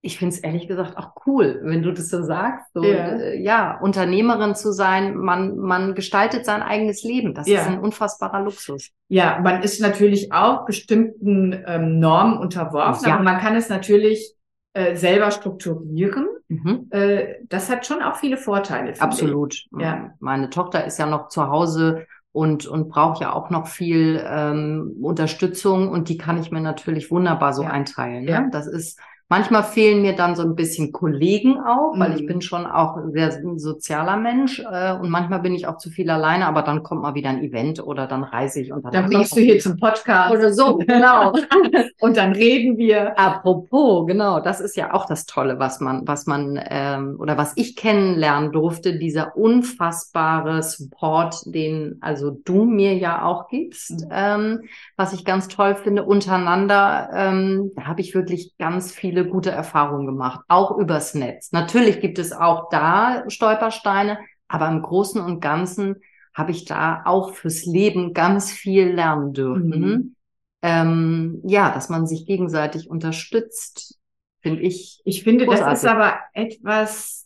ich 0.00 0.16
finde 0.18 0.34
es 0.34 0.40
ehrlich 0.40 0.68
gesagt 0.68 0.96
auch 0.96 1.10
cool, 1.26 1.60
wenn 1.64 1.82
du 1.82 1.92
das 1.92 2.08
so 2.08 2.22
sagst. 2.22 2.66
So, 2.72 2.84
Ja. 2.84 3.08
äh, 3.16 3.42
ja, 3.42 3.78
Unternehmerin 3.80 4.54
zu 4.54 4.72
sein, 4.72 5.16
man, 5.16 5.56
man 5.58 5.94
gestaltet 5.94 6.44
sein 6.44 6.62
eigenes 6.62 7.02
Leben. 7.02 7.34
Das 7.34 7.48
Ja. 7.48 7.60
ist 7.62 7.66
ein 7.68 7.80
unfassbarer 7.80 8.42
Luxus. 8.42 8.90
ja, 9.08 9.40
man 9.42 9.62
ist 9.62 9.80
natürlich 9.80 10.32
auch 10.32 10.66
bestimmten 10.66 11.64
ähm, 11.66 11.98
Normen 11.98 12.38
unterworfen, 12.38 13.08
Ja. 13.08 13.14
aber 13.14 13.24
man 13.24 13.38
kann 13.38 13.56
es 13.56 13.68
natürlich 13.68 14.34
äh, 14.74 14.94
selber 14.94 15.30
strukturieren. 15.32 16.28
Mhm. 16.48 16.86
Äh, 16.90 17.34
das 17.48 17.68
hat 17.68 17.84
schon 17.84 18.00
auch 18.02 18.16
viele 18.16 18.36
Vorteile. 18.36 18.92
Absolut. 19.00 19.64
Ja. 19.78 20.12
Meine 20.20 20.48
Tochter 20.50 20.84
ist 20.84 20.98
ja 20.98 21.06
noch 21.06 21.28
zu 21.28 21.48
Hause 21.48 22.06
und, 22.32 22.66
und 22.66 22.88
braucht 22.88 23.20
ja 23.20 23.32
auch 23.32 23.50
noch 23.50 23.66
viel 23.66 24.22
ähm, 24.24 24.94
Unterstützung 25.02 25.88
und 25.88 26.08
die 26.08 26.18
kann 26.18 26.38
ich 26.40 26.50
mir 26.52 26.60
natürlich 26.60 27.10
wunderbar 27.10 27.52
so 27.52 27.62
einteilen. 27.62 28.24
Ne? 28.24 28.30
Ja. 28.30 28.48
Das 28.52 28.66
ist, 28.66 29.00
manchmal 29.28 29.62
fehlen 29.62 30.02
mir 30.02 30.14
dann 30.16 30.34
so 30.36 30.42
ein 30.42 30.54
bisschen 30.54 30.92
Kollegen 30.92 31.58
auch, 31.60 31.92
weil 31.98 32.14
ich 32.14 32.22
Mhm. 32.22 32.26
bin 32.26 32.40
schon 32.42 32.66
auch 32.66 32.98
sehr 33.12 33.32
ein 33.32 33.58
sozialer 33.58 34.16
Mensch 34.16 34.60
äh, 34.60 34.94
und 34.94 35.10
manchmal 35.10 35.40
bin 35.40 35.54
ich 35.54 35.66
auch 35.66 35.78
zu 35.78 35.90
viel 35.90 36.08
alleine, 36.10 36.46
aber 36.46 36.62
dann 36.62 36.82
kommt 36.82 37.02
mal 37.02 37.14
wieder 37.14 37.28
ein 37.30 37.42
Event 37.42 37.82
oder 37.86 38.06
dann 38.06 38.24
reise 38.24 38.60
ich 38.60 38.72
und 38.72 38.84
dann, 38.84 38.92
ich. 38.94 39.00
Dann 39.12 39.20
ich 39.22 39.30
auch- 39.32 39.36
du 39.36 39.40
hier 39.42 39.58
zum 39.60 39.76
Podcast 39.78 40.34
oder 40.34 40.52
so, 40.52 40.76
genau. 40.78 41.32
und 42.00 42.16
dann 42.16 42.32
reden 42.32 42.78
wir. 42.78 43.18
Apropos, 43.18 44.06
genau, 44.06 44.40
das 44.40 44.60
ist 44.60 44.76
ja 44.76 44.94
auch 44.94 45.06
das 45.06 45.26
Tolle, 45.26 45.58
was 45.58 45.80
man, 45.80 46.06
was 46.06 46.26
man 46.26 46.58
ähm, 46.70 47.16
oder 47.18 47.36
was 47.36 47.52
ich 47.56 47.76
kennenlernen 47.76 48.52
durfte, 48.52 48.98
dieser 48.98 49.36
unfassbare 49.36 50.62
Support, 50.62 51.42
den 51.46 51.98
also 52.00 52.30
du 52.30 52.64
mir 52.64 52.94
ja 52.96 53.24
auch 53.24 53.48
gibst, 53.48 53.90
Mhm. 54.04 54.08
ähm, 54.10 54.60
was 54.96 55.12
ich 55.12 55.24
ganz 55.24 55.48
toll 55.48 55.74
finde 55.74 56.04
untereinander. 56.04 57.10
Ähm, 57.14 57.72
da 57.76 57.84
habe 57.86 58.00
ich 58.00 58.14
wirklich 58.14 58.56
ganz 58.58 58.92
viele 58.92 59.17
gute 59.24 59.50
Erfahrungen 59.50 60.06
gemacht, 60.06 60.40
auch 60.48 60.76
übers 60.78 61.14
Netz. 61.14 61.52
Natürlich 61.52 62.00
gibt 62.00 62.18
es 62.18 62.32
auch 62.32 62.68
da 62.70 63.24
Stolpersteine, 63.28 64.18
aber 64.48 64.68
im 64.68 64.82
Großen 64.82 65.20
und 65.20 65.40
Ganzen 65.40 65.96
habe 66.34 66.52
ich 66.52 66.64
da 66.64 67.02
auch 67.04 67.34
fürs 67.34 67.64
Leben 67.64 68.14
ganz 68.14 68.52
viel 68.52 68.88
lernen 68.88 69.32
dürfen. 69.32 69.80
Mhm. 69.80 70.14
Ähm, 70.62 71.42
ja, 71.44 71.70
dass 71.70 71.88
man 71.88 72.06
sich 72.06 72.26
gegenseitig 72.26 72.88
unterstützt, 72.88 73.98
finde 74.40 74.62
ich. 74.62 75.00
Ich 75.04 75.22
finde, 75.22 75.46
das 75.46 75.56
Großartig. 75.56 75.82
ist 75.82 75.88
aber 75.88 76.18
etwas, 76.32 77.17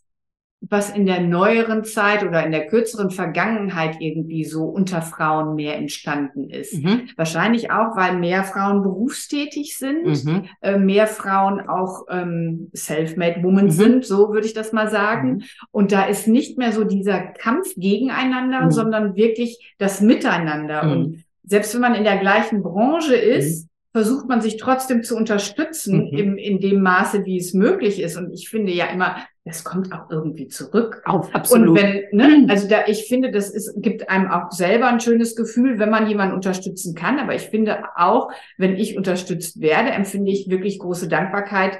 was 0.68 0.90
in 0.90 1.06
der 1.06 1.20
neueren 1.20 1.82
Zeit 1.82 2.24
oder 2.24 2.44
in 2.46 2.52
der 2.52 2.68
kürzeren 2.68 3.10
Vergangenheit 3.10 3.96
irgendwie 4.00 4.44
so 4.44 4.64
unter 4.64 5.02
Frauen 5.02 5.56
mehr 5.56 5.76
entstanden 5.76 6.48
ist. 6.50 6.74
Mhm. 6.74 7.08
Wahrscheinlich 7.16 7.72
auch, 7.72 7.96
weil 7.96 8.16
mehr 8.18 8.44
Frauen 8.44 8.82
berufstätig 8.82 9.76
sind, 9.76 10.06
Mhm. 10.24 10.44
äh, 10.60 10.78
mehr 10.78 11.08
Frauen 11.08 11.68
auch 11.68 12.06
ähm, 12.08 12.70
self-made 12.74 13.42
women 13.42 13.66
Mhm. 13.66 13.70
sind, 13.70 14.04
so 14.04 14.32
würde 14.32 14.46
ich 14.46 14.54
das 14.54 14.72
mal 14.72 14.88
sagen. 14.88 15.28
Mhm. 15.34 15.42
Und 15.72 15.90
da 15.92 16.04
ist 16.04 16.28
nicht 16.28 16.58
mehr 16.58 16.70
so 16.72 16.84
dieser 16.84 17.18
Kampf 17.20 17.74
gegeneinander, 17.76 18.66
Mhm. 18.66 18.70
sondern 18.70 19.16
wirklich 19.16 19.74
das 19.78 20.00
Miteinander. 20.00 20.84
Mhm. 20.84 20.92
Und 20.92 21.24
selbst 21.44 21.74
wenn 21.74 21.80
man 21.80 21.96
in 21.96 22.04
der 22.04 22.18
gleichen 22.18 22.62
Branche 22.62 23.16
ist, 23.16 23.68
versucht 23.90 24.28
man 24.28 24.40
sich 24.40 24.56
trotzdem 24.58 25.02
zu 25.02 25.16
unterstützen 25.16 26.08
Mhm. 26.12 26.18
im, 26.18 26.36
in 26.38 26.60
dem 26.60 26.82
Maße, 26.82 27.24
wie 27.24 27.36
es 27.36 27.52
möglich 27.52 28.00
ist. 28.00 28.16
Und 28.16 28.32
ich 28.32 28.48
finde 28.48 28.72
ja 28.72 28.86
immer, 28.86 29.16
das 29.44 29.64
kommt 29.64 29.92
auch 29.92 30.08
irgendwie 30.08 30.46
zurück. 30.46 31.02
Auf, 31.04 31.28
Und 31.50 31.74
wenn, 31.74 32.04
ne, 32.12 32.42
Mhm. 32.42 32.50
also 32.50 32.68
da, 32.68 32.86
ich 32.86 33.06
finde, 33.06 33.32
das 33.32 33.50
ist, 33.50 33.74
gibt 33.76 34.08
einem 34.08 34.30
auch 34.30 34.52
selber 34.52 34.86
ein 34.86 35.00
schönes 35.00 35.34
Gefühl, 35.34 35.80
wenn 35.80 35.90
man 35.90 36.06
jemanden 36.06 36.34
unterstützen 36.34 36.94
kann. 36.94 37.18
Aber 37.18 37.34
ich 37.34 37.42
finde 37.42 37.84
auch, 37.96 38.30
wenn 38.56 38.76
ich 38.76 38.96
unterstützt 38.96 39.60
werde, 39.60 39.90
empfinde 39.90 40.30
ich 40.30 40.48
wirklich 40.48 40.78
große 40.78 41.08
Dankbarkeit, 41.08 41.78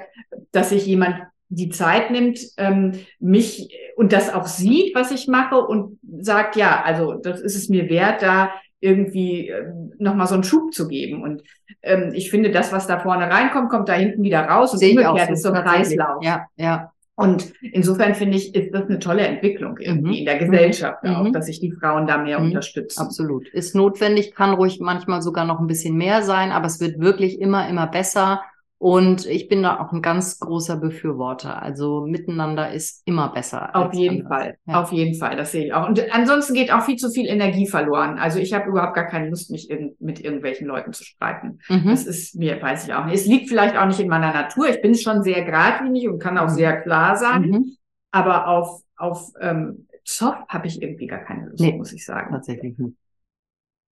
dass 0.51 0.69
sich 0.69 0.85
jemand 0.85 1.21
die 1.47 1.69
Zeit 1.69 2.11
nimmt, 2.11 2.39
ähm, 2.57 2.93
mich 3.19 3.69
und 3.95 4.11
das 4.11 4.33
auch 4.33 4.47
sieht, 4.47 4.95
was 4.95 5.11
ich 5.11 5.27
mache 5.27 5.59
und 5.61 5.99
sagt, 6.19 6.55
ja, 6.55 6.81
also 6.83 7.13
das 7.13 7.39
ist 7.41 7.55
es 7.55 7.69
mir 7.69 7.89
wert, 7.89 8.23
da 8.23 8.49
irgendwie 8.79 9.49
ähm, 9.49 9.93
nochmal 9.99 10.27
so 10.27 10.33
einen 10.33 10.43
Schub 10.43 10.73
zu 10.73 10.87
geben. 10.89 11.23
Und 11.23 11.43
ähm, 11.81 12.11
ich 12.13 12.29
finde, 12.29 12.51
das, 12.51 12.73
was 12.73 12.87
da 12.87 12.99
vorne 12.99 13.29
reinkommt, 13.29 13.69
kommt 13.69 13.87
da 13.87 13.93
hinten 13.93 14.23
wieder 14.23 14.41
raus 14.41 14.73
und 14.73 14.83
umgekehrt 14.83 15.27
so, 15.27 15.33
ist 15.33 15.43
so 15.43 15.51
ein. 15.53 15.63
Kreislauf. 15.63 16.23
Ja, 16.23 16.47
ja. 16.57 16.91
Und 17.15 17.53
insofern 17.61 18.15
finde 18.15 18.37
ich, 18.37 18.55
ist 18.55 18.73
das 18.73 18.85
eine 18.89 18.97
tolle 18.97 19.21
Entwicklung 19.27 19.77
irgendwie 19.77 20.11
Mhm. 20.13 20.17
in 20.17 20.25
der 20.25 20.37
Gesellschaft 20.39 21.03
auch, 21.05 21.23
Mhm. 21.25 21.33
dass 21.33 21.45
sich 21.45 21.59
die 21.59 21.71
Frauen 21.71 22.07
da 22.07 22.17
mehr 22.17 22.39
Mhm. 22.39 22.47
unterstützen. 22.47 23.01
Absolut. 23.01 23.47
Ist 23.49 23.75
notwendig, 23.75 24.33
kann 24.33 24.53
ruhig 24.53 24.79
manchmal 24.79 25.21
sogar 25.21 25.45
noch 25.45 25.59
ein 25.59 25.67
bisschen 25.67 25.95
mehr 25.95 26.23
sein, 26.23 26.51
aber 26.51 26.65
es 26.65 26.79
wird 26.79 26.99
wirklich 26.99 27.39
immer, 27.39 27.69
immer 27.69 27.85
besser. 27.85 28.41
Und 28.83 29.25
ich 29.27 29.47
bin 29.47 29.63
da 29.63 29.79
auch 29.79 29.93
ein 29.93 30.01
ganz 30.01 30.39
großer 30.39 30.75
Befürworter. 30.75 31.61
Also 31.63 32.01
miteinander 32.05 32.73
ist 32.73 33.01
immer 33.05 33.29
besser. 33.31 33.73
Auf 33.77 33.93
jeden 33.93 34.25
anders. 34.25 34.41
Fall, 34.41 34.57
Ja. 34.65 34.81
auf 34.81 34.91
jeden 34.91 35.15
Fall, 35.17 35.37
das 35.37 35.53
sehe 35.53 35.67
ich 35.67 35.73
auch. 35.73 35.87
Und 35.87 36.03
ansonsten 36.13 36.53
geht 36.53 36.69
auch 36.73 36.81
viel 36.81 36.97
zu 36.97 37.09
viel 37.09 37.25
Energie 37.27 37.65
verloren. 37.65 38.19
Also 38.19 38.39
ich 38.39 38.51
habe 38.51 38.67
überhaupt 38.69 38.93
gar 38.93 39.05
keine 39.07 39.29
Lust, 39.29 39.51
mich 39.51 39.69
irg 39.69 39.93
mit 40.01 40.19
irgendwelchen 40.19 40.67
Leuten 40.67 40.91
zu 40.91 41.05
streiten. 41.05 41.59
Mhm. 41.69 41.85
Das 41.91 42.05
ist 42.05 42.35
mir, 42.35 42.61
weiß 42.61 42.85
ich 42.85 42.93
auch 42.93 43.05
nicht. 43.05 43.15
Es 43.15 43.25
liegt 43.25 43.47
vielleicht 43.47 43.77
auch 43.77 43.85
nicht 43.85 44.01
in 44.01 44.09
meiner 44.09 44.33
Natur. 44.33 44.67
Ich 44.67 44.81
bin 44.81 44.95
schon 44.95 45.23
sehr 45.23 45.45
geradlinig 45.45 46.09
und 46.09 46.19
kann 46.19 46.37
auch 46.37 46.49
Mhm. 46.49 46.55
sehr 46.55 46.81
klar 46.81 47.15
sein. 47.15 47.41
Mhm. 47.43 47.77
Aber 48.11 48.49
auf, 48.49 48.81
auf 48.97 49.31
ähm, 49.39 49.87
Zoff 50.03 50.35
habe 50.49 50.67
ich 50.67 50.81
irgendwie 50.81 51.07
gar 51.07 51.23
keine 51.23 51.45
Lust, 51.47 51.61
Nee. 51.61 51.71
muss 51.77 51.93
ich 51.93 52.03
sagen. 52.05 52.33
Tatsächlich 52.33 52.77
nicht. 52.77 52.97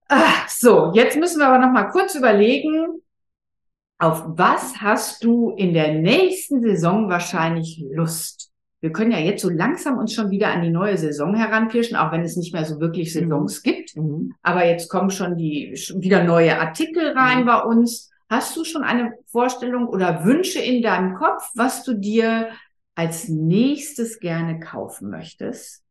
Ah, 0.08 0.32
so, 0.48 0.90
jetzt 0.94 1.16
müssen 1.16 1.38
wir 1.38 1.46
aber 1.46 1.64
noch 1.64 1.70
mal 1.72 1.84
kurz 1.84 2.16
überlegen, 2.16 3.00
auf 4.00 4.24
was 4.26 4.80
hast 4.80 5.22
du 5.24 5.50
in 5.50 5.74
der 5.74 5.94
nächsten 5.94 6.62
Saison 6.62 7.08
wahrscheinlich 7.10 7.84
Lust? 7.92 8.50
Wir 8.80 8.92
können 8.92 9.12
ja 9.12 9.18
jetzt 9.18 9.42
so 9.42 9.50
langsam 9.50 9.98
uns 9.98 10.14
schon 10.14 10.30
wieder 10.30 10.48
an 10.48 10.62
die 10.62 10.70
neue 10.70 10.96
Saison 10.96 11.34
heranpirschen, 11.34 11.96
auch 11.98 12.10
wenn 12.10 12.22
es 12.22 12.36
nicht 12.36 12.54
mehr 12.54 12.64
so 12.64 12.80
wirklich 12.80 13.12
Saisons 13.12 13.62
gibt. 13.62 13.94
Mhm. 13.96 14.32
Aber 14.42 14.64
jetzt 14.64 14.88
kommen 14.88 15.10
schon 15.10 15.36
die 15.36 15.76
schon 15.76 16.00
wieder 16.00 16.24
neue 16.24 16.58
Artikel 16.58 17.12
rein 17.12 17.40
Mhm. 17.40 17.46
bei 17.46 17.60
uns. 17.62 18.10
Hast 18.30 18.56
du 18.56 18.64
schon 18.64 18.84
eine 18.84 19.12
Vorstellung 19.26 19.86
oder 19.86 20.24
Wünsche 20.24 20.60
in 20.60 20.82
deinem 20.82 21.14
Kopf, 21.14 21.50
was 21.54 21.84
du 21.84 21.92
dir 21.94 22.48
als 22.94 23.28
nächstes 23.28 24.18
gerne 24.18 24.60
kaufen 24.60 25.10
möchtest? 25.10 25.82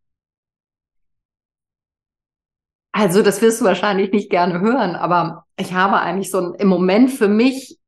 Also, 2.92 3.22
das 3.22 3.42
wirst 3.42 3.62
du 3.62 3.66
wahrscheinlich 3.66 4.12
nicht 4.12 4.30
gerne 4.30 4.60
hören, 4.62 4.96
aber 4.96 5.46
ich 5.58 5.74
habe 5.74 6.00
eigentlich 6.00 6.32
so 6.32 6.40
ein, 6.40 6.54
im 6.56 6.68
Moment 6.68 7.12
für 7.12 7.28
mich, 7.28 7.79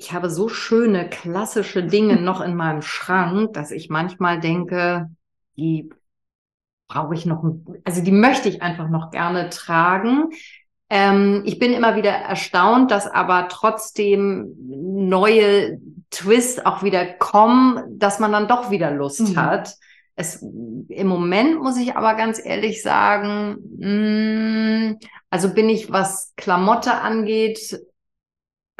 ich 0.00 0.12
habe 0.12 0.30
so 0.30 0.48
schöne 0.48 1.08
klassische 1.10 1.84
Dinge 1.84 2.16
noch 2.20 2.40
in 2.40 2.56
meinem 2.56 2.82
Schrank, 2.82 3.52
dass 3.54 3.70
ich 3.70 3.90
manchmal 3.90 4.40
denke, 4.40 5.10
die 5.56 5.90
brauche 6.88 7.14
ich 7.14 7.26
noch, 7.26 7.44
also 7.84 8.02
die 8.02 8.12
möchte 8.12 8.48
ich 8.48 8.62
einfach 8.62 8.88
noch 8.88 9.10
gerne 9.10 9.48
tragen. 9.50 10.30
Ähm, 10.88 11.42
ich 11.44 11.58
bin 11.58 11.72
immer 11.72 11.96
wieder 11.96 12.10
erstaunt, 12.10 12.90
dass 12.90 13.06
aber 13.06 13.48
trotzdem 13.48 14.54
neue 14.58 15.78
Twists 16.10 16.64
auch 16.64 16.82
wieder 16.82 17.06
kommen, 17.06 17.98
dass 17.98 18.18
man 18.18 18.32
dann 18.32 18.48
doch 18.48 18.70
wieder 18.70 18.90
Lust 18.90 19.20
Mhm. 19.20 19.36
hat. 19.36 19.74
Es, 20.16 20.42
Im 20.42 21.06
Moment 21.06 21.62
muss 21.62 21.78
ich 21.78 21.96
aber 21.96 22.14
ganz 22.14 22.44
ehrlich 22.44 22.82
sagen, 22.82 23.58
mh, 23.78 24.96
also 25.30 25.54
bin 25.54 25.68
ich, 25.68 25.92
was 25.92 26.32
Klamotte 26.36 26.92
angeht, 26.94 27.80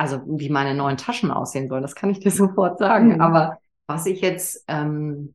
also 0.00 0.22
wie 0.26 0.48
meine 0.48 0.74
neuen 0.74 0.96
Taschen 0.96 1.30
aussehen 1.30 1.68
sollen, 1.68 1.82
das 1.82 1.94
kann 1.94 2.08
ich 2.08 2.20
dir 2.20 2.30
sofort 2.30 2.78
sagen. 2.78 3.14
Mhm. 3.14 3.20
Aber 3.20 3.58
was 3.86 4.06
ich 4.06 4.22
jetzt, 4.22 4.64
ähm, 4.66 5.34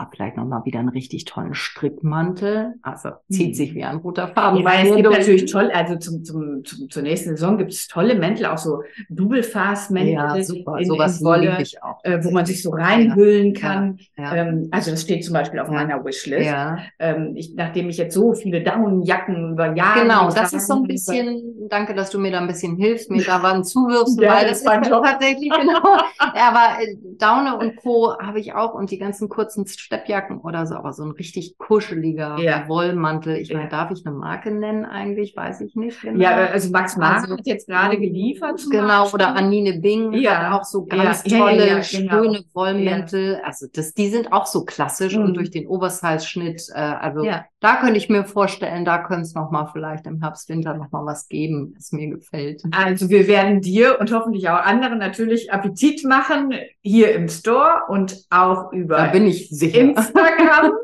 ah, 0.00 0.08
vielleicht 0.10 0.36
nochmal 0.36 0.64
wieder 0.64 0.78
einen 0.80 0.88
richtig 0.88 1.24
tollen 1.24 1.54
Strickmantel, 1.54 2.74
also 2.82 3.10
zieht 3.28 3.50
Mhm. 3.50 3.54
sich 3.54 3.74
wie 3.74 3.84
ein 3.84 3.96
roter 3.96 4.28
Faden. 4.28 4.62
Meine, 4.62 4.88
es 4.88 4.96
gibt 4.96 5.10
natürlich 5.10 5.50
toll, 5.50 5.70
also 5.72 5.96
zum, 5.96 6.24
zum, 6.24 6.64
zum, 6.64 6.88
zur 6.90 7.02
nächsten 7.02 7.30
Saison 7.30 7.58
gibt 7.58 7.72
es 7.72 7.86
tolle 7.88 8.14
Mäntel, 8.14 8.46
auch 8.46 8.58
so 8.58 8.82
Double-Fast-Mäntel 9.10 10.12
Ja, 10.12 10.42
super, 10.42 10.78
in, 10.78 10.86
sowas 10.86 11.20
in 11.20 11.26
Wolle, 11.26 11.58
ich 11.62 11.82
auch. 11.82 12.02
äh, 12.04 12.22
wo 12.24 12.30
man 12.30 12.46
sich 12.46 12.62
so 12.62 12.70
reinhüllen 12.70 13.54
kann. 13.54 13.98
Ja, 14.16 14.34
Ähm, 14.34 14.68
also 14.70 14.90
das 14.90 15.02
steht 15.02 15.24
zum 15.24 15.34
Beispiel 15.34 15.60
auf 15.60 15.68
Ja. 15.68 15.74
meiner 15.74 16.04
Wishlist. 16.04 16.46
ja. 16.46 16.78
Ähm, 16.98 17.34
ich, 17.36 17.54
nachdem 17.54 17.88
ich 17.88 17.96
jetzt 17.98 18.14
so 18.14 18.32
viele 18.34 18.62
Daunenjacken 18.62 19.52
über 19.52 19.74
Jahre 19.74 20.02
Genau, 20.02 20.30
das 20.30 20.52
ist 20.52 20.66
so 20.66 20.74
ein 20.74 20.84
bisschen, 20.84 21.68
danke, 21.68 21.94
dass 21.94 22.10
du 22.10 22.18
mir 22.18 22.30
da 22.32 22.40
ein 22.40 22.46
bisschen 22.46 22.76
hilfst, 22.76 23.10
mir 23.10 23.24
da 23.24 23.42
was 23.42 23.70
zuwirfst, 23.70 24.20
Ja, 24.20 24.30
weil 24.34 24.46
das 24.48 24.62
das 24.62 24.76
ist 24.82 24.90
tatsächlich 24.90 25.50
genau. 25.50 25.82
Ja, 26.34 26.48
aber 26.52 26.82
äh, 26.82 26.96
Daune 27.18 27.56
und 27.58 27.76
Co. 27.76 28.16
habe 28.20 28.40
ich 28.40 28.52
auch 28.54 28.74
und 28.74 28.90
die 28.90 28.98
ganzen 28.98 29.28
kurzen 29.28 29.66
Steppjacken 29.94 30.38
oder 30.38 30.66
so, 30.66 30.76
aber 30.76 30.92
so 30.92 31.02
ein 31.02 31.10
richtig 31.10 31.58
kuscheliger 31.58 32.38
Ja. 32.38 32.68
Wollmantel. 32.68 33.36
Ich 33.38 33.50
meine, 33.52 33.64
Ja. 33.64 33.70
darf 33.70 33.90
ich 33.90 34.06
eine 34.06 34.14
Marke 34.14 34.52
nennen 34.52 34.84
eigentlich? 34.84 35.34
Weiß 35.36 35.60
ich 35.62 35.74
nicht. 35.74 36.00
Genau. 36.00 36.20
Ja, 36.22 36.30
also 36.46 36.70
Max 36.70 36.96
Mark 36.96 37.22
Also, 37.22 37.36
hat 37.36 37.44
jetzt 37.44 37.66
gerade 37.68 37.98
geliefert. 37.98 38.60
Genau, 38.70 39.02
Beispiel. 39.02 39.14
oder 39.16 39.34
Anine 39.34 39.80
Bing 39.80 40.12
Ja. 40.12 40.50
hat 40.52 40.60
auch 40.60 40.64
so 40.64 40.84
ganz 40.86 41.24
tolle, 41.24 41.66
ja, 41.66 41.80
genau. 41.80 41.82
schöne 42.22 42.40
Wollmäntel. 42.54 43.40
Also 43.44 43.66
das, 43.72 43.92
die 43.92 44.08
sind 44.10 44.32
auch 44.32 44.46
so 44.46 44.64
klassisch 44.64 45.16
Mhm. 45.16 45.24
und 45.24 45.34
durch 45.34 45.50
den 45.50 45.66
Oversize-Schnitt, 45.66 46.62
äh, 46.72 46.78
also. 46.78 47.24
Da 47.60 47.76
könnte 47.76 47.98
ich 47.98 48.08
mir 48.08 48.24
vorstellen, 48.24 48.84
da 48.84 48.98
könnte 48.98 49.22
es 49.22 49.34
nochmal 49.34 49.68
vielleicht 49.72 50.06
im 50.06 50.20
Herbst, 50.22 50.48
Winter 50.48 50.74
nochmal 50.74 51.04
was 51.06 51.28
geben, 51.28 51.74
das 51.76 51.92
mir 51.92 52.08
gefällt. 52.08 52.62
Also 52.72 53.10
wir 53.10 53.26
werden 53.28 53.60
dir 53.60 53.98
und 54.00 54.12
hoffentlich 54.12 54.48
auch 54.48 54.64
anderen 54.64 54.98
natürlich 54.98 55.52
Appetit 55.52 56.04
machen, 56.04 56.54
hier 56.80 57.14
im 57.14 57.28
Store 57.28 57.82
und 57.88 58.24
auch 58.30 58.72
über 58.72 58.96
Da 58.96 59.06
bin 59.08 59.26
ich 59.26 59.48
sicher. 59.50 59.78
Instagram. 59.80 60.72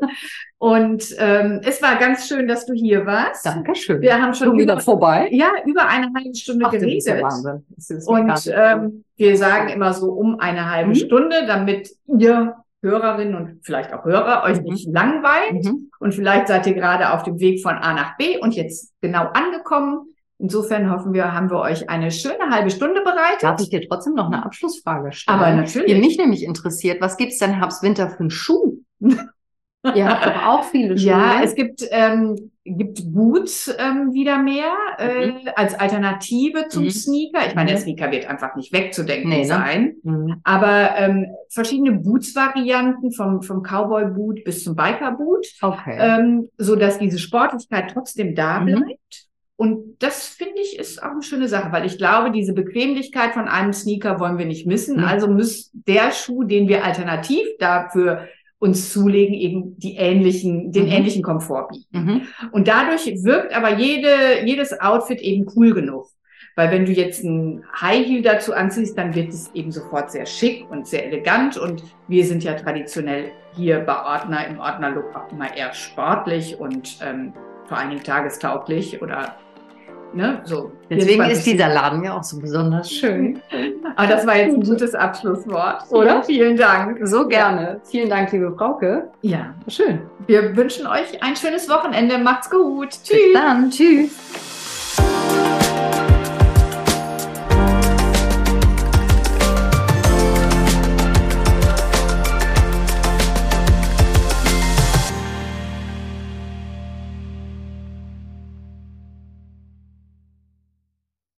Und 0.59 1.15
ähm, 1.19 1.61
es 1.63 1.83
war 1.83 1.97
ganz 1.99 2.27
schön, 2.27 2.47
dass 2.47 2.65
du 2.65 2.73
hier 2.73 3.05
warst. 3.05 3.45
Dankeschön. 3.45 4.01
Wir 4.01 4.19
haben 4.19 4.33
schon 4.33 4.57
wieder 4.57 4.73
über, 4.73 4.81
vorbei. 4.81 5.29
ja, 5.31 5.51
über 5.67 5.87
eine 5.87 6.07
halbe 6.15 6.33
Stunde 6.33 6.65
Ach, 6.65 6.71
das 6.71 6.81
ist 6.81 7.07
ja 7.07 7.13
geredet. 7.13 7.31
Wahnsinn. 7.31 7.65
Das 7.75 7.89
ist 7.91 8.07
Und 8.07 8.51
ähm, 8.51 9.03
wir 9.17 9.37
sagen 9.37 9.69
immer 9.69 9.93
so 9.93 10.11
um 10.13 10.39
eine 10.39 10.71
halbe 10.71 10.89
Mhm. 10.89 10.95
Stunde, 10.95 11.45
damit 11.45 11.91
ihr 12.07 12.55
Hörerinnen 12.81 13.35
und 13.35 13.59
vielleicht 13.63 13.93
auch 13.93 14.03
Hörer 14.03 14.43
euch 14.45 14.57
Mhm. 14.59 14.63
nicht 14.63 14.87
langweilt. 14.91 15.63
Mhm. 15.63 15.86
Und 15.99 16.13
vielleicht 16.13 16.47
seid 16.47 16.67
ihr 16.67 16.73
gerade 16.73 17.13
auf 17.13 17.23
dem 17.23 17.39
Weg 17.39 17.61
von 17.61 17.75
A 17.75 17.93
nach 17.93 18.17
B 18.17 18.37
und 18.37 18.55
jetzt 18.55 18.93
genau 19.01 19.27
angekommen. 19.33 20.13
Insofern 20.39 20.91
hoffen 20.91 21.13
wir, 21.13 21.33
haben 21.33 21.49
wir 21.49 21.59
euch 21.59 21.89
eine 21.89 22.11
schöne 22.11 22.51
halbe 22.51 22.69
Stunde 22.69 23.01
bereitet. 23.01 23.41
Darf 23.41 23.59
ich 23.59 23.69
dir 23.69 23.81
trotzdem 23.87 24.13
noch 24.13 24.27
eine 24.27 24.45
Abschlussfrage 24.45 25.11
stellen? 25.11 25.39
Aber 25.39 25.51
natürlich. 25.51 25.91
Die 25.91 25.99
mich 25.99 26.17
nämlich 26.17 26.43
interessiert, 26.43 27.01
was 27.01 27.17
gibt's 27.17 27.39
denn 27.39 27.55
Herbst, 27.55 27.81
Winter 27.81 28.09
für 28.09 28.19
einen 28.19 28.29
Schuh? 28.29 28.77
Ihr 29.95 30.07
habt 30.07 30.25
doch 30.25 30.45
auch 30.45 30.63
viele 30.63 30.97
Schuhe. 30.97 31.07
Ja, 31.09 31.39
ne? 31.39 31.43
es 31.43 31.55
gibt, 31.55 31.83
ähm, 31.91 32.51
gibt 32.65 33.01
Boots 33.13 33.73
ähm, 33.79 34.13
wieder 34.13 34.37
mehr 34.39 34.71
äh, 34.97 35.31
als 35.55 35.73
Alternative 35.79 36.67
zum 36.69 36.83
Mhm. 36.85 36.89
Sneaker. 36.89 37.47
Ich 37.47 37.55
meine, 37.55 37.69
der 37.71 37.77
Mhm. 37.79 37.83
Sneaker 37.83 38.11
wird 38.11 38.27
einfach 38.29 38.55
nicht 38.55 38.73
wegzudenken 38.73 39.29
Nee, 39.29 39.41
ne? 39.41 39.45
sein. 39.45 39.95
Mhm. 40.03 40.41
Aber 40.43 40.91
ähm, 40.97 41.27
verschiedene 41.49 41.93
Boots-Varianten 41.93 43.11
vom, 43.11 43.41
vom 43.41 43.63
Cowboy-Boot 43.63 44.43
bis 44.43 44.63
zum 44.63 44.75
Biker-Boot, 44.75 45.47
Okay. 45.61 45.97
ähm, 45.99 46.49
so 46.57 46.75
dass 46.75 46.99
diese 46.99 47.19
Sportlichkeit 47.19 47.91
trotzdem 47.93 48.35
da 48.35 48.59
Mhm. 48.59 48.65
bleibt. 48.65 49.23
Und 49.59 49.95
das 50.03 50.27
finde 50.27 50.59
ich 50.61 50.77
ist 50.77 51.01
auch 51.01 51.09
eine 51.11 51.23
schöne 51.23 51.47
Sache, 51.47 51.71
weil 51.71 51.83
ich 51.87 51.97
glaube, 51.97 52.29
diese 52.29 52.53
Bequemlichkeit 52.53 53.33
von 53.33 53.47
einem 53.47 53.73
Sneaker 53.73 54.19
wollen 54.19 54.37
wir 54.37 54.45
nicht 54.45 54.67
missen. 54.67 54.97
Nee. 54.97 55.03
Also 55.03 55.27
muss 55.27 55.71
der 55.73 56.11
Schuh, 56.11 56.43
den 56.43 56.67
wir 56.67 56.85
alternativ 56.85 57.47
dafür 57.57 58.27
uns 58.59 58.91
zulegen, 58.91 59.35
eben 59.35 59.77
die 59.77 59.95
ähnlichen, 59.97 60.71
den 60.71 60.85
Mhm. 60.85 60.91
ähnlichen 60.91 61.23
Komfort 61.23 61.67
bieten. 61.69 61.87
Mhm. 62.05 62.21
Und 62.51 62.67
dadurch 62.67 63.05
wirkt 63.23 63.55
aber 63.55 63.77
jede, 63.77 64.43
jedes 64.45 64.79
Outfit 64.79 65.21
eben 65.21 65.45
cool 65.55 65.73
genug. 65.73 66.07
Weil 66.55 66.71
wenn 66.71 66.85
du 66.85 66.91
jetzt 66.91 67.23
ein 67.23 67.63
High 67.79 68.07
Heel 68.07 68.23
dazu 68.23 68.53
anziehst, 68.53 68.97
dann 68.97 69.13
wird 69.13 69.29
es 69.29 69.51
eben 69.53 69.71
sofort 69.71 70.09
sehr 70.11 70.25
schick 70.25 70.65
und 70.71 70.87
sehr 70.87 71.05
elegant. 71.05 71.55
Und 71.55 71.83
wir 72.07 72.25
sind 72.25 72.43
ja 72.43 72.55
traditionell 72.55 73.31
hier 73.55 73.79
bei 73.79 73.95
Ordner 74.03 74.47
im 74.47 74.57
Ordnerlook 74.59 75.15
auch 75.15 75.31
immer 75.31 75.55
eher 75.55 75.71
sportlich 75.75 76.59
und 76.59 76.97
ähm, 77.03 77.33
vor 77.67 77.77
allen 77.77 77.91
Dingen 77.91 78.03
tagestauglich 78.03 79.01
oder 79.03 79.35
ne, 80.13 80.41
so. 80.45 80.71
Deswegen 80.89 81.23
24 81.23 81.37
ist 81.37 81.45
dieser 81.45 81.67
Laden 81.69 82.03
ja 82.03 82.17
auch 82.17 82.23
so 82.23 82.39
besonders 82.39 82.91
schön. 82.91 83.41
Aber 83.95 84.07
das 84.07 84.25
war 84.25 84.37
jetzt 84.37 84.53
ein 84.55 84.61
gutes 84.63 84.95
Abschlusswort, 84.95 85.83
Oder? 85.89 85.99
oder? 85.99 86.23
Vielen 86.23 86.57
Dank. 86.57 86.99
So 87.03 87.27
gerne. 87.27 87.81
Vielen 87.83 88.09
Dank, 88.09 88.31
liebe 88.31 88.51
Frauke. 88.55 89.09
Ja, 89.21 89.53
Schön. 89.67 90.01
wir 90.27 90.55
wünschen 90.55 90.87
euch 90.87 91.21
ein 91.21 91.35
schönes 91.35 91.69
Wochenende. 91.69 92.17
Macht's 92.17 92.49
gut. 92.49 92.89
Bis 92.89 93.03
Tschüss. 93.03 93.33
dann. 93.33 93.69
Tschüss. 93.69 94.56